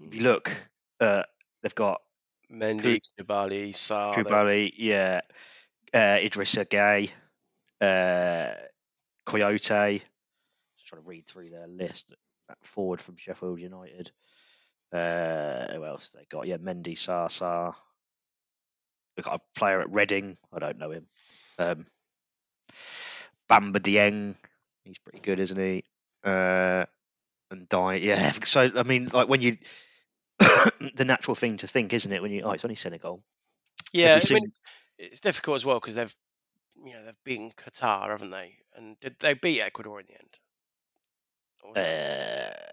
If 0.00 0.14
you 0.14 0.22
look, 0.22 0.50
uh, 1.00 1.24
they've 1.62 1.74
got 1.74 2.00
Mendy, 2.50 3.00
Sarr. 3.72 4.14
they're- 4.14 4.24
Koulibaly, 4.24 4.72
yeah, 4.76 5.20
uh, 5.94 6.18
Idrissa 6.18 6.64
Gueye, 6.66 7.10
uh, 7.80 8.54
Kouyaté. 9.26 10.02
Just 10.76 10.86
trying 10.86 11.02
to 11.02 11.08
read 11.08 11.26
through 11.26 11.50
their 11.50 11.66
list. 11.66 12.14
That 12.48 12.58
Forward 12.62 13.00
from 13.00 13.16
Sheffield 13.16 13.60
United. 13.60 14.10
Uh, 14.92 15.72
who 15.72 15.84
else 15.84 16.10
they 16.10 16.26
got? 16.28 16.46
Yeah, 16.46 16.58
Mendy, 16.58 16.94
Sarr. 16.96 17.74
They've 19.16 19.24
got 19.24 19.40
a 19.40 19.58
player 19.58 19.80
at 19.80 19.94
Reading. 19.94 20.36
I 20.52 20.58
don't 20.58 20.78
know 20.78 20.90
him. 20.90 21.06
Um, 21.58 21.86
Bamba 23.50 23.78
Dieng. 23.78 24.34
He's 24.84 24.98
pretty 24.98 25.20
good, 25.20 25.38
isn't 25.38 25.58
he? 25.58 25.84
Uh, 26.24 26.86
and 27.50 27.68
Die. 27.68 27.94
Yeah. 27.96 28.32
So 28.44 28.70
I 28.74 28.82
mean, 28.82 29.10
like 29.12 29.28
when 29.28 29.40
you, 29.42 29.56
the 30.38 31.04
natural 31.04 31.34
thing 31.34 31.58
to 31.58 31.66
think, 31.66 31.92
isn't 31.92 32.12
it? 32.12 32.22
When 32.22 32.32
you, 32.32 32.42
oh, 32.42 32.50
it's 32.52 32.64
only 32.64 32.74
Senegal. 32.74 33.22
Yeah, 33.92 34.18
I 34.22 34.34
mean, 34.34 34.50
it's 34.98 35.20
difficult 35.20 35.56
as 35.56 35.64
well 35.64 35.78
because 35.78 35.94
they've, 35.94 36.14
you 36.82 36.92
know, 36.94 37.04
they've 37.04 37.24
beaten 37.24 37.52
Qatar, 37.52 38.08
haven't 38.08 38.30
they? 38.30 38.56
And 38.74 38.98
did 39.00 39.16
they 39.20 39.34
beat 39.34 39.60
Ecuador 39.60 40.00
in 40.00 40.06
the 40.06 40.14
end? 40.14 40.38
Or 41.62 41.78
Uh, 41.78 42.71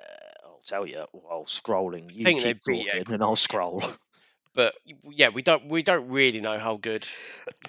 I'll 0.59 0.63
tell 0.65 0.85
you 0.85 1.05
while 1.13 1.45
scrolling. 1.45 2.13
You 2.13 2.25
think 2.25 2.41
they 2.41 2.53
keep 2.53 2.65
beat 2.65 2.73
talking, 2.85 2.87
Ecuador. 2.87 3.13
and 3.13 3.23
I'll 3.23 3.35
scroll. 3.35 3.83
But 4.55 4.73
yeah, 5.11 5.29
we 5.29 5.41
don't 5.41 5.69
we 5.69 5.83
don't 5.83 6.09
really 6.09 6.41
know 6.41 6.57
how 6.57 6.75
good 6.75 7.07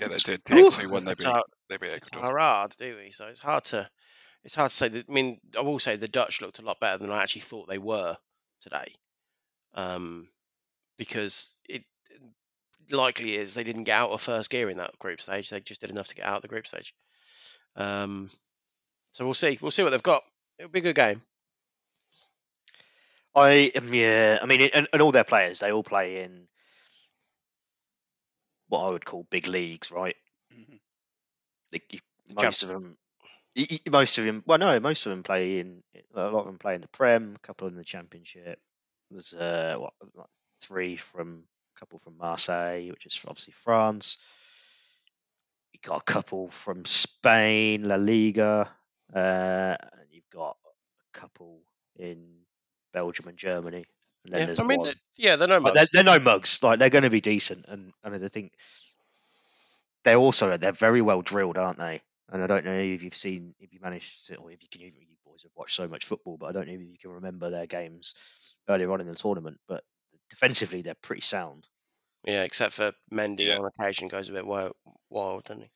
Yeah, 0.01 0.09
they 0.09 0.17
did. 0.17 0.41
Ooh. 0.51 0.57
Yeah, 0.57 0.71
two 0.71 0.89
one. 0.89 1.05
They 1.05 1.15
beat. 1.15 1.27
Qatar, 1.27 1.43
They 1.69 1.77
beat 1.77 1.91
Ecuador. 1.91 2.23
Qatar 2.23 2.41
are, 2.41 2.69
do 2.77 2.97
we? 2.97 3.13
So 3.13 3.27
it's 3.27 3.41
hard 3.41 3.65
to 3.67 3.89
it's 4.43 4.55
hard 4.55 4.71
to 4.71 4.77
say. 4.77 4.89
That, 4.89 5.05
I 5.09 5.13
mean, 5.13 5.39
I 5.57 5.61
will 5.61 5.79
say 5.79 5.97
the 5.97 6.09
Dutch 6.09 6.41
looked 6.41 6.59
a 6.59 6.63
lot 6.63 6.81
better 6.81 6.99
than 6.99 7.11
I 7.11 7.23
actually 7.23 7.43
thought 7.43 7.69
they 7.69 7.79
were 7.79 8.17
today, 8.61 8.95
um, 9.75 10.29
because 10.97 11.55
it 11.69 11.85
likely 12.91 13.37
is 13.37 13.55
they 13.55 13.63
didn't 13.63 13.85
get 13.85 13.99
out 13.99 14.11
of 14.11 14.23
first 14.23 14.51
gear 14.51 14.69
in 14.71 14.79
that 14.79 14.99
group 14.99 15.21
stage. 15.21 15.51
They 15.51 15.61
just 15.61 15.83
did 15.83 15.91
enough 15.91 16.09
to 16.09 16.15
get 16.17 16.25
out 16.25 16.37
of 16.37 16.43
the 16.43 16.49
group 16.49 16.67
stage. 16.67 16.95
Um, 17.77 18.31
so 19.13 19.25
we'll 19.25 19.35
see. 19.35 19.59
We'll 19.61 19.71
see 19.71 19.83
what 19.83 19.91
they've 19.91 20.03
got. 20.03 20.25
It'll 20.59 20.71
be 20.71 20.81
a 20.81 20.83
good 20.83 20.97
game. 20.97 21.23
I 23.35 23.73
um, 23.77 23.93
yeah, 23.95 24.39
I 24.43 24.47
mean, 24.47 24.63
and, 24.75 24.89
and 24.93 25.03
all 25.03 25.13
their 25.13 25.25
players, 25.25 25.61
they 25.61 25.73
all 25.73 25.83
play 25.85 26.23
in 26.23 26.49
what 28.69 28.85
I 28.85 28.91
would 28.91 29.05
call 29.05 29.27
big 29.31 29.47
leagues, 29.47 29.91
right? 29.91 30.17
Mhm. 30.53 30.81
Champ- 32.29 32.43
most 32.43 32.63
of 32.63 32.69
them, 32.69 32.97
most 33.91 34.19
of 34.19 34.25
them. 34.25 34.43
Well, 34.47 34.59
no, 34.59 34.81
most 34.81 35.07
of 35.07 35.11
them 35.11 35.23
play 35.23 35.59
in. 35.59 35.83
A 36.15 36.23
lot 36.31 36.41
of 36.41 36.47
them 36.47 36.59
play 36.59 36.75
in 36.75 36.81
the 36.81 36.89
Prem, 36.89 37.35
a 37.37 37.39
couple 37.41 37.69
in 37.69 37.77
the 37.77 37.85
Championship. 37.85 38.61
There's 39.11 39.35
uh, 39.35 39.77
what, 39.79 39.95
like 40.15 40.29
three 40.61 40.97
from 40.97 41.45
a 41.77 41.79
couple 41.81 41.99
from 41.99 42.17
Marseille, 42.19 42.91
which 42.91 43.07
is 43.07 43.21
obviously 43.27 43.53
France. 43.53 44.19
You 45.73 45.81
got 45.83 46.01
a 46.01 46.05
couple 46.13 46.49
from 46.49 46.85
Spain, 46.85 47.89
La 47.89 47.97
Liga, 47.97 48.71
uh, 49.15 49.77
and 49.81 50.09
you've 50.11 50.31
got 50.31 50.57
a 50.65 51.19
couple 51.19 51.61
in 51.97 52.29
Belgium 52.93 53.29
and 53.29 53.39
Germany. 53.39 53.85
And 54.25 54.33
then 54.33 54.41
Yeah, 54.41 54.47
there's 54.47 54.59
I 54.61 54.65
mean, 54.65 54.81
one. 54.81 54.95
yeah, 55.17 55.37
they're 55.37 55.49
no 55.49 55.61
But 55.61 55.75
they're, 55.75 55.83
mugs. 55.83 55.91
they're 55.93 56.05
no 56.05 56.19
mugs. 56.19 56.63
Like 56.63 56.79
they're 56.79 56.91
going 56.91 57.05
to 57.05 57.11
be 57.11 57.21
decent, 57.21 57.67
and 57.69 57.93
and 58.05 58.25
I 58.25 58.29
think 58.29 58.53
they're 60.05 60.17
also 60.17 60.57
they're 60.57 60.73
very 60.73 61.03
well 61.03 61.23
drilled, 61.23 61.59
aren't 61.59 61.79
they? 61.79 62.03
And 62.33 62.43
I 62.43 62.47
don't 62.47 62.65
know 62.65 62.73
if 62.79 63.03
you've 63.03 63.15
seen 63.15 63.55
if 63.59 63.73
you 63.73 63.81
managed 63.81 64.27
to, 64.29 64.37
or 64.37 64.51
if 64.51 64.63
you 64.63 64.69
can 64.71 64.83
even 64.83 65.01
you 65.01 65.17
boys 65.25 65.43
have 65.43 65.53
watched 65.57 65.75
so 65.75 65.89
much 65.89 66.05
football, 66.05 66.37
but 66.37 66.47
I 66.47 66.53
don't 66.53 66.67
know 66.69 66.75
if 66.75 66.81
you 66.81 66.99
can 67.01 67.13
remember 67.13 67.51
their 67.51 67.67
games 67.67 68.15
earlier 68.69 68.91
on 68.93 69.01
in 69.01 69.07
the 69.07 69.15
tournament. 69.15 69.59
But 69.69 69.85
defensively, 70.29 70.83
they're 70.83 70.95
pretty 70.95 71.23
sound. 71.23 71.67
Yeah, 72.25 72.43
except 72.45 72.75
for 72.75 72.93
Mendy 73.13 73.47
Yeah. 73.47 73.59
on 73.59 73.65
occasion 73.65 74.09
goes 74.09 74.29
a 74.29 74.33
bit 74.33 74.47
wild, 74.47 74.73
wild 75.09 75.45
doesn't 75.45 75.63
he? 75.63 75.71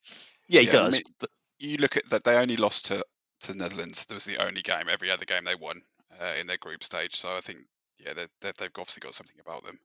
Yeah, 0.48 0.60
he 0.60 0.66
Yeah, 0.66 0.72
I 0.72 0.72
does. 0.72 0.92
mean- 0.94 1.02
but 1.18 1.30
You 1.58 1.76
look 1.78 1.96
at 1.96 2.08
that. 2.10 2.24
They 2.24 2.36
only 2.36 2.56
lost 2.56 2.86
to 2.86 3.04
to 3.40 3.54
Netherlands. 3.54 4.04
That 4.06 4.14
was 4.14 4.24
the 4.24 4.38
only 4.38 4.62
game. 4.62 4.88
Every 4.88 5.10
other 5.10 5.24
game 5.24 5.44
they 5.44 5.54
won 5.54 5.82
uh, 6.20 6.34
in 6.40 6.46
their 6.46 6.58
group 6.58 6.82
stage. 6.84 7.16
So 7.16 7.34
I 7.34 7.40
think 7.40 7.58
yeah, 7.98 8.14
they 8.14 8.26
they 8.40 8.52
they've 8.58 8.70
obviously 8.78 9.00
got 9.00 9.14
something 9.14 9.40
about 9.40 9.64
them. 9.64 9.78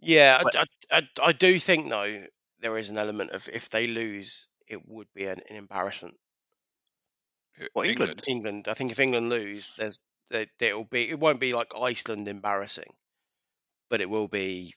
Yeah, 0.00 0.42
I, 0.44 0.58
I, 0.58 0.98
I, 0.98 1.08
I 1.22 1.32
do 1.32 1.60
think 1.60 1.88
though 1.88 2.24
there 2.60 2.76
is 2.76 2.90
an 2.90 2.98
element 2.98 3.30
of 3.30 3.48
if 3.52 3.70
they 3.70 3.86
lose, 3.86 4.48
it 4.66 4.86
would 4.88 5.06
be 5.14 5.26
an, 5.26 5.40
an 5.48 5.56
embarrassment. 5.56 6.16
What, 7.72 7.86
England? 7.86 8.22
England, 8.26 8.66
I 8.66 8.74
think 8.74 8.90
if 8.90 8.98
England 8.98 9.28
lose, 9.28 9.74
there's 9.76 10.00
there, 10.30 10.46
it'll 10.58 10.84
be 10.84 11.08
it 11.08 11.20
won't 11.20 11.40
be 11.40 11.54
like 11.54 11.72
Iceland 11.76 12.26
embarrassing, 12.26 12.92
but 13.88 14.00
it 14.00 14.10
will 14.10 14.28
be 14.28 14.74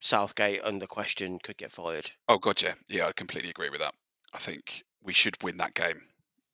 Southgate 0.00 0.64
under 0.64 0.86
question 0.86 1.38
could 1.38 1.58
get 1.58 1.70
fired. 1.70 2.10
Oh 2.28 2.38
god, 2.38 2.62
yeah, 2.62 2.74
yeah, 2.88 3.06
I 3.06 3.12
completely 3.12 3.50
agree 3.50 3.70
with 3.70 3.80
that. 3.80 3.94
I 4.32 4.38
think 4.38 4.82
we 5.02 5.12
should 5.12 5.40
win 5.42 5.58
that 5.58 5.74
game 5.74 6.00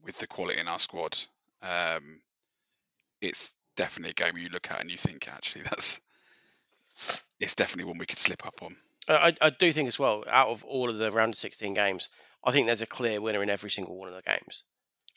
with 0.02 0.18
the 0.18 0.26
quality 0.26 0.58
in 0.58 0.68
our 0.68 0.78
squad. 0.78 1.18
Um, 1.62 2.20
it's 3.20 3.52
definitely 3.76 4.10
a 4.10 4.14
game 4.14 4.36
you 4.36 4.48
look 4.48 4.70
at 4.70 4.80
and 4.80 4.90
you 4.90 4.96
think 4.96 5.28
actually 5.28 5.62
that's 5.64 6.00
it's 7.40 7.54
definitely 7.54 7.84
one 7.84 7.98
we 7.98 8.06
could 8.06 8.18
slip 8.18 8.46
up 8.46 8.62
on. 8.62 8.76
I, 9.08 9.28
I 9.28 9.46
I 9.46 9.50
do 9.50 9.72
think 9.72 9.88
as 9.88 9.98
well. 9.98 10.24
Out 10.28 10.48
of 10.48 10.64
all 10.64 10.90
of 10.90 10.98
the 10.98 11.12
round 11.12 11.34
of 11.34 11.38
16 11.38 11.74
games, 11.74 12.08
I 12.44 12.52
think 12.52 12.66
there's 12.66 12.82
a 12.82 12.86
clear 12.86 13.20
winner 13.20 13.42
in 13.42 13.50
every 13.50 13.70
single 13.70 13.96
one 13.96 14.08
of 14.08 14.14
the 14.14 14.22
games. 14.22 14.64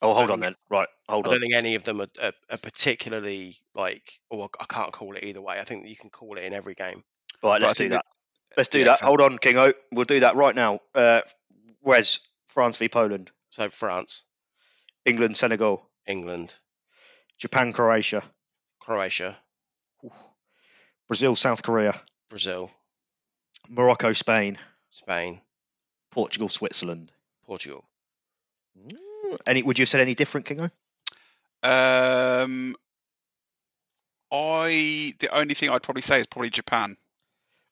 oh, 0.02 0.14
hold 0.14 0.32
on 0.32 0.40
then. 0.40 0.56
Right, 0.70 0.88
hold 1.08 1.26
I 1.26 1.30
on. 1.30 1.32
I 1.32 1.36
don't 1.36 1.42
think 1.42 1.54
any 1.54 1.76
of 1.76 1.84
them 1.84 2.02
are, 2.02 2.08
are, 2.22 2.34
are 2.50 2.58
particularly 2.58 3.58
like, 3.76 4.20
or 4.30 4.50
I 4.60 4.66
can't 4.66 4.92
call 4.92 5.16
it 5.16 5.24
either 5.24 5.42
way. 5.42 5.60
I 5.60 5.64
think 5.64 5.84
that 5.84 5.90
you 5.90 5.96
can 5.96 6.10
call 6.10 6.38
it 6.38 6.44
in 6.44 6.54
every 6.54 6.76
game. 6.76 7.04
Right, 7.42 7.62
let's 7.62 7.76
do 7.76 7.84
think 7.84 7.92
that. 7.92 8.06
Let's 8.58 8.70
do 8.70 8.80
yeah, 8.80 8.86
that. 8.86 8.92
exactly. 8.92 9.08
Hold 9.08 9.22
on, 9.22 9.38
Kingo. 9.38 9.74
We'll 9.92 10.06
do 10.06 10.20
that 10.22 10.36
right 10.36 10.56
now. 10.56 10.80
Uh, 10.94 11.22
Wes, 11.82 12.20
France 12.48 12.78
v 12.78 12.90
Poland, 12.90 13.32
So 13.52 13.70
France, 13.70 14.24
England, 15.06 15.38
Senegal, 15.38 15.89
England, 16.10 16.56
Japan, 17.38 17.72
Croatia, 17.72 18.24
Croatia, 18.80 19.38
Brazil, 21.08 21.36
South 21.36 21.64
Korea, 21.64 22.02
Brazil, 22.30 22.72
Morocco, 23.70 24.12
Spain, 24.12 24.58
Spain, 24.90 25.40
Portugal, 26.12 26.50
Switzerland. 26.50 27.12
Portugal. 27.46 27.86
Mm, 28.78 29.38
Any? 29.46 29.64
Would 29.64 29.80
you 29.80 29.84
have 29.84 29.90
said 29.90 30.02
any 30.02 30.16
different, 30.16 30.46
Kingo? 30.48 30.70
Um, 31.64 32.76
I 34.32 35.14
the 35.20 35.30
only 35.32 35.54
thing 35.54 35.70
I'd 35.70 35.84
probably 35.84 36.02
say 36.02 36.20
is 36.20 36.26
probably 36.26 36.50
Japan 36.50 36.98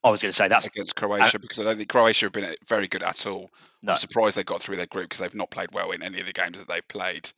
I 0.03 0.09
was 0.11 0.21
going 0.21 0.29
to 0.29 0.35
say 0.35 0.47
that's 0.47 0.67
against 0.67 0.95
Croatia 0.95 1.39
because 1.39 1.59
I 1.59 1.63
don't 1.63 1.77
think 1.77 1.89
Croatia 1.89 2.27
have 2.27 2.31
been 2.31 2.55
very 2.67 2.87
good 2.87 3.03
at 3.03 3.25
all. 3.25 3.49
no. 3.81 3.93
I'm 3.93 3.97
surprised 3.97 4.37
they 4.37 4.43
got 4.43 4.61
through 4.61 4.77
their 4.77 4.85
group 4.85 5.05
because 5.05 5.19
they've 5.19 5.35
not 5.35 5.49
played 5.49 5.71
well 5.73 5.91
in 5.91 6.03
any 6.03 6.19
of 6.19 6.25
the 6.25 6.33
games 6.33 6.57
that 6.57 6.67
they've 6.67 6.87
played, 6.87 7.29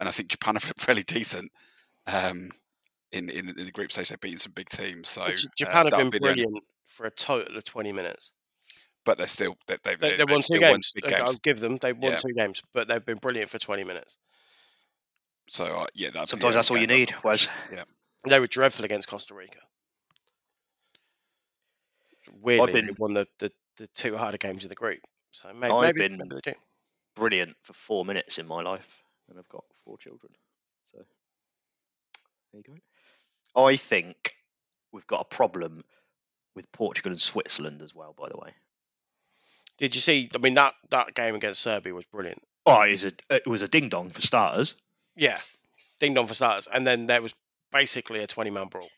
and 0.00 0.08
I 0.08 0.12
think 0.12 0.28
Japan 0.28 0.54
have 0.54 0.64
looked 0.66 0.80
fairly 0.86 1.02
decent. 1.02 1.50
Um, 2.06 2.50
in, 3.12 3.30
in 3.30 3.48
in 3.48 3.64
the 3.66 3.72
group 3.72 3.92
stage, 3.92 4.08
they've 4.08 4.20
beaten 4.20 4.38
some 4.38 4.52
big 4.52 4.68
teams. 4.68 5.08
So 5.08 5.22
J- 5.22 5.30
uh, 5.30 5.34
Japan 5.56 5.74
have 5.86 5.90
that 5.92 5.96
been 5.98 6.06
would 6.06 6.14
only- 6.24 6.34
brilliant 6.44 6.64
for 6.86 7.06
a 7.06 7.10
total 7.10 7.56
of 7.56 7.64
20 7.64 7.92
minutes. 7.92 8.32
but 9.04 9.18
they're 9.18 9.26
still 9.26 9.56
they, 9.66 9.76
they've, 9.84 9.98
They, 10.00 10.10
they, 10.10 10.16
they 10.16 10.20
have 10.22 10.30
won 10.30 10.40
two 10.40 10.44
still 10.44 10.60
won 10.62 10.80
games. 10.80 10.92
I'll 11.14 11.34
give 11.42 11.60
them. 11.60 11.76
They 11.78 11.92
won 11.92 12.12
Yeah. 12.12 12.18
two 12.18 12.32
games, 12.34 12.62
but 12.72 12.88
they've 12.88 13.04
been 13.04 13.18
brilliant 13.18 13.50
for 13.50 13.58
20 13.58 13.84
minutes. 13.84 14.16
So 15.48 15.64
uh, 15.64 15.86
yeah, 15.94 16.08
that'd 16.10 16.14
be 16.14 16.20
the 16.20 16.26
Sometimes 16.26 16.54
that's 16.56 16.70
all 16.70 16.78
you 16.78 16.86
need, 16.88 17.14
Was 17.22 17.46
Yeah, 17.72 17.84
They 18.28 18.40
were 18.40 18.46
dreadful 18.48 18.84
against 18.84 19.06
Costa 19.08 19.34
Rica. 19.34 19.58
Weirdly, 22.40 22.72
they 22.72 22.80
been- 22.82 22.96
won 22.98 23.14
the, 23.14 23.26
the, 23.38 23.52
the 23.76 23.86
two 23.88 24.16
harder 24.16 24.38
games 24.38 24.64
of 24.64 24.68
the 24.70 24.74
group. 24.74 25.00
So 25.30 25.52
maybe, 25.52 25.72
I've 25.72 25.94
maybe, 25.94 26.08
been- 26.16 26.18
maybe 26.28 26.40
they 26.44 26.54
brilliant 27.14 27.56
for 27.62 27.72
four 27.72 28.04
minutes 28.04 28.38
in 28.38 28.46
my 28.46 28.62
life, 28.62 29.02
and 29.28 29.38
I've 29.38 29.48
got 29.48 29.64
four 29.84 29.98
children. 29.98 30.32
So 30.84 30.98
there 32.52 32.62
you 32.66 32.74
go. 33.54 33.60
I 33.64 33.76
think 33.76 34.34
we've 34.92 35.06
got 35.06 35.20
a 35.22 35.24
problem 35.24 35.84
with 36.54 36.70
Portugal 36.72 37.12
and 37.12 37.20
Switzerland 37.20 37.82
as 37.82 37.94
well. 37.94 38.14
By 38.18 38.28
the 38.28 38.36
way, 38.36 38.50
Did 39.78 39.94
you 39.94 40.00
see? 40.00 40.30
I 40.34 40.38
mean, 40.38 40.54
that, 40.54 40.74
that 40.90 41.14
game 41.14 41.34
against 41.34 41.60
Serbia 41.62 41.94
was 41.94 42.04
brilliant. 42.06 42.42
oh, 42.66 42.82
it 42.82 42.90
was 42.90 43.04
a 43.04 43.12
it 43.30 43.46
was 43.46 43.62
a 43.62 43.68
ding 43.68 43.88
dong 43.88 44.10
for 44.10 44.22
starters. 44.22 44.74
Yeah, 45.16 45.38
ding 46.00 46.14
dong 46.14 46.26
for 46.26 46.34
starters, 46.34 46.68
and 46.72 46.86
then 46.86 47.06
there 47.06 47.22
was 47.22 47.34
basically 47.72 48.20
a 48.20 48.26
20 48.26 48.50
man 48.50 48.68
brawl. 48.68 48.88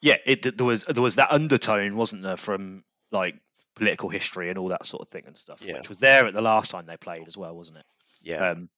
Yeah, 0.00 0.16
it 0.26 0.56
there 0.56 0.66
was 0.66 0.84
there 0.84 1.02
was 1.02 1.16
that 1.16 1.32
undertone, 1.32 1.96
wasn't 1.96 2.22
there, 2.22 2.36
from 2.36 2.84
like 3.10 3.36
political 3.74 4.08
history 4.08 4.48
and 4.48 4.58
all 4.58 4.68
that 4.68 4.86
sort 4.86 5.02
of 5.02 5.08
thing 5.08 5.24
and 5.26 5.36
stuff, 5.36 5.62
Yeah. 5.64 5.74
which 5.78 5.88
was 5.88 5.98
there 6.00 6.26
at 6.26 6.34
the 6.34 6.42
last 6.42 6.70
time 6.72 6.86
they 6.86 6.96
played 6.96 7.26
as 7.28 7.36
well, 7.36 7.56
wasn't 7.56 7.78
it? 7.78 7.86
Yeah, 8.22 8.50
um, 8.50 8.68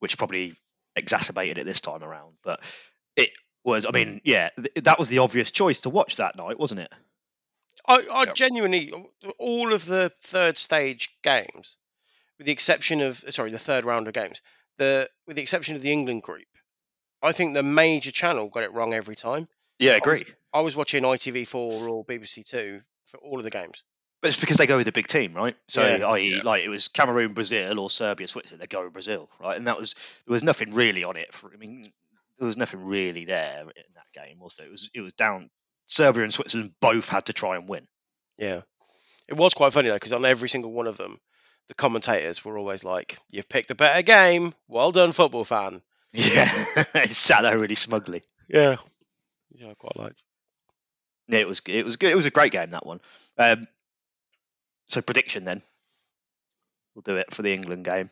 which 0.00 0.18
probably 0.18 0.54
exacerbated 0.96 1.58
it 1.58 1.64
this 1.64 1.80
time 1.80 2.02
around. 2.02 2.34
But 2.42 2.60
it 3.16 3.30
was, 3.64 3.84
I 3.84 3.90
hmm. 3.90 3.94
mean, 3.94 4.20
yeah, 4.24 4.50
th- 4.56 4.84
that 4.84 4.98
was 4.98 5.08
the 5.08 5.18
obvious 5.18 5.50
choice 5.50 5.80
to 5.80 5.90
watch 5.90 6.16
that 6.16 6.36
night, 6.36 6.58
wasn't 6.58 6.80
it? 6.80 6.92
I, 7.86 8.04
I 8.10 8.24
genuinely 8.26 8.92
all 9.38 9.72
of 9.72 9.86
the 9.86 10.12
third 10.20 10.58
stage 10.58 11.08
games, 11.22 11.76
with 12.36 12.46
the 12.46 12.52
exception 12.52 13.00
of 13.00 13.24
sorry, 13.30 13.50
the 13.50 13.58
third 13.58 13.84
round 13.84 14.06
of 14.06 14.12
games, 14.12 14.42
the 14.76 15.08
with 15.26 15.36
the 15.36 15.42
exception 15.42 15.74
of 15.74 15.82
the 15.82 15.90
England 15.90 16.22
group, 16.22 16.46
I 17.22 17.32
think 17.32 17.54
the 17.54 17.62
major 17.62 18.10
channel 18.10 18.48
got 18.48 18.62
it 18.62 18.72
wrong 18.72 18.92
every 18.92 19.16
time. 19.16 19.48
Yeah, 19.78 19.96
agree. 19.96 20.26
I 20.52 20.60
was 20.60 20.76
watching 20.76 21.02
ITV4 21.02 21.54
or 21.88 22.04
BBC 22.04 22.44
Two 22.44 22.82
for 23.04 23.18
all 23.18 23.38
of 23.38 23.44
the 23.44 23.50
games. 23.50 23.84
But 24.20 24.28
it's 24.28 24.40
because 24.40 24.56
they 24.56 24.66
go 24.66 24.76
with 24.76 24.88
a 24.88 24.92
big 24.92 25.06
team, 25.06 25.32
right? 25.34 25.56
So, 25.68 25.86
Yeah. 25.86 26.06
i.e., 26.08 26.36
Yeah. 26.36 26.42
like 26.42 26.64
it 26.64 26.68
was 26.68 26.88
Cameroon, 26.88 27.34
Brazil, 27.34 27.78
or 27.78 27.88
Serbia, 27.88 28.26
Switzerland. 28.26 28.60
They 28.62 28.66
go 28.66 28.84
with 28.84 28.92
Brazil, 28.92 29.30
right? 29.40 29.56
And 29.56 29.66
that 29.68 29.78
was 29.78 29.94
there 30.26 30.32
was 30.32 30.42
nothing 30.42 30.72
really 30.74 31.04
on 31.04 31.16
it. 31.16 31.32
For 31.32 31.52
I 31.52 31.56
mean, 31.56 31.82
there 32.38 32.46
was 32.46 32.56
nothing 32.56 32.84
really 32.84 33.24
there 33.24 33.60
in 33.62 33.92
that 33.94 34.12
game, 34.12 34.38
was 34.40 34.56
there? 34.56 34.66
It 34.66 34.70
was 34.70 34.90
it 34.94 35.00
was 35.00 35.12
down. 35.12 35.50
Serbia 35.86 36.22
and 36.24 36.34
Switzerland 36.34 36.72
both 36.80 37.08
had 37.08 37.26
to 37.26 37.32
try 37.32 37.56
and 37.56 37.68
win. 37.68 37.86
Yeah, 38.36 38.60
it 39.28 39.34
was 39.34 39.54
quite 39.54 39.72
funny 39.72 39.88
though 39.88 39.94
because 39.94 40.12
on 40.12 40.24
every 40.24 40.48
single 40.48 40.72
one 40.72 40.86
of 40.86 40.96
them, 40.98 41.18
the 41.68 41.74
commentators 41.74 42.44
were 42.44 42.58
always 42.58 42.84
like, 42.84 43.16
"You've 43.30 43.48
picked 43.48 43.70
a 43.70 43.74
better 43.74 44.02
game. 44.02 44.52
Well 44.66 44.92
done, 44.92 45.12
football 45.12 45.44
fan." 45.44 45.80
Yeah, 46.12 46.48
it 46.94 47.10
sat 47.10 47.42
there 47.42 47.58
really 47.58 47.74
smugly. 47.74 48.22
Yeah, 48.48 48.76
yeah, 49.54 49.70
I 49.70 49.74
quite 49.74 49.96
liked. 49.96 50.24
Yeah, 51.28 51.40
it 51.40 51.48
was 51.48 51.60
it 51.66 51.84
was 51.84 51.96
good. 51.96 52.10
It 52.10 52.16
was 52.16 52.24
a 52.26 52.30
great 52.30 52.52
game 52.52 52.70
that 52.70 52.86
one. 52.86 53.00
Um, 53.36 53.66
so 54.88 55.00
prediction 55.02 55.44
then. 55.44 55.62
We'll 56.94 57.02
do 57.02 57.16
it 57.16 57.32
for 57.34 57.42
the 57.42 57.52
England 57.52 57.84
game. 57.84 58.10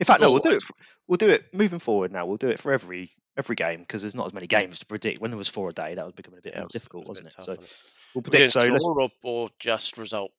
In 0.00 0.04
fact, 0.06 0.20
no, 0.20 0.30
we'll 0.30 0.40
do 0.40 0.52
it. 0.52 0.62
For, 0.62 0.74
we'll 1.08 1.16
do 1.16 1.28
it 1.30 1.52
moving 1.54 1.78
forward. 1.78 2.12
Now 2.12 2.26
we'll 2.26 2.36
do 2.36 2.48
it 2.48 2.58
for 2.58 2.72
every 2.72 3.10
every 3.36 3.56
game 3.56 3.80
because 3.80 4.02
there's 4.02 4.14
not 4.14 4.26
as 4.26 4.34
many 4.34 4.46
games 4.46 4.80
to 4.80 4.86
predict. 4.86 5.20
When 5.20 5.30
there 5.30 5.38
was 5.38 5.48
four 5.48 5.68
a 5.70 5.72
day, 5.72 5.94
that 5.94 6.04
was 6.04 6.14
becoming 6.14 6.38
a 6.38 6.42
bit 6.42 6.52
Yeah, 6.54 6.60
more 6.60 6.66
was- 6.66 6.72
difficult, 6.72 7.06
was 7.06 7.18
a 7.20 7.24
wasn't 7.24 7.26
it? 7.28 7.36
tough, 7.36 7.44
So 7.44 7.52
it? 7.52 7.92
we'll 8.14 8.22
predict. 8.22 8.52
So 8.52 8.64
let's, 8.66 8.84
score 8.84 9.00
or, 9.02 9.10
or 9.22 9.50
just 9.58 9.96
result? 9.98 10.32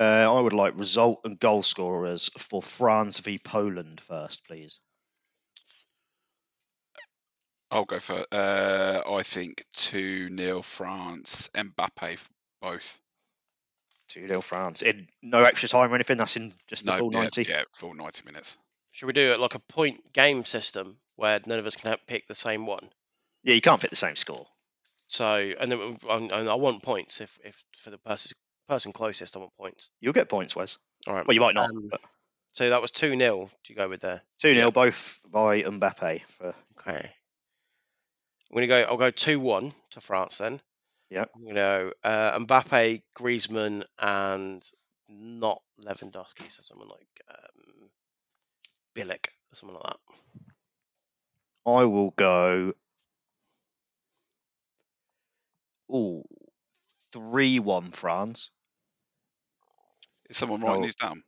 uh, 0.00 0.02
I 0.02 0.40
would 0.40 0.52
like 0.52 0.78
result 0.78 1.20
and 1.24 1.38
goal 1.38 1.62
scorers 1.62 2.30
for 2.38 2.62
France 2.62 3.18
v 3.18 3.38
Poland 3.38 4.00
first, 4.00 4.44
please. 4.46 4.80
I'll 7.70 7.84
go 7.84 7.98
for. 8.00 8.24
Uh, 8.30 9.02
I 9.08 9.22
think 9.22 9.64
two 9.74 10.34
0 10.36 10.62
France. 10.62 11.48
Mbappe 11.54 12.12
f- 12.14 12.28
both. 12.60 13.00
Two 14.12 14.28
0 14.28 14.40
France. 14.42 14.82
In 14.82 15.08
no 15.22 15.42
extra 15.42 15.68
time 15.68 15.90
or 15.90 15.94
anything. 15.94 16.18
That's 16.18 16.36
in 16.36 16.52
just 16.66 16.84
the 16.84 16.92
No, 16.92 16.98
full 16.98 17.12
yeah, 17.12 17.20
ninety. 17.20 17.44
yeah, 17.48 17.62
full 17.72 17.94
ninety 17.94 18.22
minutes. 18.26 18.58
Should 18.90 19.06
we 19.06 19.14
do 19.14 19.32
it 19.32 19.40
like 19.40 19.54
a 19.54 19.58
point 19.58 20.12
game 20.12 20.44
system 20.44 20.98
where 21.16 21.40
none 21.46 21.58
of 21.58 21.64
us 21.66 21.76
can 21.76 21.90
have, 21.90 22.06
pick 22.06 22.28
the 22.28 22.34
same 22.34 22.66
one? 22.66 22.90
Yeah, 23.42 23.54
you 23.54 23.62
can't 23.62 23.80
pick 23.80 23.88
the 23.90 23.96
same 23.96 24.16
score. 24.16 24.46
So, 25.08 25.52
and 25.58 25.72
then 25.72 25.96
and 26.10 26.30
and 26.30 26.48
I 26.48 26.54
want 26.56 26.82
points 26.82 27.20
if, 27.22 27.38
if 27.42 27.62
for 27.82 27.90
the 27.90 27.96
person 27.98 28.32
person 28.68 28.92
closest, 28.92 29.34
I 29.34 29.40
want 29.40 29.56
points. 29.56 29.88
You'll 30.00 30.12
get 30.12 30.28
points, 30.28 30.54
Wes. 30.54 30.76
All 31.06 31.14
right. 31.14 31.26
Well, 31.26 31.34
you 31.34 31.40
might 31.40 31.54
not. 31.54 31.70
Um, 31.70 31.88
but 31.90 32.00
So 32.52 32.68
that 32.68 32.82
was 32.82 32.90
two 32.90 33.16
0 33.16 33.50
Do 33.64 33.72
you 33.72 33.76
go 33.76 33.88
with 33.88 34.00
there? 34.02 34.20
two 34.38 34.52
0 34.54 34.66
yeah. 34.66 34.70
both 34.70 35.20
by 35.30 35.62
Mbappe. 35.62 36.22
For 36.26 36.54
Okay. 36.80 37.10
I'm 38.50 38.54
gonna 38.54 38.66
go. 38.66 38.82
I'll 38.82 38.98
go 38.98 39.10
two 39.10 39.40
one 39.40 39.72
to 39.92 40.00
France 40.02 40.36
then. 40.36 40.60
Yep. 41.12 41.30
I'm 41.36 41.92
uh, 42.04 42.38
Mbappe, 42.38 43.02
Griezmann, 43.14 43.84
and 43.98 44.64
not 45.10 45.60
Lewandowski, 45.78 46.50
so 46.50 46.62
someone 46.62 46.88
like 46.88 47.06
um, 47.30 47.90
Bilic 48.96 49.26
or 49.26 49.54
someone 49.56 49.76
like 49.76 49.92
that. 49.92 51.70
I 51.70 51.84
will 51.84 52.12
go. 52.12 52.72
Ooh, 55.94 56.24
three 57.12 57.58
one 57.58 57.90
France. 57.90 58.50
Is 60.30 60.38
someone 60.38 60.62
writing 60.62 60.80
No. 60.80 60.86
these 60.86 60.94
down? 60.94 61.22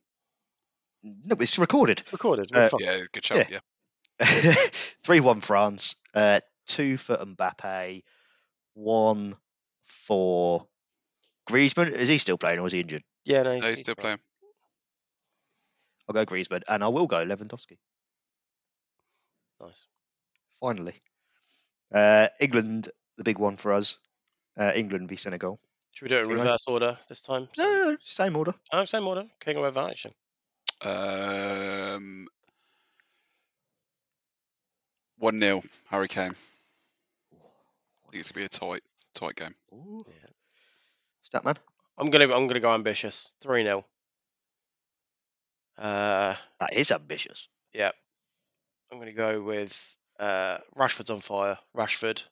No, 1.03 1.35
it's 1.39 1.59
recorded. 1.59 1.99
It's 1.99 2.11
recorded. 2.11 2.49
Uh. 2.51 2.69
Yeah, 2.79 3.01
good 3.13 3.23
shout. 3.23 3.51
yeah. 3.51 3.59
Yeah. 4.19 4.53
Three 5.03 5.19
one 5.19 5.41
France. 5.41 5.95
Uh, 6.15 6.39
two 6.65 6.97
for 6.97 7.17
Mbappe. 7.17 8.01
One 8.73 9.35
for 9.85 10.67
Griezmann. 11.49 11.91
Is 11.91 12.07
he 12.09 12.17
still 12.17 12.37
playing 12.37 12.59
or 12.59 12.67
is 12.67 12.73
he 12.73 12.81
injured? 12.81 13.03
Yeah, 13.23 13.43
no, 13.43 13.57
No, 13.57 13.67
he's 13.69 13.81
still 13.81 13.95
playing. 13.95 14.19
I'll 16.07 16.13
go 16.13 16.25
Griezmann 16.25 16.61
and 16.67 16.83
I 16.83 16.87
will 16.87 17.07
go 17.07 17.25
Lewandowski. 17.25 17.77
Nice. 19.61 19.85
Finally, 20.59 21.01
uh, 21.93 22.27
England, 22.39 22.89
the 23.17 23.23
big 23.23 23.39
one 23.39 23.57
for 23.57 23.73
us. 23.73 23.97
Uh, 24.57 24.71
England 24.75 25.09
v 25.09 25.15
Senegal. 25.15 25.59
Should 25.93 26.05
we 26.05 26.09
do 26.09 26.15
it 26.15 26.19
in 26.19 26.25
Anyway. 26.25 26.43
reverse 26.43 26.63
order 26.67 26.97
this 27.09 27.21
time? 27.21 27.47
No, 27.57 27.63
no, 27.65 27.89
no, 27.91 27.97
same 28.03 28.35
order. 28.35 28.53
Oh, 28.71 28.85
same 28.85 29.07
order. 29.07 29.25
King 29.39 29.57
of 29.57 29.77
action. 29.77 30.11
Um, 30.81 32.27
one 35.17 35.39
0 35.41 35.61
Harry 35.89 36.07
Kane. 36.07 36.35
I 37.33 38.11
think 38.11 38.19
it's 38.21 38.31
gonna 38.31 38.41
be 38.41 38.45
a 38.45 38.49
tight, 38.49 38.81
tight 39.15 39.35
game. 39.35 39.55
Ooh. 39.73 40.05
Yeah. 40.07 40.29
Statman. 41.41 41.57
I'm 41.97 42.09
gonna 42.09 42.25
I'm 42.25 42.47
gonna 42.47 42.59
go 42.59 42.71
ambitious. 42.73 43.31
Three 43.41 43.63
0 43.63 43.85
Uh, 45.77 46.35
That 46.59 46.73
is 46.73 46.91
ambitious. 46.91 47.47
yeah. 47.73 47.91
I'm 48.91 48.99
gonna 48.99 49.13
go 49.13 49.41
with 49.41 49.73
uh, 50.19 50.59
Rashford's 50.77 51.09
on 51.09 51.19
fire. 51.21 51.57
Rashford. 51.75 52.23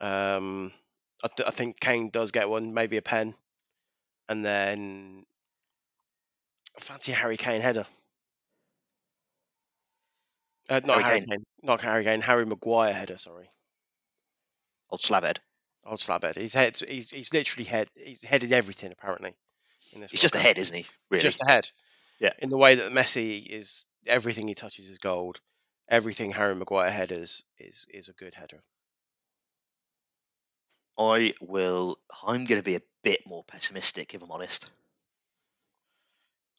Um, 0.00 0.72
I, 1.24 1.28
th- 1.28 1.46
I 1.48 1.50
think 1.50 1.78
Kane 1.80 2.10
does 2.10 2.30
get 2.30 2.48
one, 2.48 2.72
maybe 2.74 2.96
a 2.96 3.02
pen, 3.02 3.34
and 4.28 4.44
then 4.44 5.24
I 6.76 6.80
fancy 6.80 7.12
Harry 7.12 7.36
Kane 7.36 7.60
header. 7.60 7.86
Uh, 10.68 10.80
not 10.84 11.02
Harry 11.02 11.04
Harry, 11.04 11.20
Kane. 11.20 11.28
Kane. 11.28 11.44
not 11.62 11.80
Harry 11.80 12.04
Kane. 12.04 12.20
Harry 12.20 12.46
Maguire 12.46 12.92
header. 12.92 13.18
Sorry, 13.18 13.50
Old 14.90 15.00
slabhead. 15.84 15.90
old 15.90 16.00
slabhead. 16.00 16.36
He's 16.36 16.54
head. 16.54 16.78
He's 16.78 17.10
he's 17.10 17.32
literally 17.32 17.64
head. 17.64 17.88
He's 17.94 18.22
headed 18.22 18.52
everything 18.52 18.92
apparently. 18.92 19.34
In 19.92 20.00
this 20.00 20.10
He's 20.10 20.20
just 20.20 20.34
Cup. 20.34 20.42
ahead, 20.42 20.58
isn't 20.58 20.76
he? 20.76 20.86
Really? 21.10 21.22
Just 21.22 21.40
ahead. 21.42 21.70
Yeah. 22.20 22.32
In 22.38 22.50
the 22.50 22.58
way 22.58 22.76
that 22.76 22.92
Messi 22.92 23.46
is, 23.46 23.84
everything 24.06 24.48
he 24.48 24.54
touches 24.54 24.88
is 24.88 24.98
gold. 24.98 25.40
Everything 25.88 26.30
Harry 26.32 26.54
Maguire 26.54 26.90
headers 26.90 27.44
is 27.58 27.86
is 27.92 28.08
a 28.08 28.12
good 28.12 28.34
header. 28.34 28.62
I 30.98 31.34
will. 31.40 31.98
I'm 32.22 32.44
going 32.44 32.60
to 32.60 32.64
be 32.64 32.76
a 32.76 32.82
bit 33.02 33.26
more 33.26 33.44
pessimistic, 33.44 34.14
if 34.14 34.22
I'm 34.22 34.30
honest. 34.30 34.70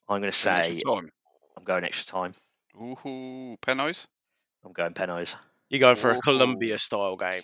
I'm 0.10 0.20
going 0.20 0.32
to 0.32 0.38
say 0.38 0.74
extra 0.74 0.96
time. 0.96 1.10
I'm 1.56 1.64
going 1.64 1.84
extra 1.84 2.06
time. 2.06 2.34
Ooh, 2.76 3.58
penos. 3.62 4.08
I'm 4.66 4.74
going 4.74 4.94
Penos. 4.94 5.36
You're 5.70 5.80
going 5.82 5.96
for 5.96 6.12
a 6.12 6.18
Ooh. 6.18 6.22
Colombia 6.22 6.80
style 6.80 7.16
game. 7.16 7.44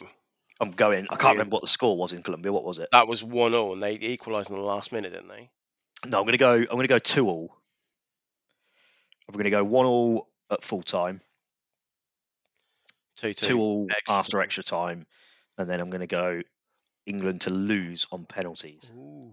I'm 0.59 0.71
going. 0.71 1.07
I 1.09 1.15
can't 1.15 1.33
remember 1.35 1.55
what 1.55 1.61
the 1.61 1.67
score 1.67 1.95
was 1.97 2.13
in 2.13 2.21
Colombia. 2.21 2.51
What 2.51 2.65
was 2.65 2.79
it? 2.79 2.89
That 2.91 3.07
was 3.07 3.23
one 3.23 3.53
all, 3.53 3.73
and 3.73 3.81
they 3.81 3.93
equalised 3.93 4.49
in 4.49 4.55
the 4.55 4.61
last 4.61 4.91
minute, 4.91 5.13
didn't 5.13 5.29
they? 5.29 5.49
No, 6.05 6.19
I'm 6.19 6.25
going 6.25 6.33
to 6.33 6.37
go. 6.37 6.53
I'm 6.53 6.65
going 6.65 6.81
to 6.81 6.87
go 6.87 6.99
two 6.99 7.27
all. 7.27 7.55
I'm 9.27 9.33
going 9.33 9.45
to 9.45 9.51
go 9.51 9.63
one 9.63 9.85
all 9.85 10.27
at 10.51 10.63
full 10.63 10.81
time, 10.81 11.21
Two 13.17 13.33
two. 13.33 13.47
two 13.47 13.59
all 13.59 13.87
extra 13.89 14.13
after 14.13 14.41
extra 14.41 14.63
time, 14.63 15.05
and 15.57 15.69
then 15.69 15.79
I'm 15.79 15.89
going 15.89 16.01
to 16.01 16.07
go 16.07 16.41
England 17.05 17.41
to 17.41 17.51
lose 17.51 18.07
on 18.11 18.25
penalties. 18.25 18.91
Ooh. 18.95 19.31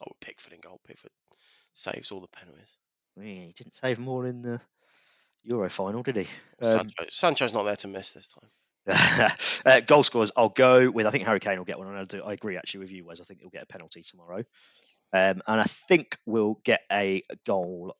Oh, 0.00 0.12
Pickford 0.20 0.52
in 0.52 0.60
goal. 0.60 0.80
Pickford 0.86 1.12
saves 1.72 2.10
all 2.10 2.20
the 2.20 2.28
penalties. 2.28 2.76
Yeah, 3.16 3.46
he 3.46 3.52
didn't 3.56 3.76
save 3.76 3.98
more 3.98 4.26
in 4.26 4.42
the 4.42 4.60
Euro 5.44 5.70
final, 5.70 6.02
did 6.02 6.16
he? 6.16 6.26
Um, 6.60 6.72
Sancho, 6.78 7.04
Sancho's 7.10 7.54
not 7.54 7.62
there 7.62 7.76
to 7.76 7.88
miss 7.88 8.10
this 8.10 8.28
time. 8.28 8.50
uh, 9.66 9.80
goal 9.80 10.02
scorers, 10.02 10.30
I'll 10.36 10.50
go 10.50 10.90
with. 10.90 11.06
I 11.06 11.10
think 11.10 11.24
Harry 11.24 11.40
Kane 11.40 11.58
will 11.58 11.64
get 11.64 11.78
one, 11.78 11.88
and 11.88 11.98
I, 11.98 12.04
do, 12.04 12.22
I 12.22 12.32
agree 12.32 12.56
actually 12.56 12.80
with 12.80 12.90
you, 12.90 13.04
Wes. 13.04 13.20
I 13.20 13.24
think 13.24 13.40
he'll 13.40 13.50
get 13.50 13.62
a 13.62 13.66
penalty 13.66 14.02
tomorrow, 14.02 14.44
um, 15.12 15.42
and 15.46 15.60
I 15.60 15.64
think 15.64 16.18
we'll 16.26 16.60
get 16.64 16.82
a 16.92 17.22
goal 17.46 17.96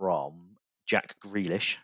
from 0.00 0.56
Jack 0.86 1.16
Grealish. 1.20 1.76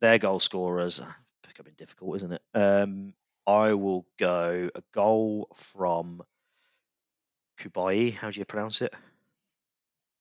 Their 0.00 0.18
goal 0.18 0.38
scorers 0.38 1.00
becoming 1.46 1.74
difficult, 1.76 2.16
isn't 2.16 2.32
it? 2.32 2.42
Um, 2.54 3.14
I 3.46 3.72
will 3.74 4.06
go 4.18 4.70
a 4.74 4.82
goal 4.92 5.48
from 5.56 6.22
Kubai. 7.58 8.12
How 8.12 8.30
do 8.30 8.38
you 8.38 8.44
pronounce 8.44 8.82
it? 8.82 8.94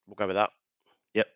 We'll 0.08 0.16
go 0.16 0.28
with 0.28 0.38
that. 0.38 0.52
Yep. 1.14 1.28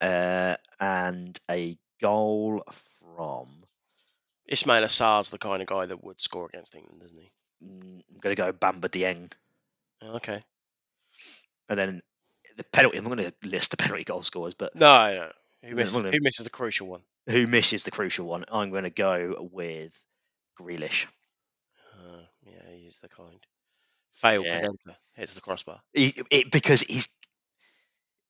Uh, 0.00 0.56
and 0.78 1.38
a 1.50 1.78
goal 2.00 2.62
from. 2.70 3.48
Ismaila 4.50 4.88
Sarr's 4.90 5.30
the 5.30 5.38
kind 5.38 5.62
of 5.62 5.68
guy 5.68 5.86
that 5.86 6.02
would 6.02 6.20
score 6.20 6.46
against 6.46 6.74
England, 6.74 7.02
isn't 7.04 7.18
he? 7.20 7.30
mm, 7.64 8.02
I'm 8.10 8.18
going 8.20 8.34
to 8.34 8.42
go 8.42 8.52
Bamba 8.52 8.88
Dieng. 8.88 9.30
Oh, 10.02 10.16
Okay. 10.16 10.40
And 11.68 11.78
then 11.78 12.02
the 12.56 12.64
penalty, 12.64 12.98
I'm 12.98 13.04
going 13.04 13.18
to 13.18 13.32
list 13.44 13.70
the 13.70 13.76
penalty 13.76 14.02
goal 14.04 14.22
scorers, 14.22 14.54
but 14.54 14.74
No, 14.74 15.14
no. 15.14 15.32
Who 15.68 15.74
misses, 15.76 16.02
then- 16.02 16.12
who 16.12 16.20
misses 16.20 16.44
the 16.44 16.50
crucial 16.50 16.86
one? 16.88 17.02
who 17.28 17.46
misses 17.46 17.84
the 17.84 17.90
crucial 17.92 18.26
one? 18.26 18.44
I'm 18.50 18.70
going 18.70 18.84
to 18.84 18.90
go 18.90 19.48
with 19.52 19.92
Grealish. 20.58 21.06
Uh, 21.94 22.22
yeah, 22.42 22.74
he's 22.74 22.98
the 23.00 23.08
kind. 23.08 23.38
Failed 24.14 24.46
Yeah. 24.46 24.62
Panenka 24.62 24.96
hits 25.14 25.34
the 25.34 25.40
crossbar. 25.40 25.80
He, 25.92 26.14
it, 26.30 26.50
because 26.50 26.80
he's 26.80 27.08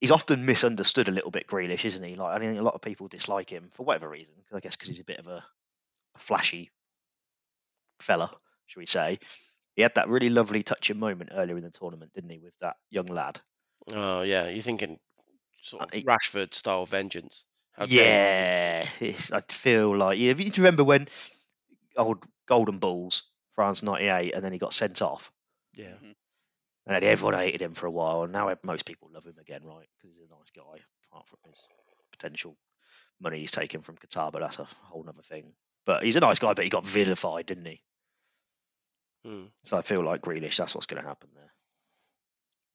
he's 0.01 0.11
often 0.11 0.45
misunderstood 0.45 1.09
a 1.09 1.13
little 1.13 1.31
bit, 1.31 1.47
Grealish, 1.47 1.85
isn't 1.85 2.03
he? 2.05 2.15
Like 2.17 2.37
I 2.37 2.45
think 2.45 2.59
a 2.59 2.63
lot 2.63 2.75
of 2.75 2.83
people 2.83 3.09
dislike 3.09 3.49
him 3.49 3.71
for 3.73 3.85
whatever 3.87 4.09
reason. 4.09 4.35
I 4.53 4.61
guess 4.61 4.77
because 4.77 4.89
he's 4.89 5.01
a 5.01 5.05
bit 5.05 5.19
of 5.19 5.29
a 5.29 5.43
flashy 6.21 6.71
fella, 8.01 8.31
should 8.67 8.81
we 8.81 8.87
say? 8.87 9.19
He 9.77 9.83
had 9.83 9.95
that 9.97 10.09
really 10.09 10.31
lovely 10.31 10.63
touching 10.63 10.99
moment 10.99 11.31
earlier 11.33 11.57
in 11.59 11.65
the 11.65 11.71
tournament, 11.71 12.13
didn't 12.15 12.31
he, 12.31 12.39
with 12.41 12.59
that 12.61 12.77
young 12.91 13.07
lad? 13.07 13.41
Oh 13.93 14.23
yeah, 14.23 14.49
you're 14.49 14.63
thinking 14.63 14.99
sort 15.63 15.85
of 15.85 15.91
think- 15.91 16.07
Rashford 16.07 16.55
style 16.55 16.87
vengeance. 16.87 17.45
How 17.73 17.87
yeah, 17.87 18.85
it's, 19.01 19.33
I 19.33 19.41
feel 19.41 19.97
like 19.97 20.19
yeah. 20.19 20.33
Do 20.35 20.45
you 20.45 20.53
remember 20.59 20.85
when 20.85 21.09
old 21.97 22.25
Golden 22.47 22.79
Balls 22.79 23.33
France 23.53 23.83
'98, 23.83 24.35
and 24.35 24.45
then 24.45 24.53
he 24.53 24.59
got 24.59 24.75
sent 24.75 25.03
off, 25.03 25.33
Yeah. 25.75 25.99
Mhm. 26.03 26.15
and 26.87 27.05
everyone 27.05 27.35
hated 27.35 27.63
him 27.63 27.75
for 27.75 27.87
a 27.87 27.91
while, 27.91 28.23
and 28.25 28.33
now 28.33 28.55
most 28.63 28.85
people 28.87 29.11
love 29.13 29.27
him 29.27 29.39
again, 29.39 29.65
right? 29.65 29.89
Because 29.97 30.17
he's 30.17 30.25
a 30.31 30.35
nice 30.35 30.51
guy, 30.55 30.81
apart 31.11 31.29
from 31.29 31.39
his 31.47 31.69
potential 32.13 32.57
money 33.21 33.41
he's 33.41 33.51
taken 33.53 33.83
from 33.83 33.97
Qatar, 33.99 34.33
but 34.33 34.41
that's 34.41 34.59
a 34.59 34.65
whole 34.65 35.09
other 35.09 35.23
thing. 35.23 35.55
But 35.91 36.05
he's 36.05 36.15
a 36.15 36.21
nice 36.21 36.39
guy, 36.39 36.55
but 36.55 36.63
he 36.63 36.71
got 36.71 36.87
vilified, 36.87 37.47
didn't 37.47 37.65
he? 37.65 37.83
Hmm. 39.25 39.47
So 39.65 39.77
I 39.77 39.83
feel 39.83 40.05
like 40.05 40.23
Grealish, 40.23 40.57
that's 40.57 40.73
what's 40.73 40.87
going 40.87 41.03
to 41.03 41.09
happen 41.09 41.31
there. 41.35 41.53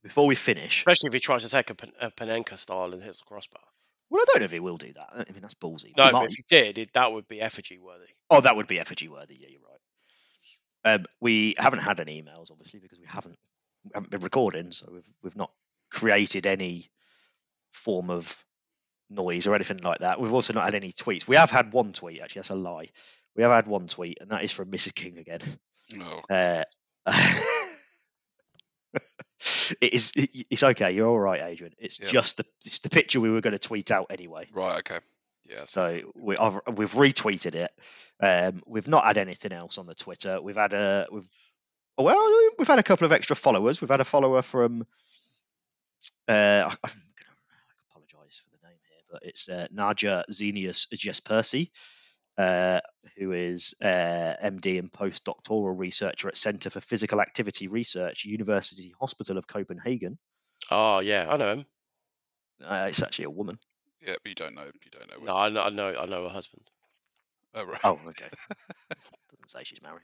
Before 0.04 0.28
we 0.28 0.36
finish, 0.36 0.80
Especially 0.80 1.08
if 1.08 1.14
he 1.14 1.22
tries 1.22 1.44
to 1.44 1.50
take 1.50 1.70
a, 1.70 1.76
a 2.02 2.12
Panenka 2.12 2.58
style 2.58 2.92
and 2.92 3.02
hits 3.02 3.20
the 3.20 3.24
crossbar. 3.24 3.62
Well, 4.10 4.22
I 4.22 4.26
don't 4.28 4.42
know 4.42 4.46
if 4.46 4.52
he 4.52 4.60
will 4.60 4.76
do 4.76 4.92
that. 4.92 5.08
I 5.14 5.32
mean, 5.32 5.42
that's 5.42 5.54
ballsy. 5.54 5.96
No, 5.96 6.12
but 6.12 6.26
if 6.26 6.34
he 6.34 6.44
did, 6.50 6.78
it, 6.78 6.92
that 6.92 7.14
would 7.14 7.26
be 7.30 7.40
effigy 7.40 7.80
worthy. 7.80 8.08
Oh, 8.30 8.42
that 8.42 8.58
would 8.58 8.68
be 8.68 8.82
effigy 8.82 9.08
worthy. 9.08 9.38
Yeah, 9.40 9.48
you're 9.50 9.62
right. 9.62 10.96
Um, 10.96 11.06
we 11.22 11.56
haven't 11.58 11.84
had 11.84 12.02
any 12.02 12.22
emails, 12.22 12.52
obviously, 12.52 12.82
because 12.82 13.00
we 13.00 13.08
haven't 13.08 13.40
we 13.86 13.92
haven't 13.94 14.12
been 14.12 14.20
recording, 14.20 14.74
so 14.74 14.90
we've 14.92 15.10
we've 15.24 15.38
not 15.38 15.52
created 15.90 16.46
any 16.46 16.90
form 17.72 18.10
of 18.10 18.44
noise 19.10 19.48
or 19.48 19.56
anything 19.56 19.78
like 19.84 20.00
that. 20.00 20.20
We've 20.20 20.34
also 20.34 20.54
not 20.54 20.66
had 20.66 20.76
any 20.76 20.92
tweets. 20.92 21.28
We 21.28 21.36
have 21.36 21.52
had 21.52 21.72
one 21.74 21.94
tweet, 21.94 22.22
actually. 22.22 22.40
That's 22.42 22.50
a 22.50 22.56
lie. 22.56 22.90
We 23.36 23.44
have 23.44 23.52
had 23.52 23.68
one 23.68 23.88
tweet, 23.88 24.18
and 24.22 24.30
that 24.32 24.44
is 24.44 24.52
from 24.52 24.72
Mrs. 24.72 24.94
King 24.96 25.18
again. 25.18 25.40
No. 25.92 26.22
Uh, 26.30 26.64
it 29.82 29.94
is. 29.94 30.12
it- 30.16 30.48
It's 30.50 30.64
okay. 30.64 30.92
You're 30.92 31.08
all 31.08 31.20
right, 31.20 31.42
Adrian. 31.42 31.74
It's 31.78 32.00
Yeah. 32.00 32.08
just 32.08 32.38
the 32.38 32.46
it's 32.66 32.80
the 32.80 32.90
picture 32.90 33.20
we 33.20 33.30
were 33.30 33.42
going 33.42 33.52
to 33.54 33.60
tweet 33.60 33.92
out 33.92 34.08
anyway. 34.10 34.48
Right. 34.54 34.80
Okay. 34.80 35.00
Yeah. 35.48 35.66
So 35.66 36.00
we, 36.16 36.36
I've, 36.38 36.60
we've 36.74 36.94
retweeted 36.94 37.54
it. 37.56 37.72
Um, 38.20 38.64
we've 38.66 38.88
not 38.88 39.06
had 39.06 39.18
anything 39.18 39.52
else 39.52 39.78
on 39.78 39.86
the 39.86 39.94
Twitter. 39.96 40.42
We've 40.42 40.56
had 40.56 40.74
a 40.74 41.08
we've 41.12 41.28
well 41.98 42.28
we've 42.58 42.68
had 42.68 42.80
a 42.80 42.84
couple 42.84 43.06
of 43.06 43.12
extra 43.12 43.36
followers. 43.36 43.82
We've 43.82 43.90
had 43.92 44.02
a 44.02 44.06
follower 44.06 44.42
from. 44.42 44.88
Uh, 46.28 46.64
I, 46.66 46.76
I'm 46.84 46.92
gonna 46.92 47.36
apologise 47.92 48.40
for 48.40 48.50
the 48.58 48.68
name 48.68 48.78
here, 48.90 49.02
but 49.05 49.05
it's 49.22 49.50
uh, 49.50 49.68
Naja 49.74 50.24
Zenius 50.32 50.88
Jespersi, 50.94 51.70
uh, 52.38 52.82
who 53.18 53.32
is 53.32 53.74
uh, 53.82 53.86
MD 54.44 54.80
and 54.80 54.92
postdoctoral 54.92 55.78
researcher 55.78 56.28
at 56.28 56.38
Centre 56.38 56.70
for 56.70 56.82
Physical 56.82 57.22
Activity 57.22 57.68
Research, 57.68 58.26
University 58.26 58.94
Hospital 59.00 59.38
of 59.38 59.48
Copenhagen. 59.48 60.18
Oh 60.72 61.00
yeah, 61.00 61.28
I 61.30 61.38
know 61.38 61.52
him. 61.54 61.66
Uh, 62.64 62.86
it's 62.90 63.02
actually 63.02 63.26
a 63.26 63.30
woman. 63.30 63.60
yeah, 64.06 64.16
but 64.24 64.30
you 64.30 64.36
don't 64.36 64.56
know. 64.56 64.66
You 64.66 64.92
don't 64.92 65.10
know. 65.10 65.26
No, 65.32 65.38
I 65.38 65.50
know, 65.50 65.62
I 65.62 65.70
know, 65.70 65.96
I 66.00 66.06
know 66.06 66.24
her 66.24 66.30
husband. 66.30 66.64
Oh, 67.54 67.64
right. 67.64 67.80
Oh, 67.84 68.00
okay. 68.10 68.28
Doesn't 68.90 69.50
say 69.50 69.64
she's 69.64 69.82
married. 69.82 70.02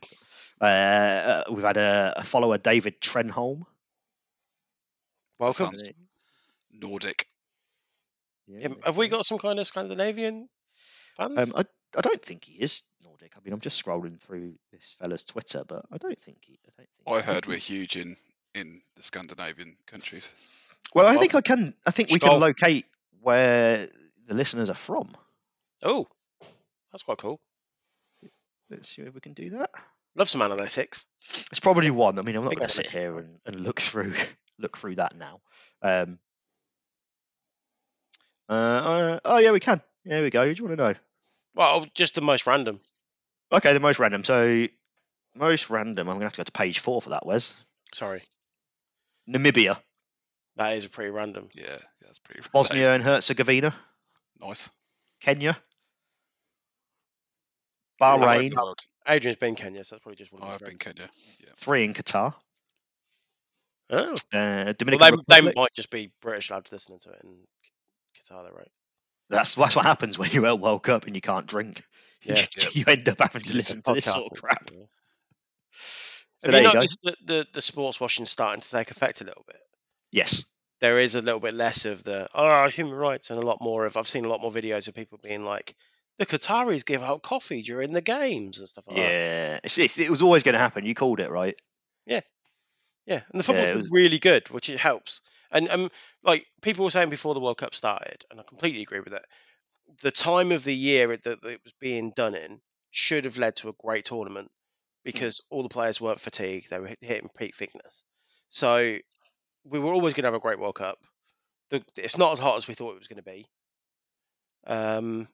But, 0.58 0.66
uh, 0.66 1.44
uh, 1.48 1.52
we've 1.52 1.64
had 1.64 1.76
a, 1.76 2.14
a 2.16 2.24
follower, 2.24 2.56
David 2.58 3.00
Trenholm. 3.00 3.64
Welcome. 5.38 5.74
Nordic. 6.72 7.26
Yeah, 8.46 8.68
have 8.84 8.96
we 8.96 9.08
got 9.08 9.24
some 9.24 9.38
kind 9.38 9.58
of 9.58 9.66
Scandinavian 9.66 10.48
fans? 11.16 11.38
Um, 11.38 11.52
I, 11.56 11.64
I 11.96 12.00
don't 12.00 12.22
think 12.22 12.44
he 12.44 12.54
is 12.54 12.82
Nordic. 13.04 13.32
I 13.36 13.40
mean, 13.44 13.52
I'm 13.52 13.60
just 13.60 13.82
scrolling 13.82 14.20
through 14.20 14.54
this 14.72 14.96
fella's 14.98 15.24
Twitter, 15.24 15.64
but 15.66 15.84
I 15.92 15.98
don't 15.98 16.18
think 16.18 16.38
he. 16.42 16.54
I 16.54 16.70
don't 16.76 16.90
think. 16.90 17.06
I 17.06 17.20
he 17.20 17.32
heard 17.32 17.44
is. 17.44 17.48
we're 17.48 17.58
huge 17.58 17.96
in 17.96 18.16
in 18.54 18.80
the 18.96 19.02
Scandinavian 19.02 19.76
countries. 19.86 20.28
Well, 20.94 21.06
I 21.06 21.16
think 21.16 21.34
I 21.34 21.40
can. 21.40 21.74
I 21.86 21.90
think 21.90 22.10
we 22.10 22.18
can 22.18 22.38
locate 22.38 22.86
where 23.20 23.88
the 24.26 24.34
listeners 24.34 24.70
are 24.70 24.74
from. 24.74 25.10
oh, 25.82 26.06
that's 26.90 27.02
quite 27.02 27.18
cool. 27.18 27.40
Let's 28.70 28.94
see 28.94 29.02
if 29.02 29.14
we 29.14 29.20
can 29.20 29.34
do 29.34 29.50
that. 29.50 29.70
Love 30.14 30.28
some 30.28 30.40
analytics. 30.40 31.06
It's 31.50 31.60
probably 31.60 31.90
one. 31.90 32.18
I 32.18 32.22
mean, 32.22 32.36
I'm 32.36 32.44
not 32.44 32.54
going 32.54 32.66
to 32.66 32.72
sit 32.72 32.90
here 32.90 33.18
and, 33.18 33.38
and 33.46 33.60
look 33.60 33.80
through 33.80 34.14
look 34.58 34.76
through 34.76 34.96
that 34.96 35.16
now. 35.16 35.40
Um, 35.82 36.18
uh, 38.52 38.88
uh, 39.14 39.20
oh 39.24 39.38
yeah, 39.38 39.52
we 39.52 39.60
can. 39.60 39.80
Yeah, 40.04 40.14
There 40.14 40.22
we 40.22 40.30
go. 40.30 40.44
Who 40.46 40.54
do 40.54 40.62
you 40.62 40.68
want 40.68 40.78
to 40.78 40.84
know? 40.84 40.94
Well, 41.54 41.86
just 41.94 42.14
the 42.14 42.20
most 42.22 42.46
random. 42.46 42.80
Okay, 43.52 43.72
the 43.72 43.80
most 43.80 43.98
random. 43.98 44.24
So, 44.24 44.66
most 45.34 45.70
random. 45.70 46.08
I'm 46.08 46.16
gonna 46.16 46.24
have 46.26 46.32
to 46.34 46.38
go 46.40 46.44
to 46.44 46.52
page 46.52 46.78
four 46.80 47.00
for 47.02 47.10
that. 47.10 47.26
Wes 47.26 47.60
Sorry, 47.94 48.20
Namibia, 49.28 49.78
that 50.56 50.76
is 50.76 50.84
a 50.84 50.88
pretty 50.88 51.10
random. 51.10 51.48
Yeah, 51.54 51.64
yeah 51.68 51.78
that's 52.02 52.18
pretty. 52.18 52.40
that 52.40 52.46
is 52.46 52.50
Bosnia 52.52 52.92
and 52.94 53.02
Herzegovina, 53.02 53.74
Nice. 54.40 54.68
Kenya, 55.20 55.56
Bahrain. 58.00 58.52
Adrian's 59.08 59.38
been 59.38 59.56
Kenya, 59.56 59.84
so 59.84 59.94
that's 59.96 60.02
probably 60.02 60.16
just 60.16 60.32
one 60.32 60.42
of 60.42 60.48
his 60.48 60.54
I've 60.62 60.66
been. 60.68 60.78
Kenya. 60.78 61.08
Yeah. 61.40 61.50
three 61.56 61.84
in 61.84 61.94
Qatar, 61.94 62.34
Oh. 63.90 64.12
uh, 64.12 64.14
Well, 64.32 64.74
Dominican 64.78 64.98
they, 65.28 65.40
they 65.40 65.46
Republic. 65.46 65.56
might 65.56 65.72
just 65.74 65.90
be 65.90 66.12
British 66.20 66.50
lads 66.50 66.72
listening 66.72 66.98
to 67.00 67.10
it 67.10 67.20
in 67.24 67.36
Though, 68.28 68.48
right? 68.56 68.70
That's 69.30 69.54
that's 69.54 69.76
what 69.76 69.84
happens 69.84 70.18
when 70.18 70.30
you're 70.30 70.46
at 70.46 70.58
World 70.60 70.82
Cup 70.82 71.06
and 71.06 71.14
you 71.14 71.20
can't 71.22 71.46
drink. 71.46 71.82
You, 72.24 72.34
Yeah. 72.36 72.44
you 72.74 72.84
end 72.86 73.08
up 73.08 73.18
having 73.20 73.42
to 73.42 73.56
listen 73.56 73.82
to 73.82 73.94
this 73.94 74.04
sort 74.04 74.30
of 74.30 74.40
crap. 74.40 74.70
yeah. 74.72 74.84
So 76.38 76.48
Have 76.48 76.52
there 76.52 76.60
you 76.62 76.68
you 76.68 76.74
noticed 76.74 76.98
that 77.02 77.16
the, 77.24 77.46
the 77.52 77.60
sports 77.62 77.98
washing 78.00 78.26
starting 78.26 78.60
to 78.62 78.70
take 78.70 78.92
effect 78.92 79.20
a 79.22 79.24
little 79.24 79.44
bit? 79.46 79.60
Yes. 80.12 80.44
There 80.80 81.00
is 81.00 81.16
a 81.16 81.20
little 81.20 81.40
bit 81.40 81.54
less 81.54 81.84
of 81.84 82.04
the 82.04 82.28
oh 82.32 82.68
human 82.68 82.94
rights 82.94 83.30
and 83.30 83.40
a 83.42 83.46
lot 83.46 83.60
more 83.60 83.86
of 83.86 83.96
I've 83.96 84.06
seen 84.06 84.24
a 84.24 84.28
lot 84.28 84.40
more 84.40 84.52
videos 84.52 84.86
of 84.86 84.94
people 84.94 85.18
being 85.20 85.44
like 85.44 85.74
the 86.18 86.26
Qataris 86.26 86.84
give 86.84 87.02
out 87.02 87.22
coffee 87.22 87.62
during 87.62 87.90
the 87.90 88.00
games 88.00 88.58
and 88.58 88.68
stuff 88.68 88.84
like 88.86 88.96
that. 88.98 89.02
Yeah. 89.02 89.60
It's, 89.64 89.78
it's, 89.78 89.98
it 89.98 90.10
was 90.10 90.22
always 90.22 90.44
going 90.44 90.52
to 90.54 90.58
happen. 90.60 90.84
You 90.86 90.94
called 90.94 91.18
it 91.18 91.30
right. 91.30 91.56
Yeah, 92.06 92.20
yeah. 93.06 93.22
and 93.32 93.38
the 93.40 93.42
football 93.42 93.64
it 93.64 93.68
been 93.70 93.76
was- 93.78 93.88
really 93.90 94.18
good, 94.20 94.48
which 94.50 94.68
it 94.68 94.78
helps. 94.78 95.22
And 95.52 95.68
um, 95.68 95.90
like 96.24 96.46
people 96.62 96.84
were 96.84 96.90
saying 96.90 97.10
before 97.10 97.34
the 97.34 97.40
World 97.40 97.58
Cup 97.58 97.74
started, 97.74 98.24
and 98.30 98.40
I 98.40 98.42
completely 98.42 98.82
agree 98.82 99.00
with 99.00 99.12
it. 99.12 99.24
The 100.02 100.10
time 100.10 100.50
of 100.52 100.64
the 100.64 100.74
year 100.74 101.08
that, 101.08 101.24
that 101.24 101.44
it 101.44 101.60
was 101.62 101.74
being 101.80 102.12
done 102.16 102.34
in 102.34 102.60
should 102.90 103.24
have 103.26 103.36
led 103.36 103.56
to 103.56 103.68
a 103.68 103.74
great 103.84 104.06
tournament 104.06 104.50
because 105.04 105.40
all 105.50 105.62
the 105.62 105.68
players 105.68 106.00
weren't 106.00 106.20
fatigued; 106.20 106.70
they 106.70 106.78
were 106.80 106.94
hitting 107.00 107.28
peak 107.36 107.54
fitness. 107.54 108.04
So 108.50 108.98
we 109.64 109.78
were 109.78 109.92
always 109.92 110.14
going 110.14 110.22
to 110.22 110.28
have 110.28 110.34
a 110.34 110.40
great 110.40 110.58
World 110.58 110.76
Cup. 110.76 110.98
It's 111.96 112.18
not 112.18 112.32
as 112.32 112.38
hot 112.38 112.56
as 112.58 112.68
we 112.68 112.74
thought 112.74 112.92
it 112.92 112.98
was 112.98 113.08
going 113.08 113.22
to 113.22 113.22
be. 113.22 113.46
Um, 114.66 115.28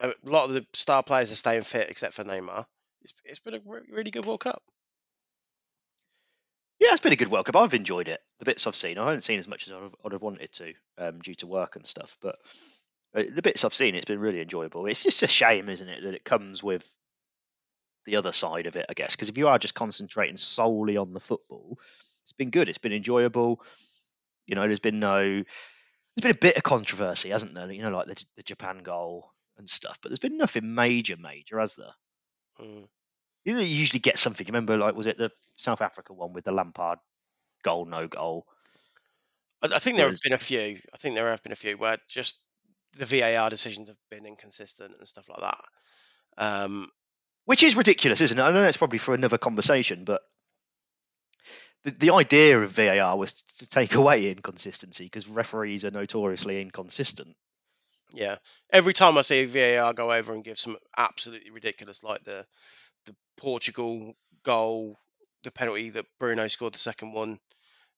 a 0.00 0.12
lot 0.22 0.48
of 0.48 0.54
the 0.54 0.66
star 0.72 1.02
players 1.02 1.32
are 1.32 1.36
staying 1.36 1.62
fit, 1.62 1.90
except 1.90 2.14
for 2.14 2.24
Neymar. 2.24 2.64
It's, 3.02 3.12
it's 3.24 3.38
been 3.38 3.54
a 3.54 3.60
re- 3.64 3.80
really 3.90 4.10
good 4.10 4.26
World 4.26 4.40
Cup. 4.40 4.62
Yeah, 6.78 6.92
it's 6.92 7.00
been 7.00 7.12
a 7.12 7.16
good 7.16 7.28
World 7.28 7.46
Cup. 7.46 7.56
I've 7.56 7.74
enjoyed 7.74 8.08
it. 8.08 8.20
The 8.38 8.44
bits 8.44 8.66
I've 8.66 8.76
seen, 8.76 8.98
I 8.98 9.06
haven't 9.06 9.24
seen 9.24 9.38
as 9.38 9.48
much 9.48 9.66
as 9.66 9.72
I'd 9.72 9.82
have, 9.82 9.94
I'd 10.04 10.12
have 10.12 10.22
wanted 10.22 10.52
to, 10.52 10.74
um, 10.98 11.20
due 11.20 11.34
to 11.36 11.46
work 11.46 11.76
and 11.76 11.86
stuff. 11.86 12.18
But 12.20 12.36
uh, 13.14 13.24
the 13.32 13.42
bits 13.42 13.64
I've 13.64 13.74
seen, 13.74 13.94
it's 13.94 14.04
been 14.04 14.20
really 14.20 14.42
enjoyable. 14.42 14.86
It's 14.86 15.02
just 15.02 15.22
a 15.22 15.28
shame, 15.28 15.68
isn't 15.70 15.88
it, 15.88 16.02
that 16.02 16.14
it 16.14 16.24
comes 16.24 16.62
with 16.62 16.86
the 18.04 18.16
other 18.16 18.32
side 18.32 18.66
of 18.66 18.76
it, 18.76 18.86
I 18.90 18.94
guess. 18.94 19.16
Because 19.16 19.30
if 19.30 19.38
you 19.38 19.48
are 19.48 19.58
just 19.58 19.74
concentrating 19.74 20.36
solely 20.36 20.98
on 20.98 21.12
the 21.12 21.20
football, 21.20 21.78
it's 22.22 22.32
been 22.32 22.50
good. 22.50 22.68
It's 22.68 22.78
been 22.78 22.92
enjoyable. 22.92 23.62
You 24.46 24.54
know, 24.54 24.62
there's 24.62 24.78
been 24.78 25.00
no, 25.00 25.22
there's 25.22 25.44
been 26.22 26.30
a 26.30 26.34
bit 26.34 26.56
of 26.56 26.62
controversy, 26.62 27.30
hasn't 27.30 27.54
there? 27.54 27.70
You 27.72 27.82
know, 27.82 27.90
like 27.90 28.06
the, 28.06 28.24
the 28.36 28.42
Japan 28.42 28.78
goal 28.82 29.32
and 29.56 29.68
stuff. 29.68 29.98
But 30.02 30.10
there's 30.10 30.18
been 30.18 30.36
nothing 30.36 30.74
major, 30.74 31.16
major, 31.16 31.58
has 31.58 31.74
there? 31.74 31.94
Mm. 32.60 32.86
You 33.46 33.58
usually 33.60 34.00
get 34.00 34.18
something. 34.18 34.46
You 34.46 34.52
remember, 34.52 34.76
like, 34.76 34.94
was 34.94 35.06
it 35.06 35.16
the 35.16 35.30
South 35.56 35.80
Africa 35.80 36.12
one 36.12 36.34
with 36.34 36.44
the 36.44 36.52
Lampard 36.52 36.98
goal, 37.64 37.86
no 37.86 38.08
goal? 38.08 38.46
I, 39.62 39.68
I 39.76 39.78
think 39.78 39.96
there 39.96 40.08
have 40.08 40.18
been 40.22 40.32
a 40.32 40.38
few. 40.38 40.80
I 40.92 40.96
think 40.98 41.14
there 41.14 41.30
have 41.30 41.42
been 41.42 41.52
a 41.52 41.56
few 41.56 41.76
where 41.76 41.98
just 42.08 42.40
the 42.92 43.06
VAR 43.06 43.50
decisions 43.50 43.88
have 43.88 43.98
been 44.10 44.26
inconsistent 44.26 44.94
and 44.98 45.08
stuff 45.08 45.28
like 45.28 45.40
that. 45.40 45.64
Um, 46.38 46.90
Which 47.46 47.62
is 47.62 47.76
ridiculous, 47.76 48.20
isn't 48.20 48.38
it? 48.38 48.42
I 48.42 48.52
know 48.52 48.62
that's 48.62 48.76
probably 48.76 48.98
for 48.98 49.14
another 49.14 49.38
conversation, 49.38 50.04
but 50.04 50.22
the, 51.84 51.90
the 51.92 52.10
idea 52.12 52.60
of 52.60 52.70
VAR 52.70 53.16
was 53.16 53.32
to 53.42 53.66
take 53.68 53.94
away 53.96 54.30
inconsistency 54.30 55.04
because 55.04 55.28
referees 55.28 55.84
are 55.86 55.90
notoriously 55.90 56.60
inconsistent. 56.60 57.34
yeah, 58.12 58.36
every 58.72 58.92
time 58.92 59.18
I 59.18 59.22
see 59.22 59.44
VAR 59.44 59.92
go 59.92 60.12
over 60.12 60.32
and 60.32 60.44
give 60.44 60.58
some 60.58 60.76
absolutely 60.96 61.50
ridiculous, 61.50 62.02
like 62.02 62.24
the 62.24 62.46
Portugal 63.36 64.14
goal, 64.42 64.98
the 65.44 65.50
penalty 65.50 65.90
that 65.90 66.06
Bruno 66.18 66.48
scored 66.48 66.74
the 66.74 66.78
second 66.78 67.12
one 67.12 67.38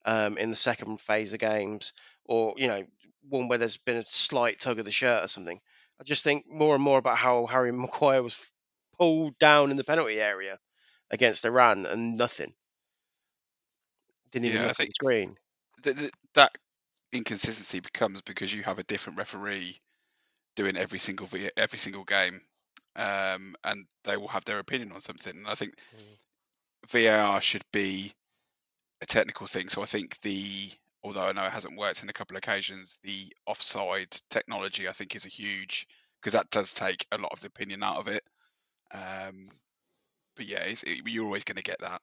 um, 0.05 0.39
in 0.39 0.51
the 0.51 0.57
second 0.57 1.01
phase 1.01 1.33
of 1.33 1.41
games, 1.41 1.93
or 2.25 2.55
you 2.57 2.67
know 2.69 2.85
one 3.23 3.49
where 3.49 3.59
there's 3.59 3.77
been 3.77 3.97
a 3.97 4.07
slight 4.07 4.61
tug 4.61 4.79
of 4.79 4.85
the 4.85 4.91
shirt 4.91 5.25
or 5.25 5.29
something. 5.29 5.61
I 6.01 6.05
just 6.05 6.25
think 6.25 6.47
more 6.49 6.75
and 6.75 6.83
more 6.85 6.99
about 6.99 7.19
how 7.19 7.47
Harry 7.47 7.73
Maguire 7.75 8.23
was 8.23 8.39
pulled 8.99 9.39
down 9.39 9.71
in 9.71 9.77
the 9.77 9.85
penalty 9.85 10.21
area 10.21 10.59
against 11.11 11.45
Iran 11.45 11.87
and 11.87 12.17
nothing. 12.19 12.55
Didn't 14.31 14.47
even 14.47 14.63
Yeah, 14.63 14.69
I 14.69 14.69
look 14.69 14.81
at 14.81 14.87
the 14.87 14.93
screen. 14.93 15.37
Th- 15.83 15.97
th- 15.97 16.13
that 16.35 16.57
inconsistency 17.13 17.81
becomes 17.81 18.23
because 18.23 18.53
you 18.55 18.63
have 18.65 18.79
a 18.79 18.85
different 18.85 19.19
referee 19.19 19.81
doing 20.57 20.77
every 20.77 21.01
single 21.01 21.29
every 21.57 21.79
single 21.79 22.05
game, 22.05 22.48
um, 22.99 23.55
and 23.65 23.87
they 24.05 24.17
will 24.17 24.29
have 24.29 24.45
their 24.45 24.59
opinion 24.59 24.93
on 24.93 25.01
something. 25.01 25.35
And 25.35 25.47
I 25.47 25.55
think 25.55 25.75
VAR 26.89 27.41
should 27.41 27.65
be 27.73 28.13
a 29.01 29.07
technical 29.07 29.47
thing. 29.47 29.69
So 29.69 29.83
I 29.83 29.87
think 29.87 30.21
the 30.21 30.71
although 31.05 31.23
I 31.27 31.33
know 31.33 31.45
it 31.45 31.53
hasn't 31.53 31.79
worked 31.79 32.03
in 32.03 32.09
a 32.09 32.13
couple 32.13 32.37
of 32.37 32.43
occasions, 32.43 32.99
the 33.05 33.33
offside 33.47 34.15
technology 34.31 34.89
I 34.89 34.93
think 34.93 35.15
is 35.15 35.25
a 35.25 35.31
huge 35.31 35.87
because 36.21 36.33
that 36.33 36.51
does 36.51 36.73
take 36.73 37.07
a 37.13 37.19
lot 37.19 37.33
of 37.33 37.41
the 37.41 37.47
opinion 37.47 37.85
out 37.85 37.99
of 37.99 38.09
it. 38.09 38.25
Um, 38.93 39.49
but 40.37 40.47
yeah, 40.47 40.63
it's, 40.63 40.83
it, 40.83 41.03
you're 41.07 41.25
always 41.25 41.45
going 41.45 41.57
to 41.57 41.63
get 41.63 41.81
that. 41.81 42.01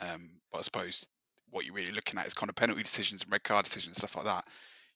Um, 0.00 0.40
but 0.50 0.58
I 0.58 0.62
suppose 0.62 1.06
what 1.50 1.66
you're 1.66 1.74
really 1.74 1.92
looking 1.92 2.18
at 2.18 2.26
is 2.26 2.32
kind 2.32 2.48
of 2.48 2.56
penalty 2.56 2.82
decisions 2.82 3.22
and 3.22 3.30
red 3.30 3.44
card 3.44 3.64
decisions 3.64 3.88
and 3.88 3.96
stuff 3.98 4.16
like 4.16 4.24
that. 4.24 4.46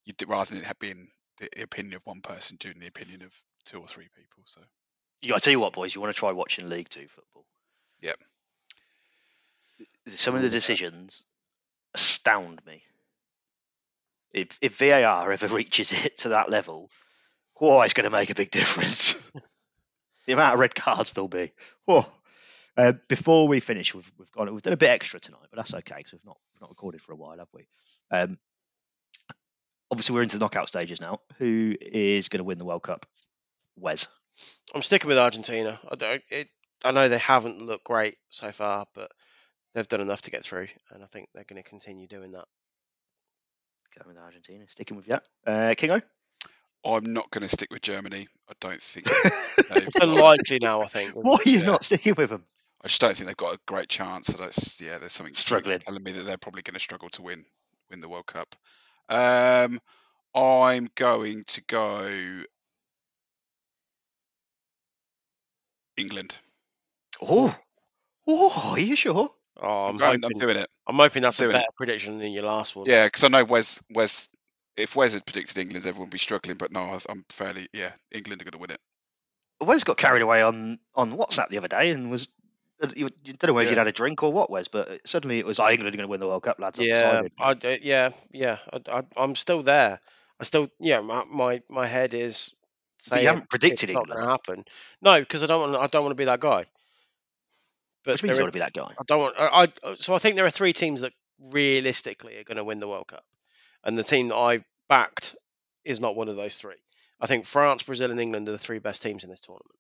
You 0.07 0.15
rather 0.27 0.55
than 0.55 0.65
it 0.65 0.79
being 0.79 1.09
the 1.39 1.63
opinion 1.63 1.95
of 1.97 2.07
one 2.07 2.23
person 2.23 2.57
doing 2.59 2.79
the 2.79 2.87
opinion 2.87 3.23
of 3.23 3.33
two 3.67 3.79
or 3.79 3.87
three 3.87 4.09
people. 4.17 4.43
So 4.47 4.61
I 5.23 5.39
tell 5.39 5.51
you 5.51 5.61
what, 5.61 5.73
boys, 5.73 5.95
you 5.95 6.01
want 6.01 6.15
to 6.15 6.19
try 6.19 6.33
watching 6.33 6.69
League 6.69 6.89
Two 6.89 7.09
football. 7.09 7.45
Yep. 8.03 8.19
Some 10.09 10.37
of 10.37 10.43
the 10.43 10.51
decisions 10.51 11.25
astound 11.95 12.61
me. 12.67 12.83
If 14.33 14.59
if 14.61 14.79
VAR 14.79 15.33
ever 15.33 15.47
reaches 15.55 15.93
it 15.93 16.19
to 16.19 16.31
that 16.31 16.51
level, 16.51 16.91
whoa, 17.55 17.81
it's 17.83 17.95
going 17.95 18.05
to 18.05 18.11
make 18.11 18.31
a 18.31 18.35
big 18.35 18.51
difference. 18.51 19.15
the 20.27 20.33
amount 20.33 20.55
of 20.55 20.61
red 20.61 20.75
cards 20.75 21.13
there'll 21.13 21.29
be. 21.29 21.53
Whoa. 21.85 22.07
Uh, 22.77 22.93
before 23.09 23.49
we 23.49 23.61
finish, 23.61 23.95
we've 23.95 24.13
we've 24.19 24.31
gone 24.33 24.53
we've 24.53 24.63
done 24.63 24.75
a 24.75 24.77
bit 24.77 24.91
extra 24.91 25.19
tonight, 25.19 25.47
but 25.51 25.57
that's 25.57 25.75
okay 25.75 25.97
because 25.97 26.13
we've 26.13 26.27
not 26.27 26.37
we've 26.55 26.61
not 26.61 26.71
recorded 26.71 27.01
for 27.01 27.13
a 27.13 27.17
while, 27.17 27.39
have 27.39 27.49
we? 27.55 27.67
Um, 28.11 28.39
obviously, 29.91 30.15
we're 30.15 30.23
into 30.23 30.37
the 30.37 30.45
knockout 30.45 30.69
stages 30.69 31.01
now. 31.01 31.21
Who 31.39 31.75
is 31.81 32.29
going 32.29 32.39
to 32.39 32.45
win 32.45 32.59
the 32.59 32.67
World 32.67 32.83
Cup? 32.83 33.07
Wes. 33.77 34.07
I'm 34.75 34.83
sticking 34.83 35.09
with 35.09 35.19
Argentina. 35.19 35.81
I, 35.91 35.95
don't, 35.97 36.23
it, 36.31 36.49
I 36.85 36.93
know 36.93 37.09
they 37.09 37.19
haven't 37.19 37.63
looked 37.63 37.85
great 37.85 38.17
so 38.31 38.53
far, 38.53 38.87
but 38.95 39.11
they've 39.75 39.89
done 39.89 40.01
enough 40.01 40.23
to 40.23 40.31
get 40.31 40.45
through, 40.45 40.69
and 40.91 41.03
I 41.03 41.07
think 41.07 41.29
they're 41.35 41.45
going 41.45 41.63
to 41.63 41.69
continue 41.69 42.07
doing 42.07 42.33
that. 42.33 42.47
Going 43.97 44.15
with 44.15 44.23
Argentina. 44.23 44.65
Sticking 44.69 44.97
with 44.97 45.07
that. 45.07 45.25
Uh, 45.47 45.75
Kingo. 45.77 46.01
I'm 46.85 47.13
not 47.13 47.31
going 47.31 47.43
to 47.43 47.49
stick 47.49 47.71
with 47.73 47.83
Germany. 47.83 48.29
I 48.49 48.53
don't 48.61 48.83
think. 48.83 49.09
It's 49.69 49.97
unlikely 49.97 50.59
now, 50.61 50.83
I 50.83 50.87
think. 50.87 51.15
Why 51.15 51.35
are 51.45 51.49
you 51.49 51.59
Yeah. 51.59 51.67
not 51.67 51.85
sticking 51.85 52.15
with 52.17 52.31
them? 52.31 52.45
I 52.85 52.89
just 52.89 53.01
don't 53.01 53.17
think 53.17 53.27
they've 53.27 53.37
got 53.37 53.55
a 53.55 53.59
great 53.67 53.89
chance. 53.89 54.29
So 54.29 54.37
that's 54.37 54.81
yeah, 54.81 54.99
there's 54.99 55.13
something 55.13 55.35
Struggling. 55.35 55.79
telling 55.79 56.03
me 56.05 56.13
that 56.13 56.23
they're 56.23 56.37
probably 56.39 56.63
going 56.63 56.75
to 56.75 56.81
struggle 56.81 57.09
to 57.11 57.23
win 57.23 57.45
win 57.91 58.01
the 58.01 58.09
World 58.09 58.27
Cup. 58.27 58.55
Um, 59.09 59.81
I'm 60.35 60.89
going 60.95 61.43
to 61.49 61.63
go 61.67 62.43
England. 65.97 66.37
Oh, 67.23 67.55
oh, 68.27 68.73
are 68.73 68.79
you 68.81 68.97
sure? 68.97 69.31
Oh, 69.59 69.85
I'm 69.87 69.91
I'm, 69.95 69.97
going- 69.99 70.25
I'm 70.25 70.39
doing 70.39 70.57
it. 70.57 70.69
I'm 70.87 70.97
hoping 70.97 71.23
that's 71.23 71.39
a 71.41 71.45
doing 71.45 71.57
it. 71.57 71.61
better 71.61 71.73
prediction 71.77 72.19
than 72.19 72.31
your 72.33 72.45
last 72.45 72.77
one. 72.77 72.87
Yeah, 72.87 73.07
because 73.07 73.25
I 73.25 73.29
know 73.29 73.45
Wes 73.45 73.83
Wes. 73.91 74.29
If 74.77 74.95
Wes 74.95 75.15
had 75.15 75.25
predicted 75.25 75.57
England, 75.57 75.87
everyone 75.87 76.09
would 76.09 76.13
be 76.13 76.19
struggling. 76.19 76.57
But 76.59 76.71
no, 76.73 76.83
I 76.83 76.93
was- 76.95 77.07
I'm 77.09 77.25
fairly 77.31 77.69
yeah. 77.73 77.93
England 78.13 78.43
are 78.43 78.45
going 78.45 78.53
to 78.53 78.59
win 78.59 78.71
it. 78.73 78.81
Wes 79.61 79.85
got 79.85 79.97
carried 79.97 80.21
away 80.23 80.43
on 80.43 80.79
on 80.95 81.13
WhatsApp 81.17 81.49
the 81.49 81.57
other 81.59 81.69
day 81.69 81.91
and 81.91 82.11
was. 82.11 82.29
uh, 82.83 82.89
You, 82.95 83.09
you 83.25 83.33
don't 83.33 83.49
know 83.49 83.55
whether 83.55 83.71
you'd 83.71 83.79
had 83.79 83.87
a 83.87 83.93
drink 83.93 84.23
or 84.23 84.31
what, 84.31 84.51
Wes, 84.51 84.69
but 84.69 85.01
suddenly 85.09 85.39
it 85.39 85.47
was 85.47 85.59
"Oh, 85.59 85.71
England 85.71 85.95
are 85.95 85.97
going 85.97 86.07
to 86.07 86.11
win 86.11 86.21
the 86.21 86.27
World 86.29 86.43
Cup, 86.43 86.61
lads. 86.61 86.79
Yeah, 86.79 87.23
decided." 87.23 87.33
I, 87.39 87.55
d- 87.55 87.79
yeah, 87.83 88.11
yeah. 88.33 88.59
I, 88.71 88.81
I, 88.99 89.03
I'm 89.17 89.35
still 89.35 89.63
there. 89.63 89.99
I 90.39 90.45
still, 90.45 90.69
yeah. 90.79 91.01
My 91.01 91.25
my, 91.25 91.63
my 91.71 91.87
head 91.87 92.13
is. 92.13 92.53
But 93.09 93.23
you 93.23 93.29
haven't 93.29 93.49
predicted 93.51 93.91
it's 93.91 93.95
not 93.95 94.09
going 94.09 94.21
to 94.21 94.29
happen. 94.29 94.65
No, 95.03 95.21
because 95.21 95.43
I 95.43 95.47
don't 95.47 95.73
want. 95.73 95.83
I 95.83 95.87
don't 95.87 96.03
want 96.03 96.13
to 96.13 96.21
be 96.21 96.25
that 96.25 96.41
guy. 96.41 96.67
But 98.05 98.13
Which 98.13 98.23
means 98.23 98.39
you 98.39 98.45
want 98.45 98.53
to 98.53 98.59
be 98.59 98.61
that 98.61 98.73
guy. 98.73 98.93
I 98.99 99.03
don't 99.07 99.21
want. 99.21 99.35
I, 99.39 99.47
I 99.47 99.69
uh, 99.83 99.97
so 99.97 100.15
I 100.15 100.19
think 100.19 100.37
there 100.37 100.47
are 100.47 100.51
three 100.51 100.73
teams 100.73 101.01
that 101.01 101.13
realistically 101.41 102.39
are 102.39 102.45
going 102.45 102.57
to 102.57 102.65
win 102.65 102.79
the 102.79 102.89
World 102.89 103.09
Cup, 103.09 103.25
and 103.85 103.99
the 103.99 104.05
team 104.05 104.29
that 104.29 104.37
I 104.37 104.65
backed 104.89 105.37
is 105.85 106.01
not 106.01 106.17
one 106.17 106.29
of 106.29 106.37
those 106.37 106.57
three. 106.57 106.77
I 107.21 107.27
think 107.27 107.47
France, 107.47 107.83
Brazil, 107.83 108.11
and 108.11 108.21
England 108.21 108.49
are 108.49 108.53
the 108.53 108.59
three 108.59 108.79
best 108.79 109.03
teams 109.03 109.25
in 109.25 109.31
this 109.31 109.41
tournament. 109.41 109.75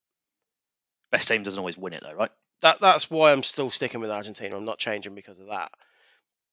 Best 1.11 1.29
team 1.29 1.43
doesn't 1.43 1.59
always 1.59 1.79
win 1.79 1.93
it, 1.93 2.03
though, 2.03 2.15
right? 2.15 2.31
That 2.63 2.81
that's 2.81 3.11
why 3.11 3.33
I'm 3.33 3.43
still 3.43 3.71
sticking 3.71 4.01
with 4.01 4.11
Argentina. 4.11 4.57
I'm 4.57 4.65
not 4.65 4.79
changing 4.79 5.15
because 5.15 5.39
of 5.39 5.49
that. 5.49 5.71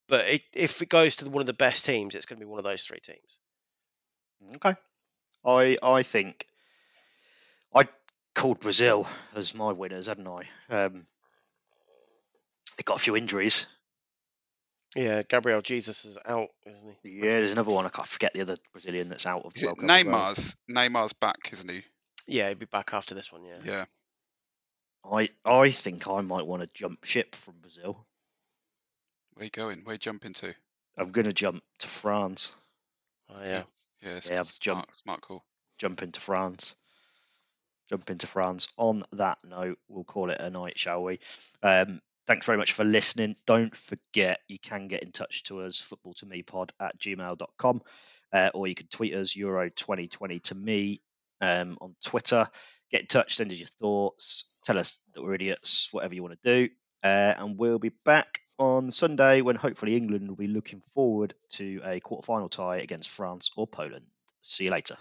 But 0.07 0.27
it, 0.27 0.41
if 0.53 0.81
it 0.81 0.89
goes 0.89 1.15
to 1.17 1.29
one 1.29 1.41
of 1.41 1.47
the 1.47 1.53
best 1.53 1.85
teams, 1.85 2.13
it's 2.13 2.25
going 2.25 2.39
to 2.39 2.45
be 2.45 2.49
one 2.49 2.59
of 2.59 2.65
those 2.65 2.83
three 2.83 2.99
teams. 2.99 3.39
Mm, 4.43 4.55
okay. 4.57 4.75
I 5.45 5.77
I 5.81 6.03
think 6.03 6.45
I 7.75 7.87
called 8.35 8.59
Brazil 8.59 9.07
as 9.35 9.53
my 9.55 9.71
winners, 9.71 10.07
hadn't 10.07 10.27
I? 10.27 10.43
Um, 10.69 11.05
they 12.77 12.83
got 12.83 12.97
a 12.97 12.99
few 12.99 13.15
injuries. 13.15 13.65
Yeah, 14.95 15.23
Gabriel 15.23 15.61
Jesus 15.61 16.05
is 16.05 16.17
out, 16.25 16.49
isn't 16.67 16.95
he? 17.01 17.09
Yeah, 17.09 17.31
there's 17.31 17.51
another 17.51 17.71
one. 17.71 17.85
I 17.85 17.89
can't 17.89 18.07
forget 18.07 18.33
the 18.33 18.41
other 18.41 18.55
Brazilian 18.73 19.09
that's 19.09 19.25
out 19.25 19.43
of 19.45 19.55
Is 19.55 19.61
the 19.61 19.67
it 19.69 19.77
World 19.77 19.79
Cup. 19.79 19.89
as 19.89 20.05
well. 20.05 20.13
Neymar's? 20.21 20.55
Neymar's 20.69 21.13
back, 21.13 21.49
isn't 21.51 21.69
he? 21.71 21.83
Yeah, 22.27 22.49
he'll 22.49 22.57
be 22.57 22.65
back 22.65 22.93
after 22.93 23.15
this 23.15 23.31
one. 23.31 23.43
Yeah. 23.43 23.57
Yeah. 23.65 23.85
I 25.11 25.29
I 25.43 25.71
think 25.71 26.07
I 26.07 26.21
might 26.21 26.45
want 26.45 26.61
to 26.61 26.69
jump 26.73 27.03
ship 27.05 27.35
from 27.35 27.55
Brazil. 27.61 28.05
Where 29.33 29.45
you 29.45 29.49
going? 29.51 29.79
Where 29.83 29.95
you 29.95 29.99
jumping 29.99 30.33
to? 30.33 30.53
I'm 30.95 31.11
going 31.11 31.25
to 31.25 31.33
jump 31.33 31.63
to 31.79 31.87
France. 31.87 32.55
Oh, 33.29 33.41
yeah. 33.43 33.63
Yeah, 34.03 34.09
it's 34.17 34.29
Yeah, 34.29 34.43
smart, 34.43 34.57
jumped. 34.61 34.95
smart 34.95 35.21
call. 35.21 35.43
Jump 35.79 36.03
into 36.03 36.21
France. 36.21 36.75
Jump 37.89 38.09
into 38.09 38.27
France. 38.27 38.67
On 38.77 39.03
that 39.13 39.39
note, 39.43 39.77
we'll 39.87 40.03
call 40.03 40.29
it 40.29 40.39
a 40.39 40.49
night, 40.49 40.79
shall 40.79 41.03
we? 41.03 41.19
Um, 41.61 42.01
thanks 42.25 42.45
very 42.45 42.57
much 42.57 42.73
for 42.73 42.83
listening. 42.83 43.35
Don't 43.45 43.75
forget 43.75 44.39
you 44.47 44.59
can 44.59 44.87
get 44.87 45.03
in 45.03 45.11
touch 45.11 45.43
to 45.43 45.61
us, 45.61 45.79
football 45.79 46.13
to 46.15 46.25
me 46.25 46.43
pod 46.43 46.71
at 46.79 46.99
gmail.com, 46.99 47.81
uh, 48.31 48.49
or 48.53 48.67
you 48.67 48.75
can 48.75 48.87
tweet 48.87 49.13
us 49.13 49.35
Euro 49.35 49.69
2020 49.69 50.39
to 50.39 50.55
me 50.55 51.01
um, 51.41 51.77
on 51.81 51.95
Twitter. 52.03 52.47
Get 52.91 53.01
in 53.01 53.07
touch, 53.07 53.35
send 53.35 53.51
us 53.51 53.57
your 53.57 53.67
thoughts, 53.67 54.45
tell 54.63 54.77
us 54.77 54.99
that 55.13 55.21
we're 55.21 55.33
idiots, 55.35 55.89
whatever 55.91 56.15
you 56.15 56.23
want 56.23 56.41
to 56.41 56.67
do. 56.67 56.73
Uh, 57.03 57.33
and 57.37 57.57
we'll 57.57 57.79
be 57.79 57.91
back 58.05 58.39
on 58.57 58.91
Sunday 58.91 59.41
when 59.41 59.55
hopefully 59.55 59.97
England 59.97 60.29
will 60.29 60.37
be 60.37 60.47
looking 60.47 60.81
forward 60.93 61.33
to 61.49 61.81
a 61.83 61.99
quarter-final 61.99 62.49
tie 62.49 62.77
against 62.77 63.09
France 63.09 63.51
or 63.57 63.67
Poland. 63.67 64.05
See 64.41 64.65
you 64.65 64.71
later. 64.71 64.97